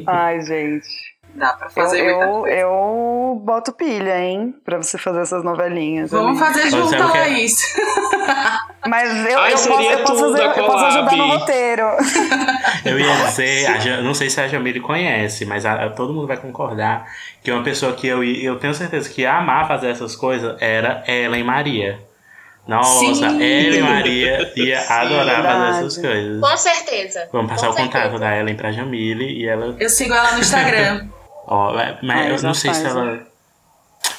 Ai, 0.06 0.42
gente. 0.42 1.13
Dá 1.36 1.54
pra 1.54 1.68
Eu, 1.68 1.72
fazer 1.72 2.04
muita 2.04 2.26
eu, 2.26 2.30
coisa. 2.32 2.56
eu 2.58 3.42
boto 3.44 3.74
pilha, 3.74 4.20
hein? 4.20 4.54
Pra 4.64 4.78
você 4.78 4.98
fazer 4.98 5.22
essas 5.22 5.44
novelinhas. 5.44 6.12
Vamos 6.12 6.40
ali. 6.42 6.54
fazer 6.54 6.70
junto, 6.70 6.96
não 6.96 7.12
quer- 7.12 7.20
Laís. 7.22 7.60
Mas 8.86 9.26
eu, 9.32 9.40
Ai, 9.40 9.54
eu, 9.54 9.58
posso, 9.58 9.64
seria 9.64 9.92
eu, 9.94 10.00
posso 10.04 10.16
tudo 10.18 10.32
fazer, 10.38 10.44
a 10.44 10.56
eu 10.58 10.66
posso 10.66 10.86
ajudar 10.86 11.16
no 11.16 11.28
roteiro. 11.28 11.84
Eu 12.86 13.00
ia 13.00 13.16
dizer, 13.26 13.66
a 13.98 14.02
não 14.02 14.14
sei 14.14 14.30
se 14.30 14.42
a 14.42 14.48
Jamile 14.48 14.82
conhece, 14.82 15.46
mas 15.46 15.66
a- 15.66 15.90
todo 15.90 16.14
mundo 16.14 16.28
vai 16.28 16.36
concordar 16.36 17.06
que 17.42 17.50
uma 17.50 17.64
pessoa 17.64 17.94
que 17.94 18.06
eu, 18.08 18.22
ia- 18.24 18.44
eu 18.44 18.58
tenho 18.60 18.74
certeza 18.74 19.10
que 19.10 19.22
ia 19.22 19.38
amar 19.38 19.68
fazer 19.70 19.90
essas 19.90 20.16
coisas 20.18 20.56
era 20.62 21.02
Ellen 21.08 21.44
Maria. 21.46 21.98
Nossa, 22.68 23.00
Sim. 23.00 23.42
Ellen 23.42 23.82
Maria 23.84 24.52
ia 24.58 24.80
adorar 24.82 25.26
fazer 25.26 25.42
verdade. 25.42 25.78
essas 25.78 25.98
coisas. 25.98 26.42
Com 26.42 26.58
certeza. 26.58 27.30
Vamos 27.32 27.52
passar 27.52 27.68
Com 27.68 27.74
o 27.74 27.76
contato 27.78 27.94
certeza. 28.02 28.20
da 28.20 28.38
Ellen 28.38 28.56
pra 28.56 28.72
Jamile 28.74 29.26
e 29.42 29.48
ela. 29.48 29.76
Eu 29.80 29.90
sigo 29.90 30.14
ela 30.14 30.32
no 30.34 30.40
Instagram. 30.40 31.08
Ó, 31.46 31.78
é- 31.80 32.00
mas 32.02 32.42
eu 32.42 32.48
não 32.48 32.54
sei 32.54 32.74
se 32.74 32.82
faz, 32.84 32.96
ela. 32.96 33.28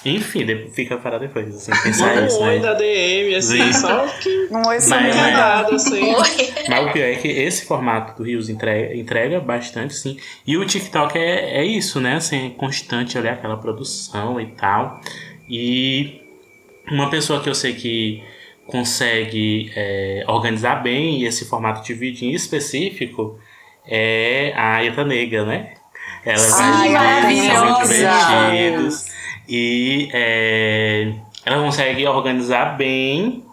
Enfim, 0.07 0.45
de- 0.45 0.69
fica 0.71 0.99
para 0.99 1.19
depois, 1.19 1.55
assim, 1.55 1.73
pensar 1.83 2.09
Manda 2.15 2.27
isso, 2.27 2.39
um 2.41 2.45
oi 2.45 2.57
né? 2.57 2.63
da 2.63 2.75
DM, 2.75 3.35
assim, 3.37 3.73
Sim. 3.73 3.73
só 3.73 4.07
que 4.21 4.49
Um 4.51 4.67
oi 4.67 4.81
sumido. 4.81 5.07
mas- 5.17 5.17
nada, 5.33 5.75
assim. 5.75 6.15
Oi. 6.15 6.53
Mas 6.69 6.87
o 6.87 6.93
pior 6.93 7.05
é 7.07 7.15
que 7.17 7.29
esse 7.29 7.65
formato 7.67 8.17
do 8.19 8.23
Rios 8.27 8.49
entrega, 8.51 8.95
entrega 8.95 9.41
bastante, 9.41 9.95
sim. 9.95 10.19
E 10.47 10.57
o 10.59 10.67
TikTok 10.67 11.17
é, 11.19 11.59
é 11.61 11.65
isso, 11.65 12.01
né? 12.01 12.17
Assim, 12.17 12.47
é 12.49 12.51
constante 12.51 13.17
ali 13.17 13.29
aquela 13.29 13.57
produção 13.57 14.39
e 14.41 14.47
tal. 14.49 15.01
E 15.49 16.21
uma 16.91 17.09
pessoa 17.09 17.41
que 17.43 17.49
eu 17.49 17.55
sei 17.55 17.73
que 17.75 18.23
consegue 18.67 19.71
é, 19.77 20.25
organizar 20.27 20.83
bem 20.83 21.23
esse 21.25 21.45
formato 21.47 21.83
de 21.85 21.95
vídeo 21.95 22.27
em 22.29 22.33
específico 22.33 23.39
é 23.87 24.53
a 24.57 24.83
Eta 24.85 25.05
Negra, 25.05 25.45
né? 25.45 25.74
Ela 26.25 26.39
Sim, 26.39 26.63
muito 26.63 26.93
maravilhosa. 26.93 27.95
divertidos. 27.95 29.07
E 29.49 30.09
é, 30.13 31.13
ela 31.45 31.63
consegue 31.63 32.07
organizar 32.07 32.77
bem 32.77 33.45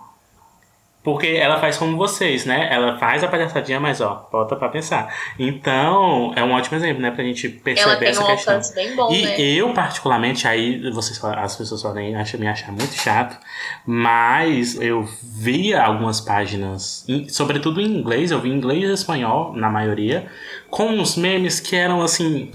porque 1.04 1.28
ela 1.30 1.60
faz 1.60 1.78
como 1.78 1.98
vocês, 1.98 2.46
né? 2.46 2.68
Ela 2.72 2.96
faz 3.00 3.24
a 3.24 3.28
palhaçadinha, 3.28 3.80
mas 3.80 4.00
ó, 4.02 4.30
volta 4.32 4.56
pra 4.56 4.70
pensar. 4.70 5.12
Então, 5.40 6.32
é 6.36 6.44
um 6.44 6.52
ótimo 6.52 6.78
exemplo, 6.78 7.02
né? 7.02 7.10
Pra 7.10 7.24
gente 7.24 7.48
Ela 7.48 7.60
perceber 7.64 7.98
tem 7.98 8.08
essa 8.10 8.24
um 8.24 8.28
questão. 8.28 8.62
bem 8.76 8.96
bom, 8.96 9.12
E 9.12 9.24
né? 9.26 9.42
eu, 9.42 9.74
particularmente, 9.74 10.48
aí 10.48 10.92
vocês, 10.92 11.20
as 11.24 11.56
pessoas 11.56 11.82
podem 11.82 12.16
achar, 12.16 12.38
me 12.38 12.48
achar 12.48 12.72
muito 12.72 12.94
chato, 12.94 13.36
mas 13.84 14.80
eu 14.80 15.04
via 15.24 15.82
algumas 15.82 16.22
páginas, 16.22 17.04
sobretudo 17.30 17.82
em 17.82 17.86
inglês, 17.98 18.30
eu 18.30 18.40
vi 18.40 18.50
inglês 18.50 18.88
e 18.88 18.94
espanhol, 18.94 19.54
na 19.56 19.72
maioria, 19.72 20.28
com 20.70 20.86
uns 20.86 21.16
memes 21.18 21.60
que 21.60 21.76
eram 21.76 22.04
assim, 22.04 22.52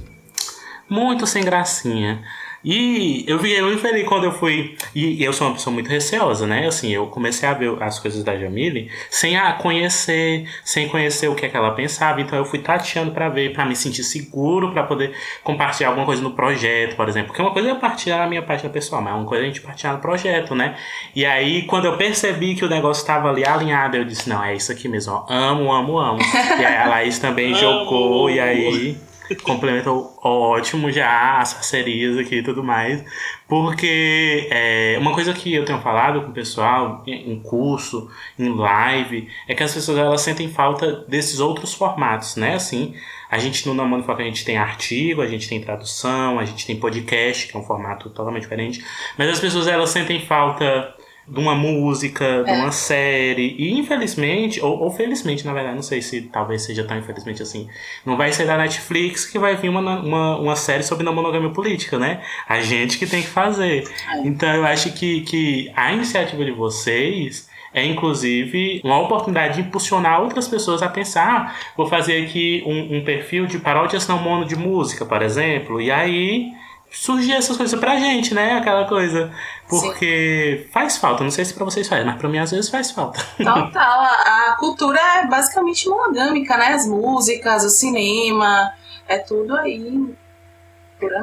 muito 0.88 1.26
sem 1.26 1.44
gracinha. 1.44 2.22
E 2.68 3.24
eu 3.28 3.38
fiquei 3.38 3.62
muito 3.62 3.80
feliz 3.80 4.04
quando 4.08 4.24
eu 4.24 4.32
fui. 4.32 4.76
E 4.92 5.22
eu 5.22 5.32
sou 5.32 5.46
uma 5.46 5.54
pessoa 5.54 5.72
muito 5.72 5.88
receosa, 5.88 6.48
né? 6.48 6.66
Assim, 6.66 6.90
eu 6.90 7.06
comecei 7.06 7.48
a 7.48 7.54
ver 7.54 7.80
as 7.80 8.00
coisas 8.00 8.24
da 8.24 8.36
Jamile 8.36 8.90
sem 9.08 9.36
a 9.36 9.52
conhecer, 9.52 10.48
sem 10.64 10.88
conhecer 10.88 11.28
o 11.28 11.36
que, 11.36 11.46
é 11.46 11.48
que 11.48 11.56
ela 11.56 11.70
pensava. 11.76 12.20
Então 12.20 12.36
eu 12.36 12.44
fui 12.44 12.58
tateando 12.58 13.12
pra 13.12 13.28
ver, 13.28 13.52
pra 13.52 13.64
me 13.64 13.76
sentir 13.76 14.02
seguro, 14.02 14.72
pra 14.72 14.82
poder 14.82 15.12
compartilhar 15.44 15.90
alguma 15.90 16.04
coisa 16.04 16.20
no 16.20 16.32
projeto, 16.32 16.96
por 16.96 17.08
exemplo. 17.08 17.28
Porque 17.28 17.40
uma 17.40 17.52
coisa 17.52 17.70
é 17.70 17.74
partilhar 17.76 18.18
na 18.18 18.26
minha 18.26 18.42
página 18.42 18.68
pessoal, 18.68 19.00
mas 19.00 19.14
uma 19.14 19.26
coisa 19.26 19.44
é 19.44 19.46
a 19.46 19.48
gente 19.48 19.60
partilhar 19.60 19.94
no 19.94 20.00
projeto, 20.00 20.52
né? 20.56 20.74
E 21.14 21.24
aí, 21.24 21.62
quando 21.66 21.84
eu 21.84 21.96
percebi 21.96 22.56
que 22.56 22.64
o 22.64 22.68
negócio 22.68 23.00
estava 23.00 23.30
ali 23.30 23.46
alinhado, 23.46 23.96
eu 23.96 24.04
disse: 24.04 24.28
não, 24.28 24.42
é 24.42 24.56
isso 24.56 24.72
aqui 24.72 24.88
mesmo, 24.88 25.12
ó. 25.12 25.32
Amo, 25.32 25.72
amo, 25.72 25.98
amo. 25.98 26.18
e 26.58 26.64
aí 26.64 26.76
a 26.78 26.88
Laís 26.88 27.20
também 27.20 27.54
jogou, 27.54 28.28
e 28.28 28.40
aí. 28.40 28.96
Complementou 29.42 30.18
ótimo 30.22 30.90
já 30.90 31.38
as 31.38 31.54
parcerias 31.54 32.16
aqui 32.18 32.36
e 32.36 32.42
tudo 32.42 32.62
mais. 32.62 33.04
Porque 33.48 34.48
é, 34.50 34.96
uma 34.98 35.14
coisa 35.14 35.32
que 35.32 35.54
eu 35.54 35.64
tenho 35.64 35.80
falado 35.80 36.22
com 36.22 36.30
o 36.30 36.34
pessoal 36.34 37.02
em 37.06 37.38
curso, 37.40 38.10
em 38.38 38.48
live, 38.48 39.28
é 39.46 39.54
que 39.54 39.62
as 39.62 39.72
pessoas 39.72 39.98
elas 39.98 40.20
sentem 40.20 40.48
falta 40.48 41.04
desses 41.08 41.38
outros 41.38 41.72
formatos, 41.72 42.36
né? 42.36 42.54
Assim, 42.54 42.94
a 43.30 43.38
gente 43.38 43.66
no 43.66 43.74
Namano 43.74 44.02
Foca 44.02 44.22
a 44.22 44.26
gente 44.26 44.44
tem 44.44 44.56
artigo, 44.56 45.22
a 45.22 45.26
gente 45.26 45.48
tem 45.48 45.60
tradução, 45.60 46.38
a 46.38 46.44
gente 46.44 46.66
tem 46.66 46.76
podcast, 46.76 47.46
que 47.46 47.56
é 47.56 47.60
um 47.60 47.64
formato 47.64 48.10
totalmente 48.10 48.42
diferente. 48.42 48.84
Mas 49.16 49.28
as 49.28 49.40
pessoas 49.40 49.66
elas 49.66 49.90
sentem 49.90 50.20
falta 50.20 50.95
de 51.28 51.40
uma 51.40 51.54
música, 51.54 52.44
de 52.44 52.50
É. 52.50 52.54
uma 52.54 52.70
série. 52.72 53.56
E 53.58 53.72
infelizmente, 53.78 54.60
ou, 54.60 54.78
ou 54.80 54.90
felizmente, 54.92 55.44
na 55.44 55.52
verdade, 55.52 55.74
não 55.74 55.82
sei 55.82 56.00
se 56.00 56.22
talvez 56.22 56.62
seja 56.62 56.84
tão 56.84 56.96
infelizmente 56.98 57.42
assim, 57.42 57.68
não 58.04 58.16
vai 58.16 58.32
ser 58.32 58.46
da 58.46 58.56
Netflix 58.56 59.24
que 59.24 59.38
vai 59.38 59.56
vir 59.56 59.68
uma, 59.68 59.80
uma, 59.80 60.38
uma 60.38 60.56
série 60.56 60.82
sobre 60.84 61.04
não 61.04 61.12
monogamia 61.14 61.50
política, 61.50 61.98
né? 61.98 62.22
A 62.48 62.60
gente 62.60 62.98
que 62.98 63.06
tem 63.06 63.22
que 63.22 63.28
fazer. 63.28 63.84
É. 64.14 64.26
Então 64.26 64.48
eu 64.54 64.64
acho 64.64 64.92
que, 64.92 65.22
que 65.22 65.70
a 65.74 65.92
iniciativa 65.92 66.44
de 66.44 66.52
vocês 66.52 67.48
é 67.74 67.84
inclusive 67.84 68.80
uma 68.84 68.98
oportunidade 69.00 69.60
de 69.60 69.68
impulsionar 69.68 70.22
outras 70.22 70.48
pessoas 70.48 70.80
a 70.82 70.88
pensar, 70.88 71.26
"Ah, 71.28 71.54
vou 71.76 71.86
fazer 71.86 72.24
aqui 72.24 72.62
um, 72.64 72.98
um 72.98 73.04
perfil 73.04 73.46
de 73.46 73.58
paródias 73.58 74.06
não 74.08 74.18
mono 74.18 74.44
de 74.46 74.56
música, 74.56 75.04
por 75.04 75.20
exemplo, 75.22 75.80
e 75.80 75.90
aí 75.90 76.52
surgir 76.90 77.32
essas 77.32 77.56
coisas 77.56 77.78
pra 77.78 77.98
gente, 77.98 78.32
né? 78.32 78.52
Aquela 78.54 78.84
coisa. 78.86 79.30
Porque 79.68 80.68
faz 80.72 80.96
falta, 80.96 81.24
não 81.24 81.30
sei 81.30 81.44
se 81.44 81.52
pra 81.54 81.64
vocês 81.64 81.88
faz, 81.88 82.04
mas 82.04 82.16
pra 82.16 82.28
mim 82.28 82.38
às 82.38 82.50
vezes 82.50 82.70
faz 82.70 82.90
falta. 82.92 83.20
Total, 83.36 84.00
a, 84.00 84.48
a 84.50 84.56
cultura 84.58 84.98
é 84.98 85.26
basicamente 85.26 85.88
monogâmica, 85.88 86.56
né? 86.56 86.68
As 86.68 86.86
músicas, 86.86 87.64
o 87.64 87.68
cinema, 87.70 88.72
é 89.08 89.18
tudo 89.18 89.56
aí. 89.56 90.14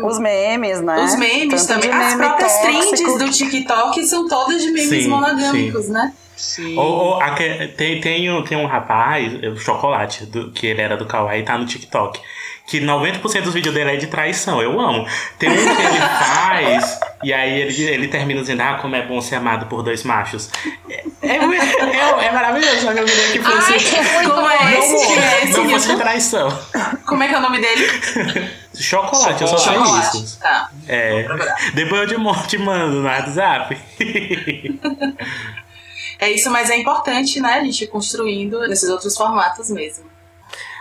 Os 0.06 0.20
memes, 0.20 0.82
né? 0.82 1.04
Os 1.04 1.16
memes 1.16 1.66
Tanto 1.66 1.82
também. 1.82 1.92
As 1.98 2.14
meme 2.14 2.18
próprias 2.28 2.54
tóxico. 2.60 2.96
trends 2.96 3.18
do 3.18 3.30
TikTok 3.32 4.06
são 4.06 4.28
todas 4.28 4.62
de 4.62 4.72
memes 4.72 5.04
Sim, 5.04 5.08
monogâmicos, 5.10 5.90
né? 5.90 6.14
Sim. 6.36 6.78
Ou, 6.78 6.86
ou 6.86 7.20
tem, 7.78 8.00
tem, 8.02 8.32
um- 8.32 8.44
tem 8.44 8.58
um 8.58 8.66
rapaz, 8.68 9.34
o 9.44 9.56
Chocolate, 9.56 10.26
do- 10.26 10.52
que 10.52 10.68
ele 10.68 10.82
era 10.82 10.96
do 10.98 11.06
Kawaii, 11.06 11.44
tá 11.44 11.58
no 11.58 11.66
TikTok. 11.66 12.20
Que 12.66 12.80
90% 12.80 13.42
dos 13.42 13.54
vídeos 13.54 13.76
dele 13.76 13.92
é 13.92 13.96
de 13.98 14.08
traição. 14.08 14.62
Eu 14.62 14.80
amo. 14.80 15.06
Tem 15.38 15.50
um 15.50 15.54
que 15.54 15.60
ele 15.82 16.00
faz, 16.00 16.98
e 17.22 17.34
aí 17.34 17.62
ele, 17.62 17.84
ele 17.84 18.08
termina 18.08 18.40
dizendo: 18.40 18.62
Ah, 18.62 18.80
como 18.82 18.96
é 18.96 19.06
bom 19.06 19.20
ser 19.22 19.36
amado 19.36 19.66
por 19.66 19.84
dois 19.84 20.04
machos. 20.04 20.50
É, 20.90 21.04
é, 21.22 21.36
é- 21.36 22.26
é 22.26 22.32
maravilhoso, 22.32 22.80
só 22.82 22.94
que 22.94 23.00
eu 23.00 23.06
queria 23.06 23.32
que 23.34 23.40
fosse. 23.42 23.74
Ai, 23.74 24.00
é 24.00 24.14
muito 24.14 24.32
Como 24.34 24.50
é 24.50 24.58
bom. 24.58 24.70
esse? 24.70 25.08
Quem 25.08 25.20
é 25.20 25.44
esse? 25.44 25.58
não 25.58 25.70
fosse 25.70 25.96
traição. 25.98 26.60
Como 27.06 27.22
é 27.24 27.28
que 27.28 27.36
é 27.36 27.38
o 27.38 27.42
nome 27.42 27.60
dele? 27.60 28.50
Chocolate, 28.74 29.42
eu 29.42 29.48
só 29.50 29.58
sei 29.58 29.74
Chocolate. 29.74 30.18
isso. 30.24 30.40
Tá. 30.40 30.70
É. 30.88 31.26
Depois 31.74 32.02
eu 32.02 32.08
te, 32.08 32.48
te 32.48 32.58
mando 32.58 33.02
no 33.02 33.04
WhatsApp. 33.08 33.78
É 36.20 36.32
isso, 36.32 36.50
mas 36.50 36.70
é 36.70 36.78
importante, 36.78 37.42
né? 37.42 37.56
A 37.56 37.64
gente 37.64 37.84
ir 37.84 37.88
construindo 37.88 38.58
nesses 38.68 38.90
outros 38.90 39.18
formatos 39.18 39.70
mesmo. 39.70 40.06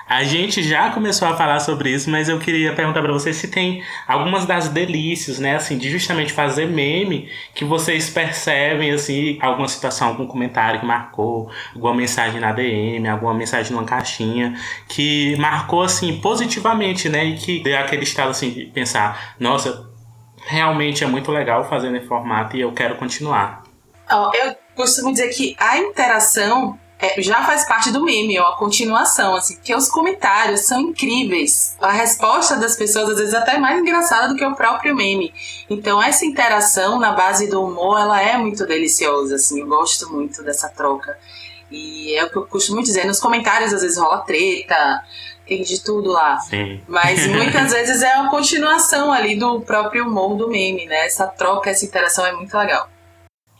A 0.09 0.25
gente 0.25 0.63
já 0.63 0.91
começou 0.91 1.29
a 1.29 1.37
falar 1.37 1.61
sobre 1.61 1.91
isso, 1.91 2.11
mas 2.11 2.29
eu 2.29 2.39
queria 2.39 2.75
perguntar 2.75 3.01
pra 3.01 3.13
vocês 3.13 3.37
se 3.37 3.49
tem 3.49 3.83
algumas 4.07 4.45
das 4.45 4.69
delícias, 4.69 5.39
né, 5.39 5.57
assim, 5.57 5.79
de 5.79 5.91
justamente 5.91 6.33
fazer 6.33 6.67
meme 6.67 7.31
que 7.55 7.65
vocês 7.65 8.11
percebem, 8.11 8.91
assim, 8.91 9.39
alguma 9.41 9.69
situação, 9.69 10.09
algum 10.09 10.27
comentário 10.27 10.81
que 10.81 10.87
marcou, 10.87 11.51
alguma 11.75 11.95
mensagem 11.95 12.41
na 12.41 12.53
DM, 12.53 13.09
alguma 13.09 13.33
mensagem 13.33 13.73
numa 13.73 13.85
caixinha, 13.85 14.55
que 14.89 15.37
marcou, 15.37 15.83
assim, 15.83 16.21
positivamente, 16.21 17.09
né, 17.09 17.25
e 17.25 17.37
que 17.37 17.63
deu 17.63 17.79
aquele 17.79 18.05
estado, 18.05 18.31
assim, 18.31 18.51
de 18.51 18.67
pensar, 18.67 19.35
nossa, 19.39 19.91
realmente 20.47 21.05
é 21.05 21.07
muito 21.07 21.31
legal 21.31 21.69
fazer 21.69 21.91
nesse 21.91 22.07
formato 22.07 22.57
e 22.57 22.61
eu 22.61 22.73
quero 22.73 22.97
continuar. 22.97 23.63
Ó, 24.11 24.31
eu 24.35 24.55
costumo 24.75 25.13
dizer 25.13 25.29
que 25.29 25.57
a 25.59 25.79
interação 25.79 26.79
é, 27.03 27.21
já 27.21 27.43
faz 27.43 27.67
parte 27.67 27.91
do 27.91 28.05
meme, 28.05 28.39
ó, 28.39 28.51
a 28.51 28.57
continuação, 28.57 29.35
assim, 29.35 29.57
porque 29.57 29.75
os 29.75 29.89
comentários 29.89 30.61
são 30.61 30.81
incríveis. 30.81 31.77
A 31.81 31.91
resposta 31.91 32.55
das 32.55 32.77
pessoas, 32.77 33.11
às 33.11 33.17
vezes, 33.19 33.35
é 33.35 33.39
até 33.39 33.59
mais 33.59 33.77
engraçada 33.81 34.29
do 34.29 34.37
que 34.37 34.45
o 34.45 34.55
próprio 34.55 34.95
meme. 34.95 35.35
Então, 35.69 36.01
essa 36.01 36.25
interação 36.25 37.01
na 37.01 37.11
base 37.11 37.51
do 37.51 37.61
humor, 37.61 37.99
ela 37.99 38.23
é 38.23 38.39
muito 38.39 38.65
deliciosa, 38.65 39.35
assim, 39.35 39.61
eu 39.61 39.67
gosto 39.67 40.13
muito 40.13 40.45
dessa 40.45 40.69
troca. 40.69 41.19
E 41.73 42.15
é 42.15 42.25
o 42.25 42.31
que 42.31 42.37
eu 42.37 42.47
costumo 42.47 42.81
dizer, 42.81 43.05
nos 43.05 43.19
comentários, 43.19 43.73
às 43.73 43.83
vezes, 43.83 43.99
rola 43.99 44.19
treta, 44.21 45.03
tem 45.45 45.61
de 45.65 45.83
tudo 45.83 46.09
lá. 46.09 46.39
Sim. 46.39 46.81
Mas 46.87 47.27
muitas 47.27 47.73
vezes 47.73 48.01
é 48.01 48.15
uma 48.15 48.31
continuação 48.31 49.13
ali 49.13 49.37
do 49.37 49.61
próprio 49.63 50.07
humor 50.07 50.37
do 50.37 50.49
meme, 50.49 50.87
né? 50.87 51.07
Essa 51.07 51.27
troca, 51.27 51.69
essa 51.69 51.85
interação 51.85 52.25
é 52.25 52.33
muito 52.33 52.57
legal. 52.57 52.89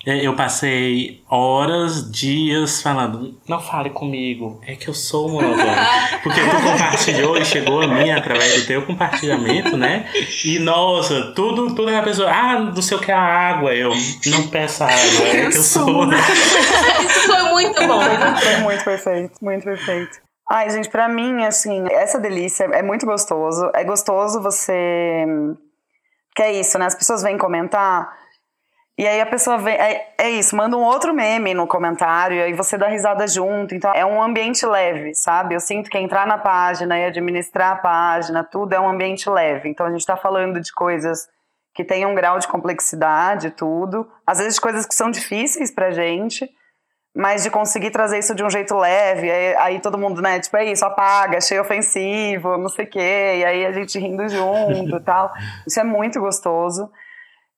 É, 0.05 0.27
Eu 0.27 0.35
passei 0.35 1.23
horas, 1.29 2.11
dias 2.11 2.83
falando, 2.83 3.39
não 3.49 3.61
fale 3.61 3.91
comigo, 3.91 4.61
é 4.67 4.75
que 4.75 4.89
eu 4.89 4.95
sou 4.95 5.29
monogâmico. 5.29 5.73
Porque 6.23 6.41
tu 6.41 6.63
compartilhou 6.63 7.37
e 7.37 7.45
chegou 7.45 7.83
a 7.83 7.87
mim 7.87 8.11
através 8.11 8.61
do 8.61 8.67
teu 8.67 8.83
compartilhamento, 8.85 9.77
né? 9.77 10.11
E 10.45 10.59
nossa, 10.59 11.33
tudo, 11.35 11.75
tudo 11.75 11.91
é 11.91 11.99
a 11.99 12.03
pessoa, 12.03 12.31
ah, 12.31 12.59
não 12.59 12.83
sei 12.83 12.97
o 12.97 13.01
que 13.01 13.11
é 13.11 13.15
a 13.15 13.21
água, 13.21 13.75
eu 13.75 13.93
não 14.27 14.49
peço 14.49 14.83
água, 14.83 14.97
é 14.97 15.51
que 15.51 15.57
eu 15.57 15.63
sou. 15.63 16.05
Isso 16.13 17.27
foi 17.27 17.43
muito 17.51 17.87
bom. 17.87 18.01
Foi 18.01 18.57
muito 18.59 18.85
perfeito, 18.85 19.35
muito 19.41 19.65
perfeito. 19.65 20.21
Ai, 20.51 20.69
gente, 20.69 20.89
pra 20.91 21.09
mim, 21.09 21.45
assim, 21.45 21.87
essa 21.91 22.19
delícia 22.19 22.65
é 22.65 22.83
muito 22.83 23.07
gostoso. 23.07 23.71
É 23.75 23.85
gostoso 23.85 24.41
você. 24.41 25.25
Que 26.35 26.43
é 26.43 26.53
isso, 26.53 26.79
né? 26.79 26.87
As 26.87 26.95
pessoas 26.95 27.23
vêm 27.23 27.39
comentar. 27.39 28.22
E 28.99 29.07
aí 29.07 29.21
a 29.21 29.27
pessoa 29.27 29.59
vem. 29.59 29.75
É, 29.75 30.15
é 30.19 30.31
isso, 30.31 30.55
manda 30.55 30.77
um 30.77 30.83
outro 30.83 31.15
meme 31.15 31.55
no 31.55 31.67
comentário, 31.67 32.37
e 32.37 32.43
aí 32.43 32.53
você 32.53 32.77
dá 32.77 32.89
risada 32.89 33.27
junto. 33.27 33.75
Então 33.75 33.93
é 33.95 34.05
um 34.05 34.23
ambiente 34.23 34.67
leve, 34.67 35.15
sabe? 35.15 35.55
Eu 35.55 35.61
sinto 35.61 35.91
que 35.91 35.99
entrar 35.99 36.27
na 36.27 36.39
página 36.39 36.99
e 36.99 37.07
administrar 37.07 37.73
a 37.73 37.77
página, 37.77 38.45
tudo 38.45 38.75
é 38.75 38.81
um 38.81 38.89
ambiente 38.89 39.29
leve. 39.31 39.69
Então 39.69 39.87
a 39.87 39.91
gente 39.91 40.05
tá 40.05 40.17
falando 40.17 40.61
de 40.61 40.73
coisas 40.73 41.27
que 41.75 41.85
têm 41.85 42.05
um 42.05 42.15
grau 42.15 42.39
de 42.39 42.47
complexidade, 42.47 43.51
tudo. 43.51 44.07
Às 44.27 44.39
vezes 44.39 44.59
coisas 44.59 44.85
que 44.85 44.95
são 44.95 45.11
difíceis 45.11 45.71
pra 45.71 45.91
gente 45.91 46.49
mas 47.15 47.43
de 47.43 47.51
conseguir 47.51 47.91
trazer 47.91 48.19
isso 48.19 48.35
de 48.35 48.43
um 48.43 48.49
jeito 48.49 48.75
leve, 48.75 49.31
aí, 49.31 49.55
aí 49.57 49.81
todo 49.81 49.99
mundo, 49.99 50.23
né, 50.23 50.41
tipo, 50.41 50.57
é 50.57 50.65
isso, 50.65 50.85
apaga, 50.85 51.39
achei 51.39 51.59
ofensivo, 51.59 52.57
não 52.57 52.71
sei 52.71 52.87
o 52.87 52.89
quê, 52.89 53.35
e 53.39 53.45
aí 53.45 53.67
a 53.67 53.73
gente 53.73 53.99
rindo 53.99 54.27
junto 54.29 54.97
e 54.97 55.01
tal. 55.01 55.31
Isso 55.67 55.79
é 55.79 55.85
muito 55.85 56.19
gostoso. 56.21 56.91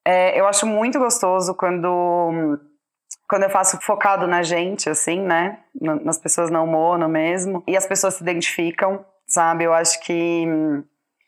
É, 0.07 0.38
eu 0.38 0.46
acho 0.46 0.66
muito 0.66 0.98
gostoso 0.98 1.55
quando, 1.55 2.59
quando 3.28 3.44
eu 3.44 3.50
faço 3.50 3.78
focado 3.80 4.26
na 4.26 4.42
gente, 4.42 4.88
assim, 4.90 5.20
né, 5.20 5.61
na- 5.80 5.94
nas 5.96 6.18
pessoas 6.18 6.50
não 6.50 6.66
mono 6.66 7.09
mesmo, 7.09 7.62
e 7.66 7.76
as 7.76 7.86
pessoas 7.86 8.14
se 8.14 8.22
identificam, 8.22 9.05
sabe? 9.26 9.64
Eu 9.64 9.72
acho 9.72 10.00
que 10.00 10.44
hum, 10.46 10.84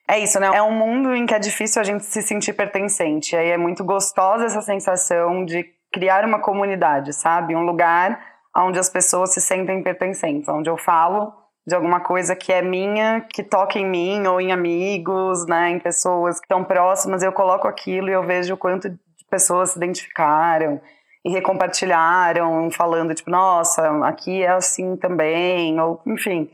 é 0.08 0.18
isso, 0.18 0.38
né? 0.38 0.50
É 0.54 0.62
um 0.62 0.72
mundo 0.72 1.14
em 1.14 1.24
que 1.26 1.34
é 1.34 1.38
difícil 1.38 1.80
a 1.80 1.84
gente 1.84 2.04
se 2.04 2.22
sentir 2.22 2.52
pertencente. 2.52 3.34
Aí 3.34 3.48
é 3.50 3.56
muito 3.56 3.82
gostosa 3.82 4.44
essa 4.44 4.60
sensação 4.60 5.44
de 5.44 5.64
criar 5.92 6.24
uma 6.24 6.38
comunidade, 6.38 7.12
sabe? 7.14 7.56
Um 7.56 7.62
lugar 7.64 8.20
onde 8.54 8.78
as 8.78 8.88
pessoas 8.90 9.32
se 9.32 9.40
sentem 9.40 9.82
pertencentes, 9.82 10.48
onde 10.48 10.68
eu 10.68 10.76
falo 10.76 11.32
de 11.66 11.74
alguma 11.74 11.98
coisa 12.00 12.36
que 12.36 12.52
é 12.52 12.62
minha, 12.62 13.20
que 13.22 13.42
toca 13.42 13.78
em 13.78 13.84
mim 13.84 14.24
ou 14.26 14.40
em 14.40 14.52
amigos, 14.52 15.44
né, 15.46 15.70
em 15.70 15.80
pessoas 15.80 16.38
que 16.38 16.44
estão 16.44 16.62
próximas, 16.62 17.22
eu 17.22 17.32
coloco 17.32 17.66
aquilo 17.66 18.08
e 18.08 18.12
eu 18.12 18.22
vejo 18.22 18.54
o 18.54 18.56
quanto 18.56 18.88
de 18.88 18.98
pessoas 19.28 19.70
se 19.70 19.76
identificaram 19.76 20.80
e 21.24 21.30
recompartilharam, 21.30 22.70
falando 22.70 23.12
tipo, 23.12 23.30
nossa, 23.30 24.06
aqui 24.06 24.44
é 24.44 24.50
assim 24.50 24.96
também, 24.96 25.80
ou 25.80 26.00
enfim, 26.06 26.48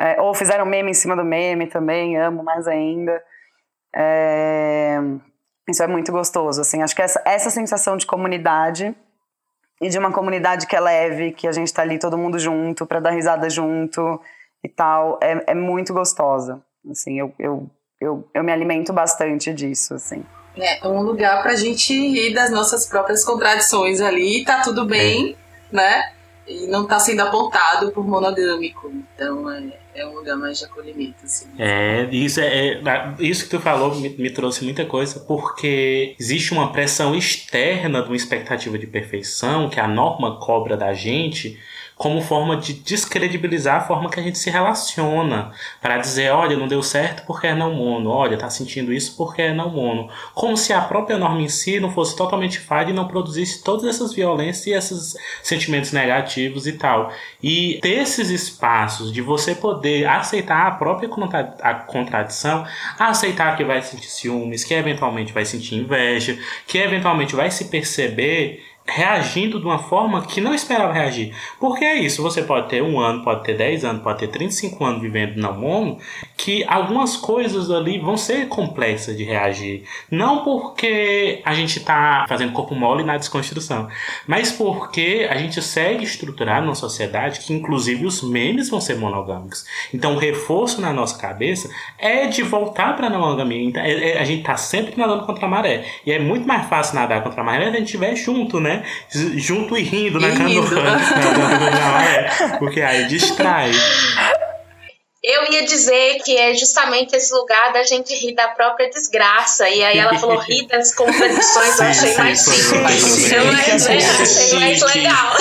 é, 0.00 0.18
ou 0.18 0.32
fizeram 0.32 0.64
meme 0.64 0.92
em 0.92 0.94
cima 0.94 1.14
do 1.14 1.24
meme 1.24 1.66
também, 1.66 2.16
amo 2.16 2.42
mais 2.42 2.66
ainda. 2.66 3.22
É, 3.94 4.98
isso 5.68 5.82
é 5.82 5.86
muito 5.86 6.10
gostoso, 6.10 6.62
assim. 6.62 6.82
Acho 6.82 6.96
que 6.96 7.02
essa, 7.02 7.20
essa 7.26 7.50
sensação 7.50 7.98
de 7.98 8.06
comunidade 8.06 8.96
e 9.80 9.90
de 9.90 9.98
uma 9.98 10.10
comunidade 10.10 10.66
que 10.66 10.74
é 10.74 10.80
leve, 10.80 11.32
que 11.32 11.46
a 11.46 11.52
gente 11.52 11.72
tá 11.72 11.82
ali 11.82 11.98
todo 11.98 12.16
mundo 12.16 12.38
junto 12.38 12.86
para 12.86 13.00
dar 13.00 13.10
risada 13.10 13.50
junto 13.50 14.18
e 14.62 14.68
tal, 14.68 15.18
é, 15.22 15.52
é 15.52 15.54
muito 15.54 15.92
gostosa. 15.92 16.62
Assim, 16.90 17.18
eu, 17.18 17.32
eu, 17.38 17.70
eu, 18.00 18.28
eu 18.34 18.44
me 18.44 18.52
alimento 18.52 18.92
bastante 18.92 19.52
disso, 19.52 19.94
assim. 19.94 20.24
É 20.56 20.86
um 20.88 21.02
lugar 21.02 21.42
pra 21.42 21.54
gente 21.54 21.92
rir 21.92 22.34
das 22.34 22.50
nossas 22.50 22.86
próprias 22.86 23.24
contradições 23.24 24.00
ali, 24.00 24.44
tá 24.44 24.60
tudo 24.60 24.84
bem, 24.84 25.36
né? 25.70 26.12
E 26.46 26.66
não 26.66 26.86
tá 26.86 26.98
sendo 26.98 27.20
apontado 27.20 27.92
por 27.92 28.04
monogâmico. 28.04 28.90
Então 29.14 29.48
é, 29.50 29.62
é 29.94 30.06
um 30.06 30.14
lugar 30.14 30.36
mais 30.36 30.58
de 30.58 30.64
acolhimento, 30.64 31.24
assim. 31.24 31.46
É, 31.58 32.08
isso, 32.10 32.40
é, 32.40 32.80
é- 32.80 33.14
isso 33.20 33.44
que 33.44 33.50
tu 33.50 33.60
falou 33.60 33.94
me, 33.94 34.08
me 34.08 34.30
trouxe 34.30 34.64
muita 34.64 34.84
coisa, 34.84 35.20
porque 35.20 36.16
existe 36.18 36.52
uma 36.52 36.72
pressão 36.72 37.14
externa 37.14 38.02
de 38.02 38.08
uma 38.08 38.16
expectativa 38.16 38.78
de 38.78 38.86
perfeição 38.86 39.68
que 39.68 39.78
a 39.78 39.86
norma 39.86 40.40
cobra 40.40 40.76
da 40.76 40.92
gente 40.92 41.56
como 41.98 42.22
forma 42.22 42.56
de 42.56 42.72
descredibilizar 42.74 43.76
a 43.76 43.80
forma 43.80 44.08
que 44.08 44.20
a 44.20 44.22
gente 44.22 44.38
se 44.38 44.48
relaciona, 44.48 45.50
para 45.82 45.98
dizer, 45.98 46.30
olha, 46.30 46.56
não 46.56 46.68
deu 46.68 46.80
certo 46.82 47.24
porque 47.26 47.48
é 47.48 47.54
não 47.54 47.74
mono, 47.74 48.08
olha, 48.08 48.38
tá 48.38 48.48
sentindo 48.48 48.92
isso 48.92 49.16
porque 49.16 49.42
é 49.42 49.52
não 49.52 49.68
mono, 49.68 50.08
como 50.32 50.56
se 50.56 50.72
a 50.72 50.80
própria 50.80 51.18
norma 51.18 51.42
em 51.42 51.48
si 51.48 51.80
não 51.80 51.90
fosse 51.90 52.16
totalmente 52.16 52.60
falha 52.60 52.90
e 52.90 52.94
não 52.94 53.08
produzisse 53.08 53.64
todas 53.64 53.84
essas 53.84 54.12
violências 54.12 54.66
e 54.68 54.70
esses 54.70 55.16
sentimentos 55.42 55.90
negativos 55.90 56.68
e 56.68 56.72
tal. 56.74 57.12
E 57.42 57.80
ter 57.82 58.02
esses 58.02 58.30
espaços 58.30 59.12
de 59.12 59.20
você 59.20 59.56
poder 59.56 60.06
aceitar 60.06 60.68
a 60.68 60.70
própria 60.70 61.08
contra- 61.08 61.56
a 61.60 61.74
contradição, 61.74 62.64
aceitar 62.96 63.56
que 63.56 63.64
vai 63.64 63.82
sentir 63.82 64.08
ciúmes, 64.08 64.62
que 64.62 64.72
eventualmente 64.72 65.32
vai 65.32 65.44
sentir 65.44 65.74
inveja, 65.74 66.38
que 66.64 66.78
eventualmente 66.78 67.34
vai 67.34 67.50
se 67.50 67.64
perceber 67.64 68.62
reagindo 68.88 69.60
de 69.60 69.66
uma 69.66 69.78
forma 69.78 70.22
que 70.22 70.40
não 70.40 70.54
esperava 70.54 70.92
reagir. 70.92 71.34
Porque 71.60 71.84
é 71.84 71.96
isso, 71.96 72.22
você 72.22 72.42
pode 72.42 72.68
ter 72.68 72.82
um 72.82 72.98
ano, 72.98 73.22
pode 73.22 73.44
ter 73.44 73.56
10 73.56 73.84
anos, 73.84 74.02
pode 74.02 74.18
ter 74.18 74.28
35 74.28 74.84
anos 74.84 75.02
vivendo 75.02 75.36
na 75.36 75.52
mono, 75.52 75.98
que 76.36 76.64
algumas 76.64 77.16
coisas 77.16 77.70
ali 77.70 77.98
vão 77.98 78.16
ser 78.16 78.48
complexas 78.48 79.16
de 79.16 79.24
reagir. 79.24 79.84
Não 80.10 80.42
porque 80.42 81.40
a 81.44 81.54
gente 81.54 81.78
está 81.78 82.24
fazendo 82.28 82.52
corpo 82.52 82.74
mole 82.74 83.04
na 83.04 83.16
desconstrução, 83.16 83.88
mas 84.26 84.50
porque 84.50 85.28
a 85.30 85.36
gente 85.36 85.60
segue 85.60 86.04
estruturado 86.04 86.64
numa 86.66 86.74
sociedade 86.74 87.40
que 87.40 87.52
inclusive 87.52 88.06
os 88.06 88.22
memes 88.22 88.70
vão 88.70 88.80
ser 88.80 88.96
monogâmicos. 88.96 89.64
Então 89.92 90.14
o 90.14 90.18
reforço 90.18 90.80
na 90.80 90.92
nossa 90.92 91.18
cabeça 91.18 91.68
é 91.98 92.26
de 92.26 92.42
voltar 92.42 92.96
para 92.96 93.08
a 93.08 93.10
monogamia. 93.10 93.62
Então, 93.62 93.82
é- 93.82 94.10
é- 94.10 94.18
a 94.18 94.24
gente 94.24 94.42
tá 94.42 94.56
sempre 94.56 94.94
nadando 94.96 95.26
contra 95.26 95.46
a 95.46 95.48
maré. 95.48 95.84
E 96.06 96.12
é 96.12 96.18
muito 96.18 96.46
mais 96.46 96.66
fácil 96.68 96.94
nadar 96.94 97.22
contra 97.22 97.40
a 97.40 97.44
maré 97.44 97.64
se 97.64 97.70
a 97.70 97.72
gente 97.72 97.84
estiver 97.84 98.14
junto, 98.16 98.60
né? 98.60 98.77
Junto 99.36 99.76
e 99.76 99.82
rindo 99.82 100.18
na 100.20 100.28
E 100.28 100.32
canoa. 100.36 100.48
rindo. 100.48 100.74
Nadando 100.74 101.40
contra 101.40 101.84
a 101.84 101.90
maré. 101.92 102.30
Porque 102.58 102.80
aí 102.80 103.06
distrai. 103.06 103.70
Eu 105.22 105.52
ia 105.52 105.64
dizer 105.64 106.22
que 106.24 106.36
é 106.36 106.54
justamente 106.54 107.14
esse 107.14 107.34
lugar 107.34 107.72
da 107.72 107.82
gente 107.82 108.14
rir 108.14 108.34
da 108.34 108.48
própria 108.48 108.88
desgraça. 108.88 109.68
E 109.68 109.82
aí 109.84 109.98
ela 109.98 110.16
falou 110.16 110.38
rir 110.38 110.66
das 110.68 110.94
contradições, 110.94 111.68
eu 111.68 111.72
Sim, 111.74 111.82
achei 111.84 112.08
sim, 112.12 112.16
mais 112.22 112.44
foi. 112.44 113.36
eu 113.36 113.48
achei- 113.50 114.58
mais 114.60 114.80
legal. 114.94 115.34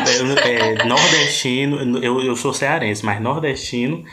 Mas, 0.00 0.20
é, 0.46 0.58
é, 0.80 0.84
nordestino, 0.84 1.98
eu, 2.02 2.20
eu 2.24 2.36
sou 2.36 2.54
cearense, 2.54 3.04
mas 3.04 3.20
nordestino 3.20 4.04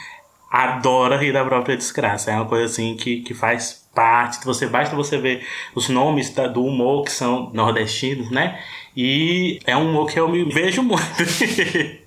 adora 0.51 1.15
rir 1.17 1.31
da 1.31 1.45
própria 1.45 1.77
desgraça. 1.77 2.31
É 2.31 2.35
uma 2.35 2.45
coisa 2.47 2.65
assim 2.65 2.95
que, 2.97 3.21
que 3.21 3.35
faz 3.35 3.82
parte. 3.93 4.45
Você 4.45 4.67
basta 4.67 4.95
você 4.95 5.17
ver 5.17 5.45
os 5.75 5.89
nomes 5.89 6.29
da- 6.33 6.47
do 6.47 6.63
humor 6.65 7.03
que 7.03 7.11
são 7.11 7.49
nordestinos, 7.53 8.29
né? 8.31 8.59
E 8.95 9.59
é 9.65 9.75
um 9.75 9.89
humor 9.89 10.07
que 10.11 10.19
eu 10.19 10.27
me 10.29 10.43
vejo 10.45 10.81
muito. 10.83 11.03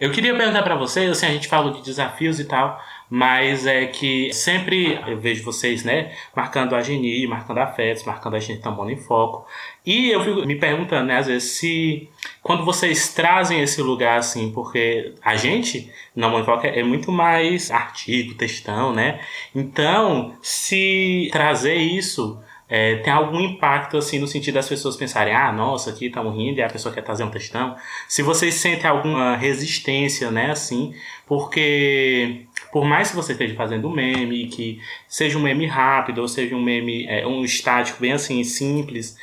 Eu 0.00 0.10
queria 0.10 0.36
perguntar 0.36 0.62
pra 0.62 0.74
vocês, 0.74 1.08
assim, 1.10 1.26
a 1.26 1.30
gente 1.30 1.46
falou 1.48 1.72
de 1.72 1.82
desafios 1.82 2.40
e 2.40 2.44
tal, 2.44 2.80
mas 3.10 3.66
é 3.66 3.86
que 3.86 4.32
sempre 4.32 4.98
eu 5.06 5.18
vejo 5.18 5.44
vocês, 5.44 5.84
né, 5.84 6.12
marcando 6.34 6.74
a 6.74 6.82
Geni, 6.82 7.26
marcando 7.26 7.58
a 7.58 7.66
FETS, 7.66 8.04
marcando 8.04 8.36
a 8.36 8.38
gente 8.38 8.60
Tambona 8.60 8.92
em 8.92 8.96
Foco. 8.96 9.46
E 9.84 10.10
eu 10.10 10.22
fico 10.24 10.46
me 10.46 10.56
perguntando, 10.56 11.06
né, 11.06 11.18
às 11.18 11.26
vezes, 11.26 11.52
se 11.52 12.08
quando 12.42 12.64
vocês 12.64 13.12
trazem 13.12 13.60
esse 13.60 13.82
lugar, 13.82 14.18
assim, 14.18 14.50
porque 14.52 15.14
a 15.22 15.36
gente, 15.36 15.92
em 16.16 16.44
Foco, 16.44 16.66
é 16.66 16.82
muito 16.82 17.12
mais 17.12 17.70
artigo, 17.70 18.34
textão, 18.34 18.92
né? 18.92 19.20
Então, 19.54 20.34
se 20.42 21.28
trazer 21.32 21.76
isso 21.76 22.42
é, 22.68 22.96
tem 22.96 23.12
algum 23.12 23.40
impacto, 23.40 23.96
assim, 23.96 24.18
no 24.18 24.26
sentido 24.26 24.54
das 24.54 24.68
pessoas 24.68 24.96
pensarem, 24.96 25.34
ah, 25.34 25.52
nossa, 25.52 25.90
aqui 25.90 26.06
estamos 26.06 26.34
rindo 26.34 26.58
e 26.58 26.62
a 26.62 26.68
pessoa 26.68 26.94
quer 26.94 27.02
trazer 27.02 27.22
um 27.22 27.30
textão. 27.30 27.76
Se 28.08 28.22
vocês 28.22 28.54
sentem 28.54 28.88
alguma 28.88 29.36
resistência, 29.36 30.30
né, 30.30 30.50
assim, 30.50 30.94
porque 31.26 32.46
por 32.72 32.84
mais 32.84 33.10
que 33.10 33.16
você 33.16 33.32
esteja 33.32 33.54
fazendo 33.54 33.88
um 33.88 33.92
meme, 33.92 34.48
que 34.48 34.80
seja 35.06 35.38
um 35.38 35.42
meme 35.42 35.66
rápido, 35.66 36.22
ou 36.22 36.28
seja 36.28 36.56
um 36.56 36.62
meme, 36.62 37.06
é, 37.06 37.26
um 37.26 37.44
estático 37.44 38.00
bem 38.00 38.12
assim, 38.12 38.42
simples, 38.42 39.16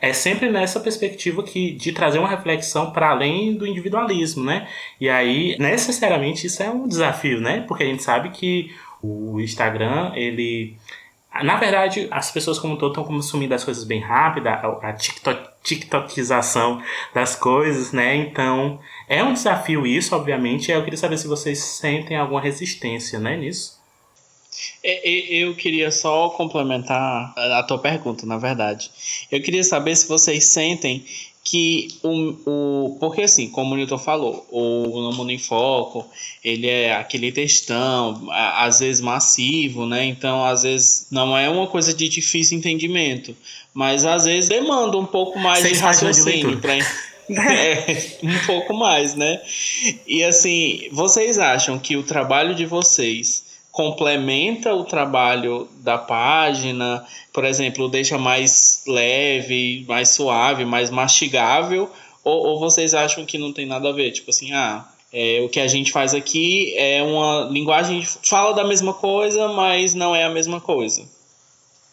é 0.00 0.12
sempre 0.12 0.50
nessa 0.50 0.78
perspectiva 0.78 1.42
que, 1.42 1.72
de 1.72 1.92
trazer 1.92 2.18
uma 2.18 2.28
reflexão 2.28 2.90
para 2.92 3.10
além 3.10 3.54
do 3.54 3.66
individualismo, 3.66 4.44
né? 4.44 4.68
E 5.00 5.08
aí, 5.08 5.56
necessariamente, 5.58 6.46
isso 6.46 6.62
é 6.62 6.70
um 6.70 6.86
desafio, 6.86 7.40
né? 7.40 7.64
Porque 7.66 7.82
a 7.82 7.86
gente 7.86 8.02
sabe 8.02 8.30
que 8.30 8.72
o 9.02 9.40
Instagram, 9.40 10.12
ele 10.14 10.76
na 11.42 11.56
verdade, 11.56 12.08
as 12.10 12.30
pessoas 12.30 12.58
como 12.58 12.76
todo 12.76 12.92
estão 12.92 13.04
consumindo 13.04 13.54
as 13.54 13.62
coisas 13.62 13.84
bem 13.84 14.00
rápido, 14.00 14.48
a, 14.48 14.92
TikTok, 14.92 15.48
TikTokização 15.62 16.82
das 17.14 17.36
coisas, 17.36 17.92
né? 17.92 18.16
Então, 18.16 18.80
é 19.08 19.22
um 19.22 19.32
desafio 19.32 19.86
isso, 19.86 20.16
obviamente. 20.16 20.70
Eu 20.70 20.82
queria 20.82 20.98
saber 20.98 21.18
se 21.18 21.28
vocês 21.28 21.58
sentem 21.58 22.16
alguma 22.16 22.40
resistência, 22.40 23.18
né, 23.18 23.36
nisso. 23.36 23.78
É, 24.82 25.08
é, 25.08 25.44
Eu 25.44 25.54
queria 25.54 25.90
só 25.90 26.30
complementar 26.30 27.32
a 27.36 27.62
tua 27.62 27.78
pergunta, 27.78 28.26
na 28.26 28.38
verdade. 28.38 28.90
Eu 29.30 29.40
queria 29.42 29.62
saber 29.62 29.94
se 29.94 30.08
vocês 30.08 30.44
sentem 30.46 31.04
que 31.50 31.88
o, 32.02 32.34
o 32.44 32.96
porque 33.00 33.22
assim, 33.22 33.48
como 33.48 33.72
o 33.72 33.76
Newton 33.76 33.96
falou, 33.96 34.46
o 34.50 35.00
No 35.00 35.12
Mundo 35.14 35.32
em 35.32 35.38
Foco, 35.38 36.06
ele 36.44 36.68
é 36.68 36.94
aquele 36.94 37.32
textão, 37.32 38.28
às 38.30 38.80
vezes 38.80 39.00
massivo, 39.00 39.86
né? 39.86 40.04
Então, 40.04 40.44
às 40.44 40.62
vezes 40.62 41.06
não 41.10 41.36
é 41.36 41.48
uma 41.48 41.66
coisa 41.66 41.94
de 41.94 42.06
difícil 42.06 42.58
entendimento, 42.58 43.34
mas 43.72 44.04
às 44.04 44.26
vezes 44.26 44.50
demanda 44.50 44.98
um 44.98 45.06
pouco 45.06 45.38
mais 45.38 45.60
Seis 45.60 45.78
de 45.78 45.82
raciocínio 45.82 46.58
para 46.58 46.76
é, 46.76 48.18
um 48.22 48.46
pouco 48.46 48.74
mais, 48.74 49.14
né? 49.14 49.40
E 50.06 50.22
assim, 50.22 50.86
vocês 50.92 51.38
acham 51.38 51.78
que 51.78 51.96
o 51.96 52.02
trabalho 52.02 52.54
de 52.54 52.66
vocês 52.66 53.47
complementa 53.78 54.74
o 54.74 54.82
trabalho 54.82 55.68
da 55.84 55.96
página, 55.96 57.06
por 57.32 57.44
exemplo, 57.44 57.88
deixa 57.88 58.18
mais 58.18 58.82
leve, 58.88 59.84
mais 59.86 60.08
suave, 60.08 60.64
mais 60.64 60.90
mastigável, 60.90 61.88
ou, 62.24 62.44
ou 62.44 62.58
vocês 62.58 62.92
acham 62.92 63.24
que 63.24 63.38
não 63.38 63.52
tem 63.52 63.66
nada 63.66 63.88
a 63.88 63.92
ver? 63.92 64.10
Tipo 64.10 64.30
assim, 64.30 64.52
ah, 64.52 64.84
é, 65.12 65.40
o 65.44 65.48
que 65.48 65.60
a 65.60 65.68
gente 65.68 65.92
faz 65.92 66.12
aqui 66.12 66.74
é 66.76 67.00
uma 67.04 67.48
linguagem, 67.52 68.02
fala 68.28 68.52
da 68.52 68.64
mesma 68.64 68.92
coisa, 68.92 69.46
mas 69.46 69.94
não 69.94 70.12
é 70.12 70.24
a 70.24 70.30
mesma 70.30 70.60
coisa. 70.60 71.08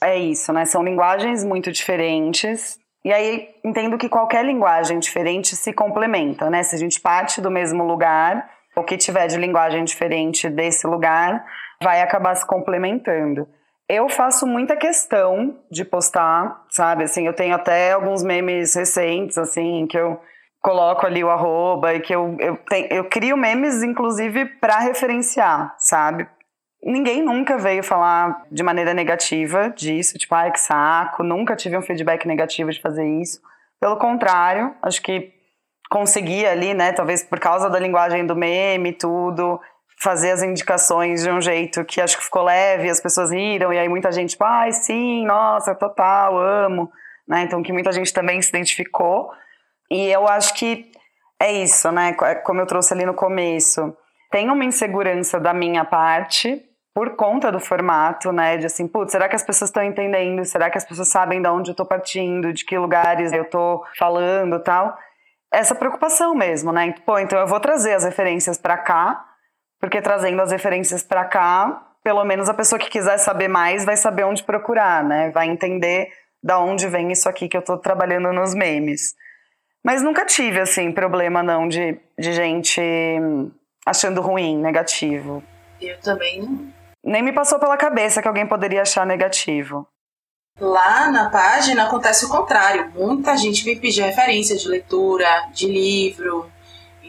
É 0.02 0.18
isso, 0.18 0.52
né? 0.52 0.66
São 0.66 0.84
linguagens 0.84 1.44
muito 1.44 1.72
diferentes. 1.72 2.80
E 3.04 3.14
aí 3.14 3.50
entendo 3.64 3.96
que 3.96 4.10
qualquer 4.10 4.44
linguagem 4.44 4.98
diferente 4.98 5.56
se 5.56 5.72
complementa, 5.72 6.50
né? 6.50 6.64
Se 6.64 6.74
a 6.74 6.80
gente 6.80 7.00
parte 7.00 7.40
do 7.40 7.52
mesmo 7.52 7.84
lugar, 7.84 8.50
o 8.76 8.82
que 8.82 8.98
tiver 8.98 9.28
de 9.28 9.38
linguagem 9.38 9.84
diferente 9.84 10.50
desse 10.50 10.88
lugar 10.88 11.46
vai 11.82 12.02
acabar 12.02 12.36
se 12.36 12.46
complementando. 12.46 13.48
Eu 13.88 14.10
faço 14.10 14.48
muita 14.48 14.76
questão 14.76 15.60
de 15.70 15.86
postar, 15.86 16.66
sabe? 16.70 17.04
Assim, 17.04 17.28
eu 17.28 17.34
tenho 17.34 17.54
até 17.54 17.92
alguns 17.92 18.24
memes 18.24 18.74
recentes, 18.74 19.38
assim, 19.38 19.86
que 19.88 19.98
eu 19.98 20.20
coloco 20.60 21.06
ali 21.06 21.24
o 21.24 21.30
arroba 21.30 21.94
e 21.94 22.00
que 22.00 22.14
eu, 22.14 22.36
eu, 22.40 22.58
tenho, 22.68 22.88
eu 22.92 23.04
crio 23.06 23.38
memes, 23.38 23.84
inclusive, 23.84 24.46
para 24.46 24.80
referenciar, 24.80 25.76
sabe? 25.78 26.28
Ninguém 26.84 27.22
nunca 27.22 27.58
veio 27.58 27.84
falar 27.84 28.44
de 28.52 28.64
maneira 28.64 28.92
negativa 28.92 29.70
disso, 29.70 30.18
tipo, 30.18 30.34
ai 30.34 30.52
que 30.52 30.60
saco, 30.60 31.22
nunca 31.24 31.56
tive 31.56 31.78
um 31.78 31.84
feedback 31.84 32.28
negativo 32.28 32.72
de 32.72 32.82
fazer 32.82 33.06
isso. 33.22 33.40
Pelo 33.80 33.98
contrário, 33.98 34.74
acho 34.82 35.02
que 35.04 35.32
consegui 35.90 36.46
ali, 36.46 36.74
né, 36.74 36.92
talvez 36.94 37.24
por 37.24 37.40
causa 37.40 37.70
da 37.70 37.80
linguagem 37.80 38.26
do 38.26 38.36
meme 38.36 38.90
e 38.90 38.94
tudo, 38.94 39.60
fazer 39.98 40.32
as 40.32 40.44
indicações 40.44 41.24
de 41.24 41.32
um 41.32 41.42
jeito 41.42 41.84
que 41.86 42.02
acho 42.02 42.18
que 42.18 42.24
ficou 42.24 42.44
leve, 42.44 42.90
as 42.90 43.00
pessoas 43.00 43.32
riram, 43.32 43.74
e 43.74 43.80
aí 43.80 43.88
muita 43.88 44.12
gente, 44.12 44.32
tipo, 44.32 44.44
ai 44.44 44.72
sim, 44.72 45.26
nossa, 45.26 45.74
total, 45.74 46.38
amo, 46.38 46.92
né, 47.28 47.44
então 47.44 47.64
que 47.64 47.74
muita 47.74 47.92
gente 47.92 48.14
também 48.14 48.42
se 48.42 48.50
identificou. 48.50 49.32
E 49.90 50.08
eu 50.08 50.28
acho 50.28 50.54
que 50.54 50.92
é 51.40 51.52
isso, 51.52 51.92
né, 51.92 52.14
como 52.44 52.62
eu 52.62 52.66
trouxe 52.66 52.94
ali 52.94 53.06
no 53.06 53.14
começo, 53.14 53.96
tem 54.32 54.50
uma 54.50 54.66
insegurança 54.66 55.40
da 55.40 55.54
minha 55.54 55.86
parte, 55.86 56.62
por 56.96 57.18
conta 57.18 57.52
do 57.52 57.60
formato, 57.60 58.32
né? 58.32 58.56
De 58.56 58.68
assim, 58.68 58.88
putz, 58.88 59.12
será 59.12 59.28
que 59.28 59.36
as 59.36 59.44
pessoas 59.44 59.70
estão 59.70 59.84
entendendo? 59.84 60.46
Será 60.46 60.70
que 60.70 60.78
as 60.78 60.86
pessoas 60.86 61.10
sabem 61.10 61.42
de 61.42 61.50
onde 61.50 61.72
eu 61.72 61.76
tô 61.76 61.86
partindo, 61.86 62.54
de 62.54 62.64
que 62.64 62.78
lugares 62.78 63.34
eu 63.34 63.44
tô 63.44 63.84
falando 64.00 64.58
tal? 64.64 64.98
Essa 65.52 65.76
preocupação 65.76 66.34
mesmo, 66.34 66.72
né? 66.72 66.96
Pô, 67.06 67.20
então 67.20 67.38
eu 67.38 67.48
vou 67.48 67.60
trazer 67.60 67.94
as 67.94 68.06
referências 68.06 68.58
para 68.58 68.78
cá, 68.78 69.26
porque 69.86 70.02
trazendo 70.02 70.42
as 70.42 70.52
referências 70.52 71.04
para 71.04 71.24
cá, 71.26 71.80
pelo 72.04 72.26
menos 72.26 72.50
a 72.50 72.56
pessoa 72.56 72.80
que 72.80 72.90
quiser 72.90 73.20
saber 73.20 73.48
mais 73.48 73.86
vai 73.86 73.96
saber 73.96 74.24
onde 74.24 74.44
procurar, 74.44 75.04
né? 75.04 75.30
Vai 75.30 75.48
entender 75.48 76.12
da 76.42 76.58
onde 76.58 76.88
vem 76.88 77.12
isso 77.12 77.30
aqui 77.30 77.48
que 77.48 77.56
eu 77.56 77.62
tô 77.62 77.78
trabalhando 77.78 78.34
nos 78.34 78.56
memes. 78.56 79.14
Mas 79.84 80.02
nunca 80.02 80.26
tive, 80.26 80.60
assim, 80.60 80.92
problema 80.92 81.44
não 81.44 81.68
de, 81.68 82.00
de 82.18 82.34
gente 82.34 82.82
achando 83.86 84.22
ruim, 84.22 84.58
negativo. 84.58 85.44
Eu 85.80 86.00
também 86.00 86.42
não. 86.42 86.74
Nem 87.04 87.22
me 87.22 87.32
passou 87.32 87.60
pela 87.60 87.78
cabeça 87.78 88.24
que 88.24 88.28
alguém 88.28 88.48
poderia 88.48 88.82
achar 88.82 89.06
negativo. 89.06 89.88
Lá 90.60 91.12
na 91.12 91.30
página 91.30 91.86
acontece 91.86 92.26
o 92.26 92.30
contrário. 92.30 92.92
Muita 92.96 93.38
gente 93.38 93.64
me 93.64 93.76
pedir 93.76 94.02
referência 94.02 94.58
de 94.58 94.68
leitura, 94.68 95.48
de 95.54 95.68
livro. 95.68 96.52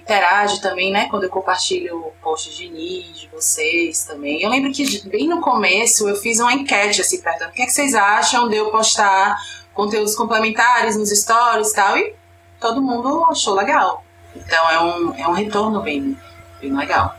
Interage 0.07 0.61
também, 0.61 0.93
né? 0.93 1.09
Quando 1.11 1.25
eu 1.25 1.29
compartilho 1.29 2.13
posts 2.23 2.55
de 2.55 2.69
NIS, 2.69 3.19
de 3.19 3.29
vocês 3.29 4.05
também. 4.05 4.41
Eu 4.41 4.49
lembro 4.49 4.73
que 4.73 5.07
bem 5.09 5.27
no 5.27 5.41
começo 5.41 6.09
eu 6.09 6.15
fiz 6.15 6.39
uma 6.39 6.53
enquete 6.53 7.01
assim, 7.01 7.21
perguntando 7.21 7.51
o 7.51 7.55
que, 7.55 7.63
é 7.63 7.67
que 7.67 7.73
vocês 7.73 7.93
acham 7.93 8.49
de 8.49 8.57
eu 8.57 8.71
postar 8.71 9.37
conteúdos 9.75 10.15
complementares 10.15 10.97
nos 10.97 11.11
stories 11.11 11.73
e 11.73 11.75
tal, 11.75 11.99
e 11.99 12.15
todo 12.61 12.81
mundo 12.81 13.27
achou 13.29 13.55
legal. 13.55 14.05
Então 14.35 14.71
é 14.71 14.81
um, 14.81 15.15
é 15.17 15.29
um 15.29 15.33
retorno 15.33 15.83
bem, 15.83 16.17
bem 16.61 16.73
legal. 16.73 17.17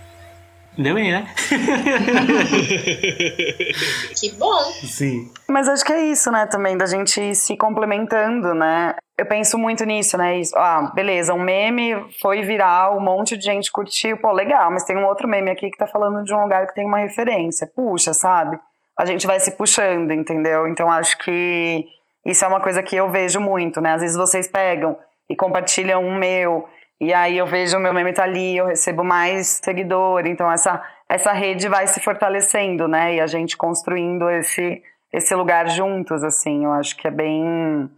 Deu 0.78 0.94
bem, 0.94 1.12
né? 1.12 1.26
Que 4.20 4.32
bom. 4.34 4.64
Sim. 4.84 5.32
Mas 5.48 5.68
acho 5.68 5.84
que 5.84 5.92
é 5.92 6.06
isso, 6.06 6.32
né, 6.32 6.46
também, 6.46 6.78
da 6.78 6.86
gente 6.86 7.20
ir 7.20 7.36
se 7.36 7.58
complementando, 7.58 8.54
né? 8.54 8.96
Eu 9.18 9.26
penso 9.26 9.58
muito 9.58 9.84
nisso, 9.86 10.18
né? 10.18 10.40
Isso, 10.40 10.56
ah, 10.56 10.92
beleza, 10.94 11.34
um 11.34 11.42
meme 11.42 11.96
foi 12.22 12.44
viral, 12.44 12.98
um 12.98 13.02
monte 13.02 13.36
de 13.36 13.44
gente 13.44 13.72
curtiu, 13.72 14.18
pô, 14.18 14.32
legal, 14.32 14.72
mas 14.72 14.84
tem 14.84 14.96
um 14.96 15.06
outro 15.06 15.28
meme 15.28 15.50
aqui 15.50 15.72
que 15.72 15.78
tá 15.78 15.88
falando 15.88 16.24
de 16.24 16.34
um 16.34 16.44
lugar 16.44 16.68
que 16.68 16.76
tem 16.76 16.86
uma 16.86 17.00
referência. 17.00 17.68
Puxa, 17.76 18.14
sabe? 18.14 18.60
A 18.98 19.06
gente 19.06 19.26
vai 19.26 19.40
se 19.40 19.52
puxando, 19.52 20.12
entendeu? 20.12 20.68
Então 20.68 20.92
acho 20.92 21.18
que 21.20 21.86
isso 22.26 22.46
é 22.46 22.48
uma 22.48 22.62
coisa 22.62 22.84
que 22.84 22.96
eu 22.96 23.10
vejo 23.10 23.40
muito, 23.40 23.82
né? 23.82 23.94
Às 23.94 24.02
vezes 24.02 24.18
vocês 24.18 24.48
pegam 24.48 24.96
e 25.30 25.36
compartilham 25.36 26.04
um 26.04 26.18
meu, 26.18 26.68
e 27.00 27.14
aí 27.14 27.38
eu 27.38 27.46
vejo 27.46 27.78
o 27.78 27.80
meu 27.80 27.94
meme 27.94 28.14
tá 28.14 28.24
ali, 28.24 28.58
eu 28.58 28.66
recebo 28.66 29.04
mais 29.04 29.60
seguidor, 29.64 30.26
então 30.26 30.52
essa, 30.52 30.84
essa 31.08 31.32
rede 31.32 31.68
vai 31.68 31.86
se 31.88 32.00
fortalecendo, 32.00 32.88
né? 32.88 33.16
E 33.16 33.20
a 33.22 33.28
gente 33.28 33.56
construindo 33.56 34.30
esse, 34.30 34.82
esse 35.14 35.36
lugar 35.36 35.70
juntos, 35.70 36.24
assim, 36.24 36.66
eu 36.66 36.72
acho 36.72 36.98
que 36.98 37.08
é 37.08 37.12
bem, 37.12 37.90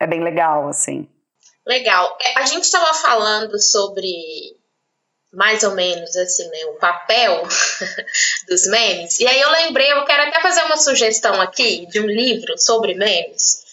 é 0.00 0.06
bem 0.06 0.20
legal, 0.22 0.68
assim. 0.68 1.08
Legal. 1.66 2.16
É, 2.20 2.38
A 2.38 2.46
gente 2.46 2.64
estava 2.64 2.94
falando 2.94 3.58
sobre 3.60 4.08
mais 5.32 5.64
ou 5.64 5.74
menos 5.74 6.14
assim, 6.16 6.48
né, 6.48 6.64
o 6.66 6.74
papel 6.74 7.42
dos 8.48 8.66
memes. 8.68 9.18
E 9.18 9.26
aí 9.26 9.40
eu 9.40 9.50
lembrei, 9.50 9.90
eu 9.92 10.04
quero 10.04 10.22
até 10.22 10.40
fazer 10.40 10.62
uma 10.62 10.76
sugestão 10.76 11.40
aqui 11.40 11.86
de 11.86 12.00
um 12.00 12.06
livro 12.06 12.56
sobre 12.56 12.94
memes, 12.94 13.63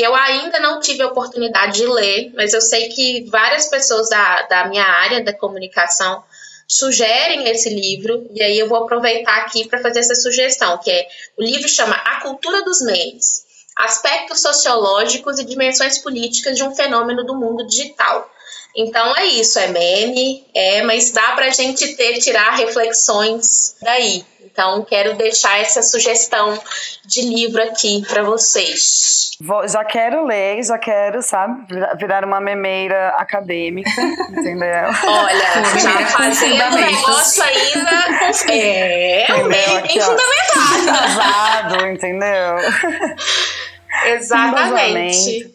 que 0.00 0.06
eu 0.06 0.14
ainda 0.14 0.58
não 0.60 0.80
tive 0.80 1.02
a 1.02 1.08
oportunidade 1.08 1.74
de 1.74 1.86
ler, 1.86 2.32
mas 2.34 2.54
eu 2.54 2.62
sei 2.62 2.88
que 2.88 3.28
várias 3.28 3.66
pessoas 3.66 4.08
da, 4.08 4.42
da 4.46 4.64
minha 4.66 4.82
área 4.82 5.22
da 5.22 5.30
comunicação 5.30 6.24
sugerem 6.66 7.46
esse 7.50 7.68
livro, 7.68 8.26
e 8.32 8.42
aí 8.42 8.58
eu 8.58 8.66
vou 8.66 8.78
aproveitar 8.78 9.36
aqui 9.36 9.68
para 9.68 9.78
fazer 9.82 10.00
essa 10.00 10.14
sugestão, 10.14 10.78
que 10.78 10.90
é 10.90 11.06
o 11.36 11.42
livro 11.42 11.68
chama 11.68 11.94
A 11.96 12.22
Cultura 12.22 12.62
dos 12.62 12.80
Memes. 12.80 13.44
Aspectos 13.76 14.40
sociológicos 14.40 15.38
e 15.38 15.44
dimensões 15.44 15.98
políticas 15.98 16.56
de 16.56 16.62
um 16.62 16.74
fenômeno 16.74 17.22
do 17.26 17.36
mundo 17.36 17.66
digital. 17.66 18.26
Então 18.74 19.14
é 19.18 19.26
isso, 19.26 19.58
é 19.58 19.66
meme, 19.66 20.46
é, 20.54 20.80
mas 20.80 21.10
dá 21.10 21.32
pra 21.32 21.50
gente 21.50 21.94
ter, 21.94 22.18
tirar 22.20 22.52
reflexões 22.52 23.76
daí. 23.82 24.24
Então 24.52 24.84
quero 24.84 25.14
deixar 25.14 25.58
essa 25.60 25.82
sugestão 25.82 26.58
de 27.06 27.22
livro 27.22 27.62
aqui 27.62 28.04
para 28.06 28.22
vocês. 28.22 29.30
Vou- 29.40 29.66
já 29.66 29.84
quero 29.84 30.26
ler, 30.26 30.62
já 30.62 30.76
quero, 30.78 31.22
sabe, 31.22 31.64
virar- 31.98 32.24
uma 32.24 32.40
memeira 32.40 33.08
acadêmica, 33.16 33.90
entendeu? 34.30 34.84
Olha, 35.06 35.44
já 35.80 36.06
fazendo 36.08 36.52
fundamentos. 36.62 36.98
negócio 37.00 37.42
ainda 37.42 37.90
com... 38.18 38.52
É, 38.52 39.22
Entendeu? 39.24 39.48
bem, 39.48 39.76
Aqui, 39.78 40.00
fundamentado. 40.00 40.82
Embasado, 40.82 41.86
entendeu? 41.86 42.56
Exatamente. 44.06 45.49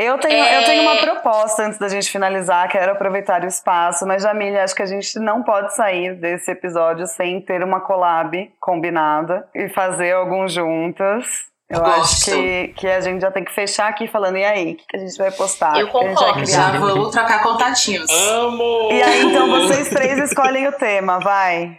Eu 0.00 0.16
tenho, 0.18 0.44
É. 0.44 0.58
eu 0.58 0.64
tenho 0.64 0.82
uma 0.82 0.96
proposta 0.96 1.64
antes 1.64 1.76
da 1.76 1.88
gente 1.88 2.08
finalizar, 2.08 2.68
quero 2.68 2.92
aproveitar 2.92 3.42
o 3.42 3.46
espaço, 3.48 4.06
mas 4.06 4.22
Jamile, 4.22 4.56
acho 4.56 4.72
que 4.74 4.82
a 4.82 4.86
gente 4.86 5.18
não 5.18 5.42
pode 5.42 5.74
sair 5.74 6.14
desse 6.14 6.50
episódio 6.52 7.04
sem 7.08 7.40
ter 7.40 7.64
uma 7.64 7.80
collab 7.80 8.48
combinada 8.60 9.48
e 9.52 9.68
fazer 9.68 10.12
alguns 10.12 10.52
juntas. 10.52 11.48
Eu 11.68 11.84
acho 11.84 11.98
Gosto. 11.98 12.30
que, 12.30 12.68
que 12.76 12.86
a 12.88 13.00
gente 13.00 13.20
já 13.20 13.30
tem 13.30 13.44
que 13.44 13.52
fechar 13.52 13.88
aqui 13.88 14.06
falando, 14.06 14.38
e 14.38 14.44
aí, 14.44 14.72
o 14.72 14.76
que, 14.76 14.86
que 14.88 14.96
a 14.96 15.00
gente 15.00 15.18
vai 15.18 15.30
postar? 15.32 15.78
Eu 15.78 15.88
concordo. 15.88 16.46
Já 16.46 16.70
vou 16.78 17.10
trocar 17.10 17.42
contatinhos. 17.42 18.08
Amo! 18.10 18.88
E 18.92 19.02
aí, 19.02 19.22
então, 19.24 19.50
vocês 19.50 19.90
três 19.90 20.16
escolhem 20.18 20.66
o 20.68 20.72
tema, 20.72 21.18
vai. 21.18 21.76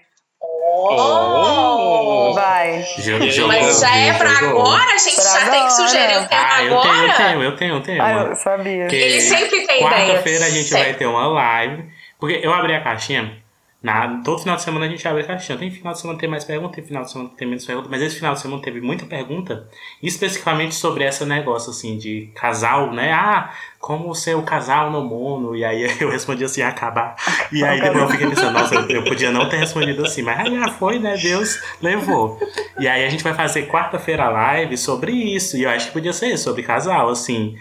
Oh. 0.81 2.33
Vai. 2.33 2.83
Jogou, 2.99 3.47
Mas 3.47 3.79
já 3.79 3.95
é 3.95 4.13
pra 4.13 4.29
jogou. 4.35 4.61
agora? 4.61 4.93
A 4.93 4.97
gente 4.97 5.15
Pra 5.15 5.23
já 5.23 5.39
tem 5.39 5.49
que 5.49 5.55
agora. 5.57 5.69
sugerir 5.69 6.17
o 6.17 6.27
tema 6.27 6.41
Ah, 6.51 6.63
eu 6.63 6.79
agora? 6.79 6.89
tenho, 6.89 7.03
eu 7.07 7.15
tenho, 7.15 7.43
eu 7.43 7.55
tenho, 7.55 7.75
eu 7.75 7.81
tenho. 7.81 8.01
Ah, 8.03 8.11
eu 8.29 8.35
sabia. 8.35 8.83
Porque 8.83 8.95
Ele 8.95 9.21
sempre 9.21 9.65
tem 9.67 9.81
Quarta-feira 9.81 10.19
ideias. 10.21 10.43
a 10.43 10.49
gente 10.49 10.69
Sempre. 10.69 10.83
vai 10.85 10.93
ter 10.93 11.05
uma 11.05 11.27
live. 11.27 11.83
Porque 12.19 12.39
eu 12.43 12.53
abri 12.53 12.73
a 12.75 12.81
caixinha. 12.81 13.37
Na, 13.81 14.21
todo 14.23 14.39
final 14.39 14.57
de 14.57 14.61
semana 14.61 14.85
a 14.85 14.89
gente 14.89 15.07
abre 15.07 15.21
a 15.21 15.25
caixinha. 15.25 15.57
Tem 15.57 15.71
final 15.71 15.93
de 15.93 15.99
semana 16.01 16.17
que 16.17 16.21
tem 16.21 16.29
mais 16.29 16.43
perguntas, 16.43 16.75
tem 16.75 16.83
final 16.83 17.03
de 17.03 17.11
semana 17.11 17.29
que 17.29 17.37
tem 17.37 17.47
menos 17.47 17.65
perguntas. 17.65 17.89
Mas 17.89 18.01
esse 18.01 18.17
final 18.17 18.33
de 18.33 18.41
semana 18.41 18.61
teve 18.61 18.81
muita 18.81 19.05
pergunta. 19.05 19.69
Especificamente 20.03 20.75
sobre 20.75 21.05
esse 21.05 21.23
negócio 21.23 21.71
assim 21.71 21.97
de 21.97 22.29
casal, 22.35 22.91
né? 22.91 23.13
Ah, 23.13 23.53
como 23.79 24.13
ser 24.13 24.35
o 24.35 24.43
casal 24.43 24.91
no 24.91 25.01
mundo. 25.01 25.55
E 25.55 25.63
aí 25.63 25.83
eu 26.01 26.09
respondi 26.09 26.43
assim, 26.43 26.61
acabar. 26.61 27.15
E 27.53 27.63
aí 27.63 27.79
depois 27.79 28.03
eu 28.03 28.09
fiquei 28.09 28.27
pensando, 28.27 28.51
nossa, 28.51 28.75
eu, 28.75 29.03
podia 29.05 29.31
não 29.31 29.47
ter 29.47 29.57
respondido 29.57 30.03
assim. 30.03 30.23
Mas 30.23 30.39
aí 30.39 30.59
já 30.59 30.67
foi, 30.67 30.99
né? 30.99 31.15
Deus 31.15 31.57
levou. 31.81 32.37
E 32.77 32.87
aí 32.87 33.05
a 33.05 33.09
gente 33.09 33.23
vai 33.23 33.33
fazer 33.33 33.67
quarta-feira 33.67 34.27
live 34.27 34.77
sobre 34.77 35.13
isso. 35.13 35.55
E 35.55 35.63
eu 35.63 35.69
acho 35.69 35.87
que 35.87 35.93
podia 35.93 36.11
ser 36.11 36.37
sobre 36.37 36.63
casal, 36.63 37.07
assim. 37.07 37.55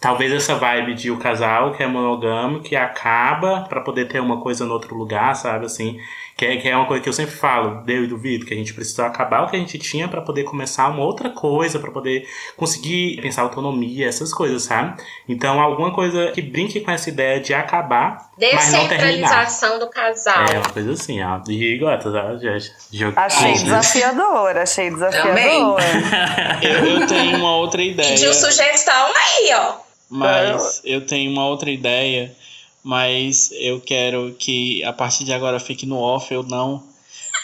Talvez 0.00 0.32
essa 0.32 0.54
vibe 0.54 0.94
de 0.94 1.10
o 1.10 1.16
casal 1.16 1.72
que 1.72 1.82
é 1.82 1.86
monogâmico, 1.86 2.62
que 2.62 2.76
acaba 2.76 3.62
pra 3.62 3.80
poder 3.80 4.06
ter 4.06 4.20
uma 4.20 4.40
coisa 4.40 4.64
no 4.64 4.72
outro 4.72 4.96
lugar, 4.96 5.34
sabe? 5.34 5.66
Assim, 5.66 5.98
que 6.36 6.46
é, 6.46 6.56
que 6.56 6.68
é 6.68 6.76
uma 6.76 6.86
coisa 6.86 7.02
que 7.02 7.08
eu 7.08 7.12
sempre 7.12 7.34
falo, 7.34 7.82
eu 7.88 8.04
e 8.04 8.06
duvido, 8.06 8.46
que 8.46 8.54
a 8.54 8.56
gente 8.56 8.72
precisou 8.72 9.04
acabar 9.04 9.42
o 9.42 9.48
que 9.48 9.56
a 9.56 9.58
gente 9.58 9.76
tinha 9.76 10.06
pra 10.06 10.20
poder 10.20 10.44
começar 10.44 10.86
uma 10.88 11.02
outra 11.02 11.30
coisa, 11.30 11.80
pra 11.80 11.90
poder 11.90 12.28
conseguir 12.56 13.20
pensar 13.20 13.42
autonomia, 13.42 14.06
essas 14.06 14.32
coisas, 14.32 14.62
sabe? 14.62 15.02
Então, 15.28 15.60
alguma 15.60 15.92
coisa 15.92 16.30
que 16.30 16.40
brinque 16.40 16.78
com 16.78 16.92
essa 16.92 17.08
ideia 17.08 17.40
de 17.40 17.52
acabar, 17.52 18.30
mas 18.40 18.70
não 18.70 18.86
terminar. 18.86 19.46
Descentralização 19.46 19.78
do 19.80 19.90
casal. 19.90 20.44
É, 20.44 20.58
uma 20.58 20.70
coisa 20.70 20.92
assim, 20.92 21.20
ó. 21.20 21.40
E 21.48 21.76
gota, 21.76 22.12
tá? 22.12 22.36
gente? 22.36 22.72
Jogo 22.92 23.18
Achei 23.18 23.54
desafiador, 23.54 24.56
achei 24.56 24.90
desafiador. 24.90 25.80
Eu, 26.62 26.86
eu 26.86 27.06
tenho 27.06 27.36
uma 27.36 27.56
outra 27.56 27.82
ideia. 27.82 28.10
Pediu 28.10 28.32
sugestão 28.32 29.06
aí, 29.06 29.50
ó. 29.54 29.87
Mas 30.10 30.80
eu 30.84 31.04
tenho 31.06 31.30
uma 31.30 31.46
outra 31.46 31.70
ideia, 31.70 32.34
mas 32.82 33.50
eu 33.52 33.80
quero 33.80 34.34
que 34.38 34.82
a 34.84 34.92
partir 34.92 35.24
de 35.24 35.32
agora 35.32 35.60
fique 35.60 35.84
no 35.86 35.98
off, 35.98 36.32
eu 36.32 36.42
não. 36.42 36.82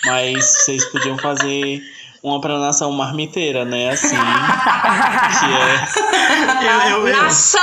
Mas 0.07 0.45
vocês 0.45 0.85
podiam 0.87 1.19
fazer 1.19 1.83
uma 2.23 2.41
pra 2.41 2.59
nação 2.59 2.91
marmiteira, 2.93 3.65
né? 3.65 3.91
Assim. 3.91 4.17
que 5.41 6.67
é. 6.67 6.67
Eu, 6.67 6.91
eu, 6.91 7.09
eu. 7.09 7.23
Nação 7.23 7.61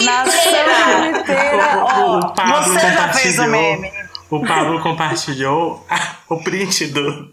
Nação 0.00 0.52
marmiteira. 0.52 1.20
inteira, 1.20 1.84
ó. 1.84 2.18
O 2.18 2.34
Pablo 2.34 2.72
Você 2.74 2.80
já 2.80 3.08
fez 3.12 3.38
o 3.38 3.42
compartilhou. 3.42 3.48
meme. 3.48 3.92
O 4.30 4.40
Pablo 4.46 4.80
compartilhou 4.82 5.86
o 6.28 6.42
print 6.42 6.86
do, 6.88 7.30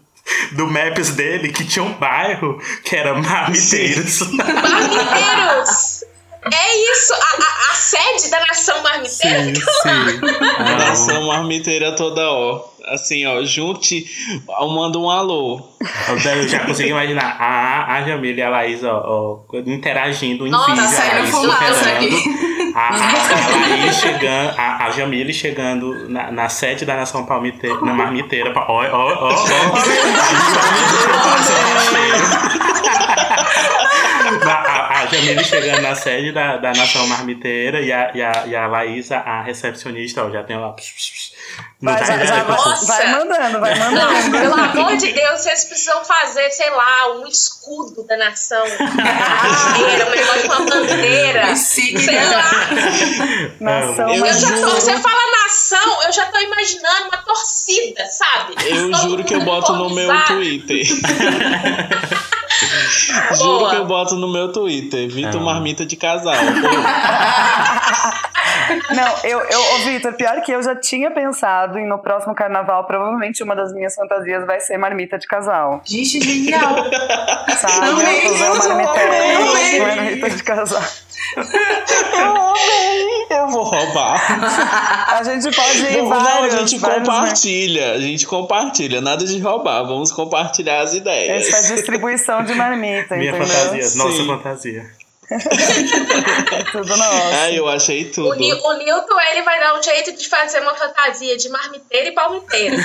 do 0.52 0.66
Maps 0.68 1.10
dele, 1.10 1.52
que 1.52 1.64
tinha 1.64 1.84
um 1.84 1.94
bairro 1.94 2.60
que 2.84 2.94
era 2.94 3.14
Marmiteiros. 3.14 4.20
Marmiteiros. 4.32 5.91
É 6.50 6.90
isso, 6.92 7.12
a, 7.14 7.16
a- 7.18 7.70
a 7.70 7.74
sede 7.74 8.28
da 8.30 8.40
nação 8.40 8.82
marmiteira. 8.82 9.44
Sim, 9.44 9.54
sim. 9.54 9.88
A 10.58 10.62
Amo. 10.62 10.78
nação 10.78 11.26
marmiteira 11.28 11.92
toda, 11.94 12.20
ó. 12.30 12.64
Assim, 12.86 13.24
ó, 13.26 13.40
junte, 13.44 14.04
manda 14.74 14.98
um 14.98 15.08
alô. 15.08 15.60
Eu 16.08 16.18
já 16.48 16.58
consigo 16.66 16.88
imaginar 16.90 17.36
a, 17.38 17.94
a 17.94 18.02
Jamila 18.02 18.38
e 18.40 18.42
a 18.42 18.50
Laís 18.50 18.82
ó, 18.82 19.02
ó, 19.52 19.56
interagindo 19.66 20.44
em 20.48 20.50
Nossa, 20.50 20.72
vídeo. 20.72 20.82
tá 20.82 20.88
a 20.88 20.92
saindo 20.92 21.14
Laís 21.20 21.30
fumaça 21.30 21.88
aqui. 21.90 22.72
A, 22.74 22.80
a, 22.80 22.94
a 22.96 23.68
Laís 23.78 23.96
chegando, 24.00 24.54
a, 24.58 24.84
a 24.86 24.90
Jamile 24.90 25.32
chegando 25.32 26.08
na, 26.08 26.32
na 26.32 26.48
sede 26.48 26.84
da 26.84 26.96
Nação 26.96 27.24
Palmiteira, 27.24 27.80
na 27.82 27.94
Marmiteira. 27.94 28.52
Ó, 28.56 28.82
ó, 28.82 28.84
ó, 28.90 29.28
ó. 29.30 29.32
Na- 34.44 34.52
A, 34.54 35.00
a 35.02 35.06
Jamile 35.06 35.44
chegando 35.44 35.82
na 35.82 35.94
sede 35.94 36.32
da, 36.32 36.56
da 36.56 36.72
Nação 36.72 37.06
Marmiteira 37.06 37.80
e 37.80 37.92
a, 37.92 38.10
e 38.14 38.22
a, 38.22 38.46
e 38.46 38.56
a 38.56 38.66
Laísa, 38.66 39.18
a 39.18 39.42
recepcionista, 39.42 40.24
ó, 40.24 40.30
já 40.30 40.42
tem 40.42 40.56
lá. 40.58 40.74
Não 41.80 41.92
Vai, 41.92 42.00
tá 42.00 42.04
já, 42.16 42.24
já, 42.24 42.44
Nossa. 42.44 42.86
vai 42.86 43.10
mandando, 43.10 43.60
vai 43.60 43.74
Não, 43.78 43.90
mandando. 43.92 44.30
pelo 44.38 44.54
amor 44.54 44.96
de 44.96 45.12
Deus, 45.12 45.40
vocês 45.40 45.64
precisam 45.64 46.04
fazer, 46.04 46.48
sei 46.50 46.70
lá, 46.70 47.16
um 47.16 47.26
escudo 47.26 48.04
da 48.06 48.16
nação 48.16 48.64
marmiteira, 48.78 50.06
um 50.06 50.10
negócio 50.10 50.42
com 50.48 50.54
uma 50.54 50.64
bandeira. 50.70 51.56
Sei 51.56 51.94
lá. 52.24 52.50
Nação 53.60 54.08
Eu 54.14 54.24
Eu 54.26 54.32
já 54.32 54.52
tô, 54.60 54.70
você 54.70 54.96
fala 54.98 55.42
nação, 55.44 56.02
eu 56.04 56.12
já 56.12 56.26
tô 56.26 56.38
imaginando 56.38 57.08
uma 57.08 57.18
torcida, 57.18 58.06
sabe? 58.06 58.54
Eu 58.64 58.90
Todo 58.90 59.02
juro 59.02 59.24
que 59.24 59.34
eu 59.34 59.40
boto 59.40 59.72
no 59.72 59.90
meu 59.90 60.08
uniformizado. 60.08 60.42
Twitter. 62.66 63.22
Boa. 63.28 63.58
Juro 63.58 63.70
que 63.70 63.76
eu 63.76 63.86
boto 63.86 64.14
no 64.16 64.28
meu 64.28 64.52
Twitter. 64.52 65.08
Vitor 65.08 65.40
Ah. 65.40 65.44
Marmita 65.44 65.84
de 65.86 65.96
casal. 65.96 66.34
Não, 68.94 69.16
eu, 69.24 69.38
eu, 69.40 69.60
ô 69.74 69.78
Vitor, 69.84 70.12
pior 70.14 70.40
que 70.42 70.52
eu 70.52 70.62
já 70.62 70.74
tinha 70.76 71.10
pensado 71.10 71.78
em 71.78 71.86
no 71.86 71.98
próximo 71.98 72.34
carnaval, 72.34 72.84
provavelmente 72.86 73.42
uma 73.42 73.54
das 73.56 73.72
minhas 73.72 73.94
fantasias 73.94 74.44
vai 74.46 74.60
ser 74.60 74.76
marmita 74.78 75.18
de 75.18 75.26
casal. 75.26 75.80
Gente, 75.84 76.20
genial. 76.20 76.76
Sabe? 77.58 77.86
Amei, 77.88 78.26
Eu 78.26 78.34
marmitex, 78.38 78.66
amei. 78.66 79.80
marmita 79.80 80.30
de 80.30 80.42
casal. 80.42 80.82
Eu 81.36 81.42
amei! 82.36 83.26
Eu 83.30 83.48
vou 83.48 83.62
roubar. 83.62 84.20
A 85.14 85.22
gente 85.22 85.54
pode 85.54 85.78
ir 85.86 85.96
Não, 85.98 86.08
vários, 86.08 86.52
não, 86.54 86.60
a 86.62 86.66
gente 86.66 86.78
vários, 86.78 86.98
né? 87.08 87.14
compartilha. 87.14 87.92
A 87.92 87.98
gente 88.00 88.26
compartilha. 88.26 89.00
Nada 89.00 89.24
de 89.24 89.38
roubar. 89.40 89.82
Vamos 89.84 90.12
compartilhar 90.12 90.80
as 90.80 90.92
ideias. 90.94 91.48
Essa 91.48 91.56
é 91.56 91.70
a 91.70 91.74
distribuição 91.76 92.44
de 92.44 92.54
marmita, 92.54 93.16
Minha 93.16 93.30
entendeu? 93.30 93.46
fantasia, 93.48 94.04
nossa 94.04 94.16
Sim. 94.16 94.26
fantasia. 94.26 94.86
É 96.52 96.62
tudo 96.64 96.88
nosso. 96.96 97.34
Ah, 97.34 97.50
eu 97.52 97.66
achei 97.68 98.04
O, 98.04 98.10
tudo. 98.12 98.34
Ni- 98.36 98.52
o 98.52 98.72
Newton, 98.74 99.20
ele 99.30 99.42
vai 99.42 99.58
dar 99.58 99.78
um 99.78 99.82
jeito 99.82 100.12
de 100.16 100.28
fazer 100.28 100.60
uma 100.60 100.74
fantasia 100.74 101.36
de 101.36 101.48
marmiteiro 101.48 102.08
e 102.08 102.12
palmiteiro. 102.12 102.76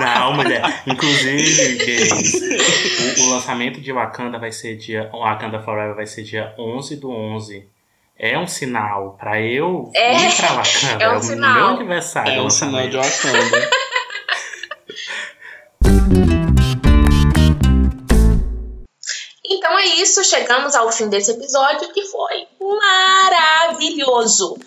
Não, 0.00 0.34
mulher. 0.34 0.82
Inclusive, 0.86 1.76
gays, 1.84 2.34
o, 3.18 3.22
o 3.22 3.30
lançamento 3.30 3.80
de 3.80 3.92
Wakanda 3.92 4.38
vai 4.38 4.52
ser 4.52 4.76
dia. 4.76 5.10
Wakanda 5.12 5.60
Forever 5.62 5.94
vai 5.94 6.06
ser 6.06 6.22
dia 6.22 6.54
11 6.58 6.96
do 6.96 7.10
11. 7.10 7.66
É 8.18 8.38
um 8.38 8.46
sinal 8.46 9.16
pra 9.18 9.40
eu 9.40 9.90
É, 9.94 10.14
ir 10.14 10.36
pra 10.36 10.48
Wakanda. 10.48 11.04
é 11.04 11.08
um 11.10 11.16
o 11.16 11.22
sinal. 11.22 11.54
meu 11.54 11.66
aniversário. 11.68 12.32
É 12.32 12.40
o 12.40 12.44
um 12.46 12.50
sinal 12.50 12.86
de. 12.88 12.96
Wakanda. 12.96 13.70
Isso, 20.02 20.24
chegamos 20.24 20.74
ao 20.74 20.90
fim 20.90 21.08
desse 21.08 21.30
episódio 21.30 21.92
que 21.92 22.04
foi 22.06 22.46
maravilhoso. 22.60 24.58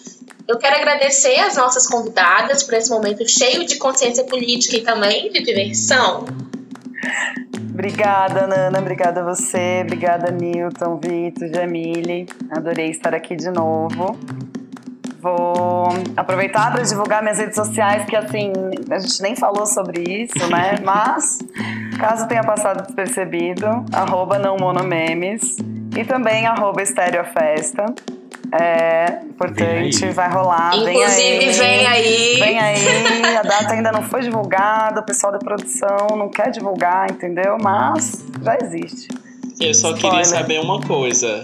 Eu 0.47 0.57
quero 0.57 0.75
agradecer 0.77 1.39
as 1.39 1.57
nossas 1.57 1.87
convidadas 1.87 2.63
por 2.63 2.75
esse 2.75 2.89
momento 2.89 3.27
cheio 3.27 3.65
de 3.65 3.77
consciência 3.77 4.23
política 4.25 4.77
e 4.77 4.81
também 4.81 5.31
de 5.31 5.43
diversão. 5.43 6.25
Obrigada, 7.73 8.47
Nana. 8.47 8.79
Obrigada 8.79 9.21
a 9.21 9.23
você. 9.23 9.81
Obrigada, 9.83 10.31
Newton, 10.31 10.97
Vitor, 10.97 11.49
Jamile. 11.53 12.27
Adorei 12.51 12.89
estar 12.89 13.13
aqui 13.13 13.35
de 13.35 13.49
novo. 13.49 14.17
Vou 15.25 15.87
aproveitar 16.15 16.71
para 16.71 16.83
divulgar 16.83 17.23
minhas 17.23 17.39
redes 17.39 17.55
sociais, 17.55 18.05
que 18.05 18.15
assim, 18.15 18.53
a 18.91 18.99
gente 18.99 19.23
nem 19.23 19.35
falou 19.35 19.65
sobre 19.65 20.03
isso, 20.03 20.37
né? 20.51 20.75
Mas, 20.85 21.39
caso 21.99 22.27
tenha 22.27 22.43
passado 22.43 22.85
despercebido, 22.85 23.65
arroba 23.91 24.37
não 24.37 24.55
monomemes 24.55 25.57
e 25.97 26.05
também 26.05 26.45
arroba 26.45 26.83
estereofesta. 26.83 27.85
É 28.51 29.21
importante, 29.25 29.97
Vem 29.99 30.11
vai 30.11 30.29
rolar. 30.31 30.75
Inclusive, 30.75 31.51
vem 31.53 31.87
aí. 31.87 32.39
vem 32.39 32.59
aí. 32.59 32.75
Vem 32.85 33.25
aí, 33.25 33.35
a 33.37 33.41
data 33.41 33.73
ainda 33.73 33.91
não 33.91 34.03
foi 34.03 34.21
divulgada, 34.21 35.01
o 35.01 35.03
pessoal 35.03 35.33
da 35.33 35.39
produção 35.39 36.15
não 36.15 36.29
quer 36.29 36.51
divulgar, 36.51 37.09
entendeu? 37.09 37.57
Mas 37.59 38.23
já 38.43 38.55
existe. 38.61 39.07
Eu 39.59 39.73
só 39.73 39.91
queria 39.93 40.21
Spoiler. 40.21 40.25
saber 40.25 40.59
uma 40.59 40.79
coisa. 40.81 41.43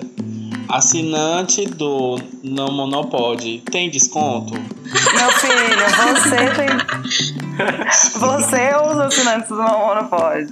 Assinante 0.72 1.66
do 1.66 2.20
Não 2.44 2.72
Monopode 2.72 3.62
tem 3.72 3.90
desconto? 3.90 4.54
Meu 4.54 5.32
filho, 5.34 5.56
você 6.16 6.50
tem. 6.56 6.70
Você 8.20 8.76
ou 8.76 8.92
os 8.92 9.00
assinantes 9.00 9.50
do 9.50 9.56
Mamono 9.58 10.08
pode? 10.10 10.48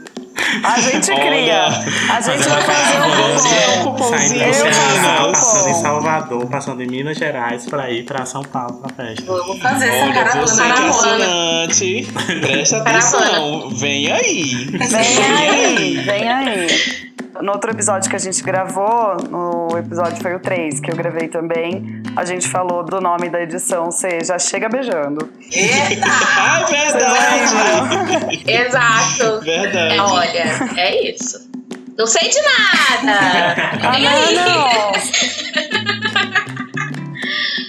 A 0.64 0.80
gente 0.80 1.12
Olha, 1.12 1.22
cria. 1.22 1.66
A 1.68 2.22
gente 2.22 2.48
vai 2.48 2.62
fazer 2.62 2.98
um 2.98 3.84
cupom. 3.84 4.04
cupomzinho. 4.04 4.44
Eu 4.44 4.54
faço 4.54 4.70
um 4.70 5.32
passando 5.32 5.60
em 5.68 5.74
cupom. 5.74 5.82
Salvador, 5.82 6.46
passando 6.48 6.82
em 6.84 6.88
Minas 6.88 7.18
Gerais 7.18 7.66
pra 7.66 7.90
ir 7.92 8.04
pra 8.06 8.26
São 8.26 8.42
Paulo 8.44 8.80
pra 8.82 8.90
festa. 8.96 9.26
Vamos 9.26 9.60
fazer 9.62 9.88
essa 9.88 10.04
Olha, 10.06 10.14
caravana. 10.14 10.48
você 10.48 10.64
que 10.64 10.82
é 10.82 10.88
assinante, 10.88 12.08
presta 12.42 12.78
atenção. 12.78 13.70
Vem 13.72 14.12
aí. 14.12 14.66
Vem 14.90 15.24
aí, 15.26 15.98
vem 15.98 16.30
aí. 16.30 16.68
No 17.42 17.54
outro 17.54 17.72
episódio 17.72 18.10
que 18.10 18.16
a 18.16 18.20
gente 18.20 18.44
gravou, 18.44 19.16
no 19.30 19.78
episódio 19.78 20.22
foi 20.22 20.36
o 20.36 20.40
3, 20.40 20.82
que 20.82 20.92
eu 20.92 20.96
gravei 20.96 21.30
também, 21.30 22.04
a 22.16 22.26
gente 22.26 22.48
falou 22.48 22.84
do 22.84 23.00
nome 23.00 23.30
da 23.30 23.42
edição 23.42 23.90
ser 23.92 24.26
Já 24.26 24.38
Chega 24.38 24.68
Beijando. 24.68 25.32
Eita! 25.52 26.08
Ah, 26.42 26.66
verdade. 26.66 28.44
Exato. 28.52 29.42
Verdade. 29.42 29.96
É, 29.96 30.02
olha, 30.02 30.80
é 30.80 31.12
isso. 31.12 31.50
Não 31.98 32.08
sei 32.08 32.30
de 32.30 32.42
nada. 32.42 33.20
Ah, 33.84 33.92
aí. 33.92 34.04
não, 34.04 34.36
não. 34.36 34.92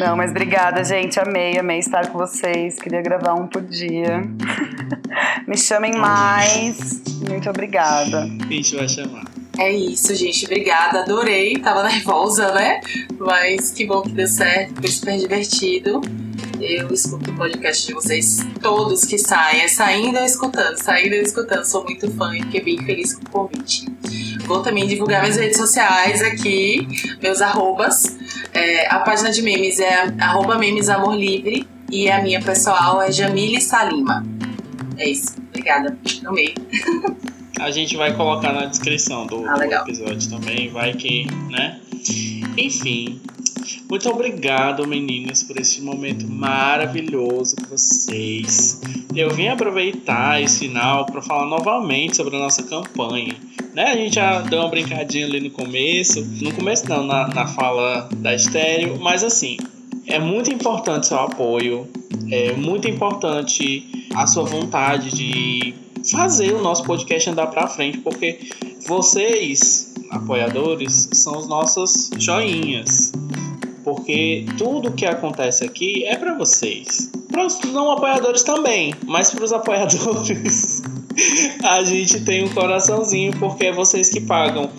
Não, 0.01 0.17
mas 0.17 0.31
obrigada, 0.31 0.83
gente. 0.83 1.21
Amei, 1.21 1.59
amei 1.59 1.79
estar 1.79 2.07
com 2.07 2.17
vocês. 2.17 2.77
Queria 2.77 3.03
gravar 3.03 3.35
um 3.35 3.47
por 3.47 3.61
dia. 3.61 4.23
Me 5.47 5.59
chamem 5.59 5.95
mais. 5.95 7.03
Muito 7.29 7.51
obrigada. 7.51 8.23
A 8.23 8.53
gente 8.53 8.77
vai 8.77 8.89
chamar. 8.89 9.40
É 9.59 9.73
isso, 9.73 10.15
gente. 10.15 10.45
Obrigada, 10.45 11.01
adorei. 11.01 11.59
Tava 11.59 11.83
nervosa, 11.83 12.53
né? 12.53 12.81
Mas 13.19 13.71
que 13.71 13.85
bom 13.85 14.03
que 14.03 14.13
deu 14.13 14.27
certo. 14.27 14.75
Foi 14.81 14.89
super 14.89 15.19
divertido. 15.19 16.01
Eu 16.61 16.93
escuto 16.93 17.31
o 17.31 17.37
podcast 17.37 17.87
de 17.87 17.95
vocês 17.95 18.39
todos 18.61 19.05
que 19.05 19.19
saem. 19.19 19.63
É 19.63 19.69
saindo 19.69 20.19
ou 20.19 20.25
escutando, 20.25 20.77
saindo 20.77 21.17
ou 21.17 21.23
escutando. 21.23 21.65
Sou 21.65 21.85
muito 21.85 22.11
fã 22.13 22.35
e 22.37 22.43
fiquei 22.43 22.63
bem 22.63 22.79
feliz 22.85 23.15
com 23.15 23.25
o 23.25 23.31
convite. 23.31 23.87
Vou 24.45 24.63
também 24.63 24.87
divulgar 24.87 25.23
minhas 25.23 25.37
redes 25.37 25.57
sociais 25.57 26.23
aqui, 26.23 26.87
meus 27.23 27.41
arrobas. 27.41 28.19
É, 28.53 28.89
a 28.93 29.01
página 29.01 29.31
de 29.31 29.43
memes 29.43 29.79
é 29.79 30.13
arroba 30.21 30.59
memes 30.59 30.89
amor 30.89 31.15
livre 31.15 31.69
e 31.91 32.11
a 32.11 32.23
minha 32.23 32.43
pessoal 32.43 33.01
é 33.01 33.11
Jamile 33.11 33.61
Salima. 33.61 34.25
É 34.97 35.09
isso. 35.09 35.37
Obrigada. 35.49 35.97
Amei. 36.25 36.55
A 37.61 37.71
gente 37.71 37.97
vai 37.97 38.17
colocar 38.17 38.53
na 38.53 38.65
descrição 38.65 39.27
do, 39.27 39.47
Ah, 39.47 39.55
do 39.55 39.65
episódio 39.65 40.31
também, 40.31 40.69
vai 40.71 40.95
que, 40.95 41.27
né? 41.51 41.79
Enfim, 42.57 43.21
muito 43.89 44.09
obrigado, 44.09 44.87
meninas, 44.87 45.43
por 45.43 45.61
esse 45.61 45.83
momento 45.83 46.27
maravilhoso 46.27 47.57
com 47.57 47.77
vocês. 47.77 48.81
Eu 49.15 49.31
vim 49.31 49.49
aproveitar 49.49 50.41
esse 50.41 50.61
final 50.61 51.05
para 51.07 51.21
falar 51.21 51.47
novamente 51.47 52.17
sobre 52.17 52.37
a 52.37 52.39
nossa 52.39 52.63
campanha. 52.63 53.35
Né? 53.75 53.85
A 53.85 53.97
gente 53.97 54.15
já 54.15 54.41
deu 54.41 54.61
uma 54.61 54.69
brincadinha 54.69 55.27
ali 55.27 55.41
no 55.41 55.51
começo, 55.51 56.25
no 56.41 56.53
começo 56.55 56.89
não, 56.89 57.05
na, 57.05 57.29
na 57.29 57.47
fala 57.47 58.09
da 58.17 58.35
estéreo, 58.35 58.99
mas 59.01 59.23
assim, 59.23 59.57
é 60.07 60.19
muito 60.19 60.53
importante 60.53 61.07
seu 61.07 61.19
apoio, 61.19 61.89
é 62.31 62.53
muito 62.53 62.89
importante 62.89 64.09
a 64.15 64.27
sua 64.27 64.45
vontade 64.45 65.11
de 65.11 65.75
fazer 66.11 66.53
o 66.53 66.63
nosso 66.63 66.85
podcast 66.85 67.31
andar 67.31 67.47
para 67.49 67.67
frente, 67.67 67.99
porque 67.99 68.39
vocês, 68.87 69.95
apoiadores, 70.11 71.09
são 71.13 71.39
os 71.39 71.47
nossos 71.47 72.11
joinhas. 72.19 73.13
Porque 73.85 74.45
tudo 74.59 74.93
que 74.93 75.07
acontece 75.07 75.65
aqui 75.65 76.05
é 76.05 76.17
para 76.17 76.35
vocês. 76.35 77.11
Para 77.31 77.47
os 77.47 77.59
não 77.61 77.91
apoiadores 77.93 78.43
também, 78.43 78.95
mas 79.07 79.31
para 79.31 79.45
os 79.45 79.53
apoiadores 79.53 80.83
a 81.65 81.83
gente 81.85 82.21
tem 82.21 82.45
um 82.45 82.49
coraçãozinho 82.51 83.33
porque 83.39 83.67
é 83.67 83.73
vocês 83.73 84.09
que 84.09 84.21
pagam 84.21 84.71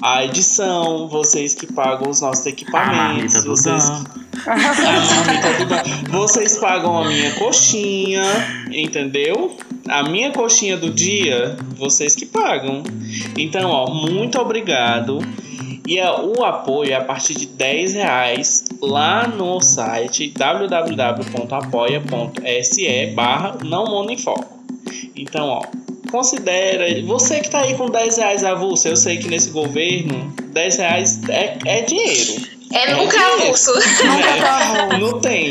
a 0.00 0.24
edição, 0.24 1.08
vocês 1.08 1.54
que 1.54 1.72
pagam 1.72 2.10
os 2.10 2.20
nossos 2.20 2.44
equipamentos, 2.44 3.44
do 3.44 3.50
vocês 3.50 3.88
Dan. 3.88 4.04
a 4.46 4.56
marmita 4.56 5.52
do 5.58 5.66
Dan. 5.66 5.82
Vocês 6.10 6.58
pagam 6.58 7.02
a 7.02 7.08
minha 7.08 7.32
coxinha, 7.34 8.24
entendeu? 8.72 9.56
A 9.88 10.02
minha 10.04 10.30
coxinha 10.32 10.76
do 10.76 10.90
dia, 10.90 11.56
vocês 11.76 12.14
que 12.14 12.26
pagam. 12.26 12.82
Então, 13.36 13.70
ó, 13.70 13.90
muito 13.90 14.38
obrigado. 14.38 15.18
E 15.86 15.98
é, 15.98 16.10
o 16.10 16.44
apoio 16.44 16.92
é 16.92 16.94
a 16.94 17.02
partir 17.02 17.34
de 17.34 17.46
10 17.46 17.94
reais 17.94 18.64
lá 18.80 19.26
no 19.26 19.60
site 19.60 20.28
www.apoia.se 20.28 23.06
barra 23.14 23.56
não 23.64 23.86
mono 23.86 24.10
em 24.10 24.18
foco. 24.18 24.62
Então, 25.16 25.48
ó, 25.48 25.62
considera. 26.10 27.02
Você 27.02 27.40
que 27.40 27.50
tá 27.50 27.60
aí 27.60 27.74
com 27.74 27.90
10 27.90 28.16
reais 28.16 28.44
avulso, 28.44 28.88
eu 28.88 28.96
sei 28.96 29.18
que 29.18 29.28
nesse 29.28 29.50
governo 29.50 30.32
10 30.52 30.76
reais 30.76 31.20
é, 31.28 31.58
é 31.66 31.82
dinheiro. 31.82 32.34
É 32.72 32.94
nunca 32.94 33.18
dinheiro. 33.18 33.42
avulso. 33.42 33.72
É, 33.72 34.98
não 34.98 35.20
tem. 35.20 35.50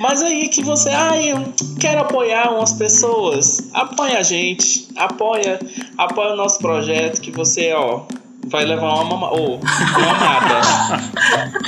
Mas 0.00 0.22
aí 0.22 0.48
que 0.48 0.62
você, 0.62 0.90
ah, 0.90 1.16
eu 1.20 1.52
quero 1.80 2.00
apoiar 2.00 2.52
umas 2.52 2.72
pessoas, 2.72 3.70
apoia 3.72 4.18
a 4.18 4.22
gente, 4.22 4.88
apoia, 4.96 5.58
apoia 5.96 6.32
o 6.32 6.36
nosso 6.36 6.58
projeto 6.58 7.20
que 7.20 7.30
você, 7.30 7.72
ó, 7.72 8.02
vai 8.46 8.64
levar 8.64 8.94
uma 8.94 9.04
mama, 9.04 9.30
ou 9.30 9.56
uma 9.56 10.10
amada. 10.10 10.60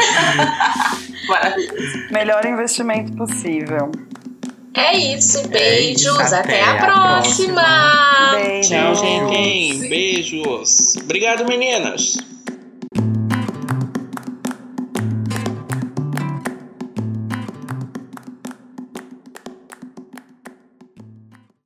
Maravilhoso. 1.29 1.99
Melhor 2.11 2.45
investimento 2.45 3.13
possível. 3.13 3.91
É 4.77 4.97
isso. 4.97 5.47
Beijos. 5.49 6.03
isso, 6.03 6.35
até, 6.35 6.61
até 6.61 6.63
a, 6.63 6.73
a 6.73 6.77
próxima. 6.77 8.33
Beijo. 8.35 8.69
Tchau, 8.69 8.95
gente. 8.97 9.89
Beijos. 9.89 10.97
Obrigado, 10.97 11.47
meninas. 11.47 12.17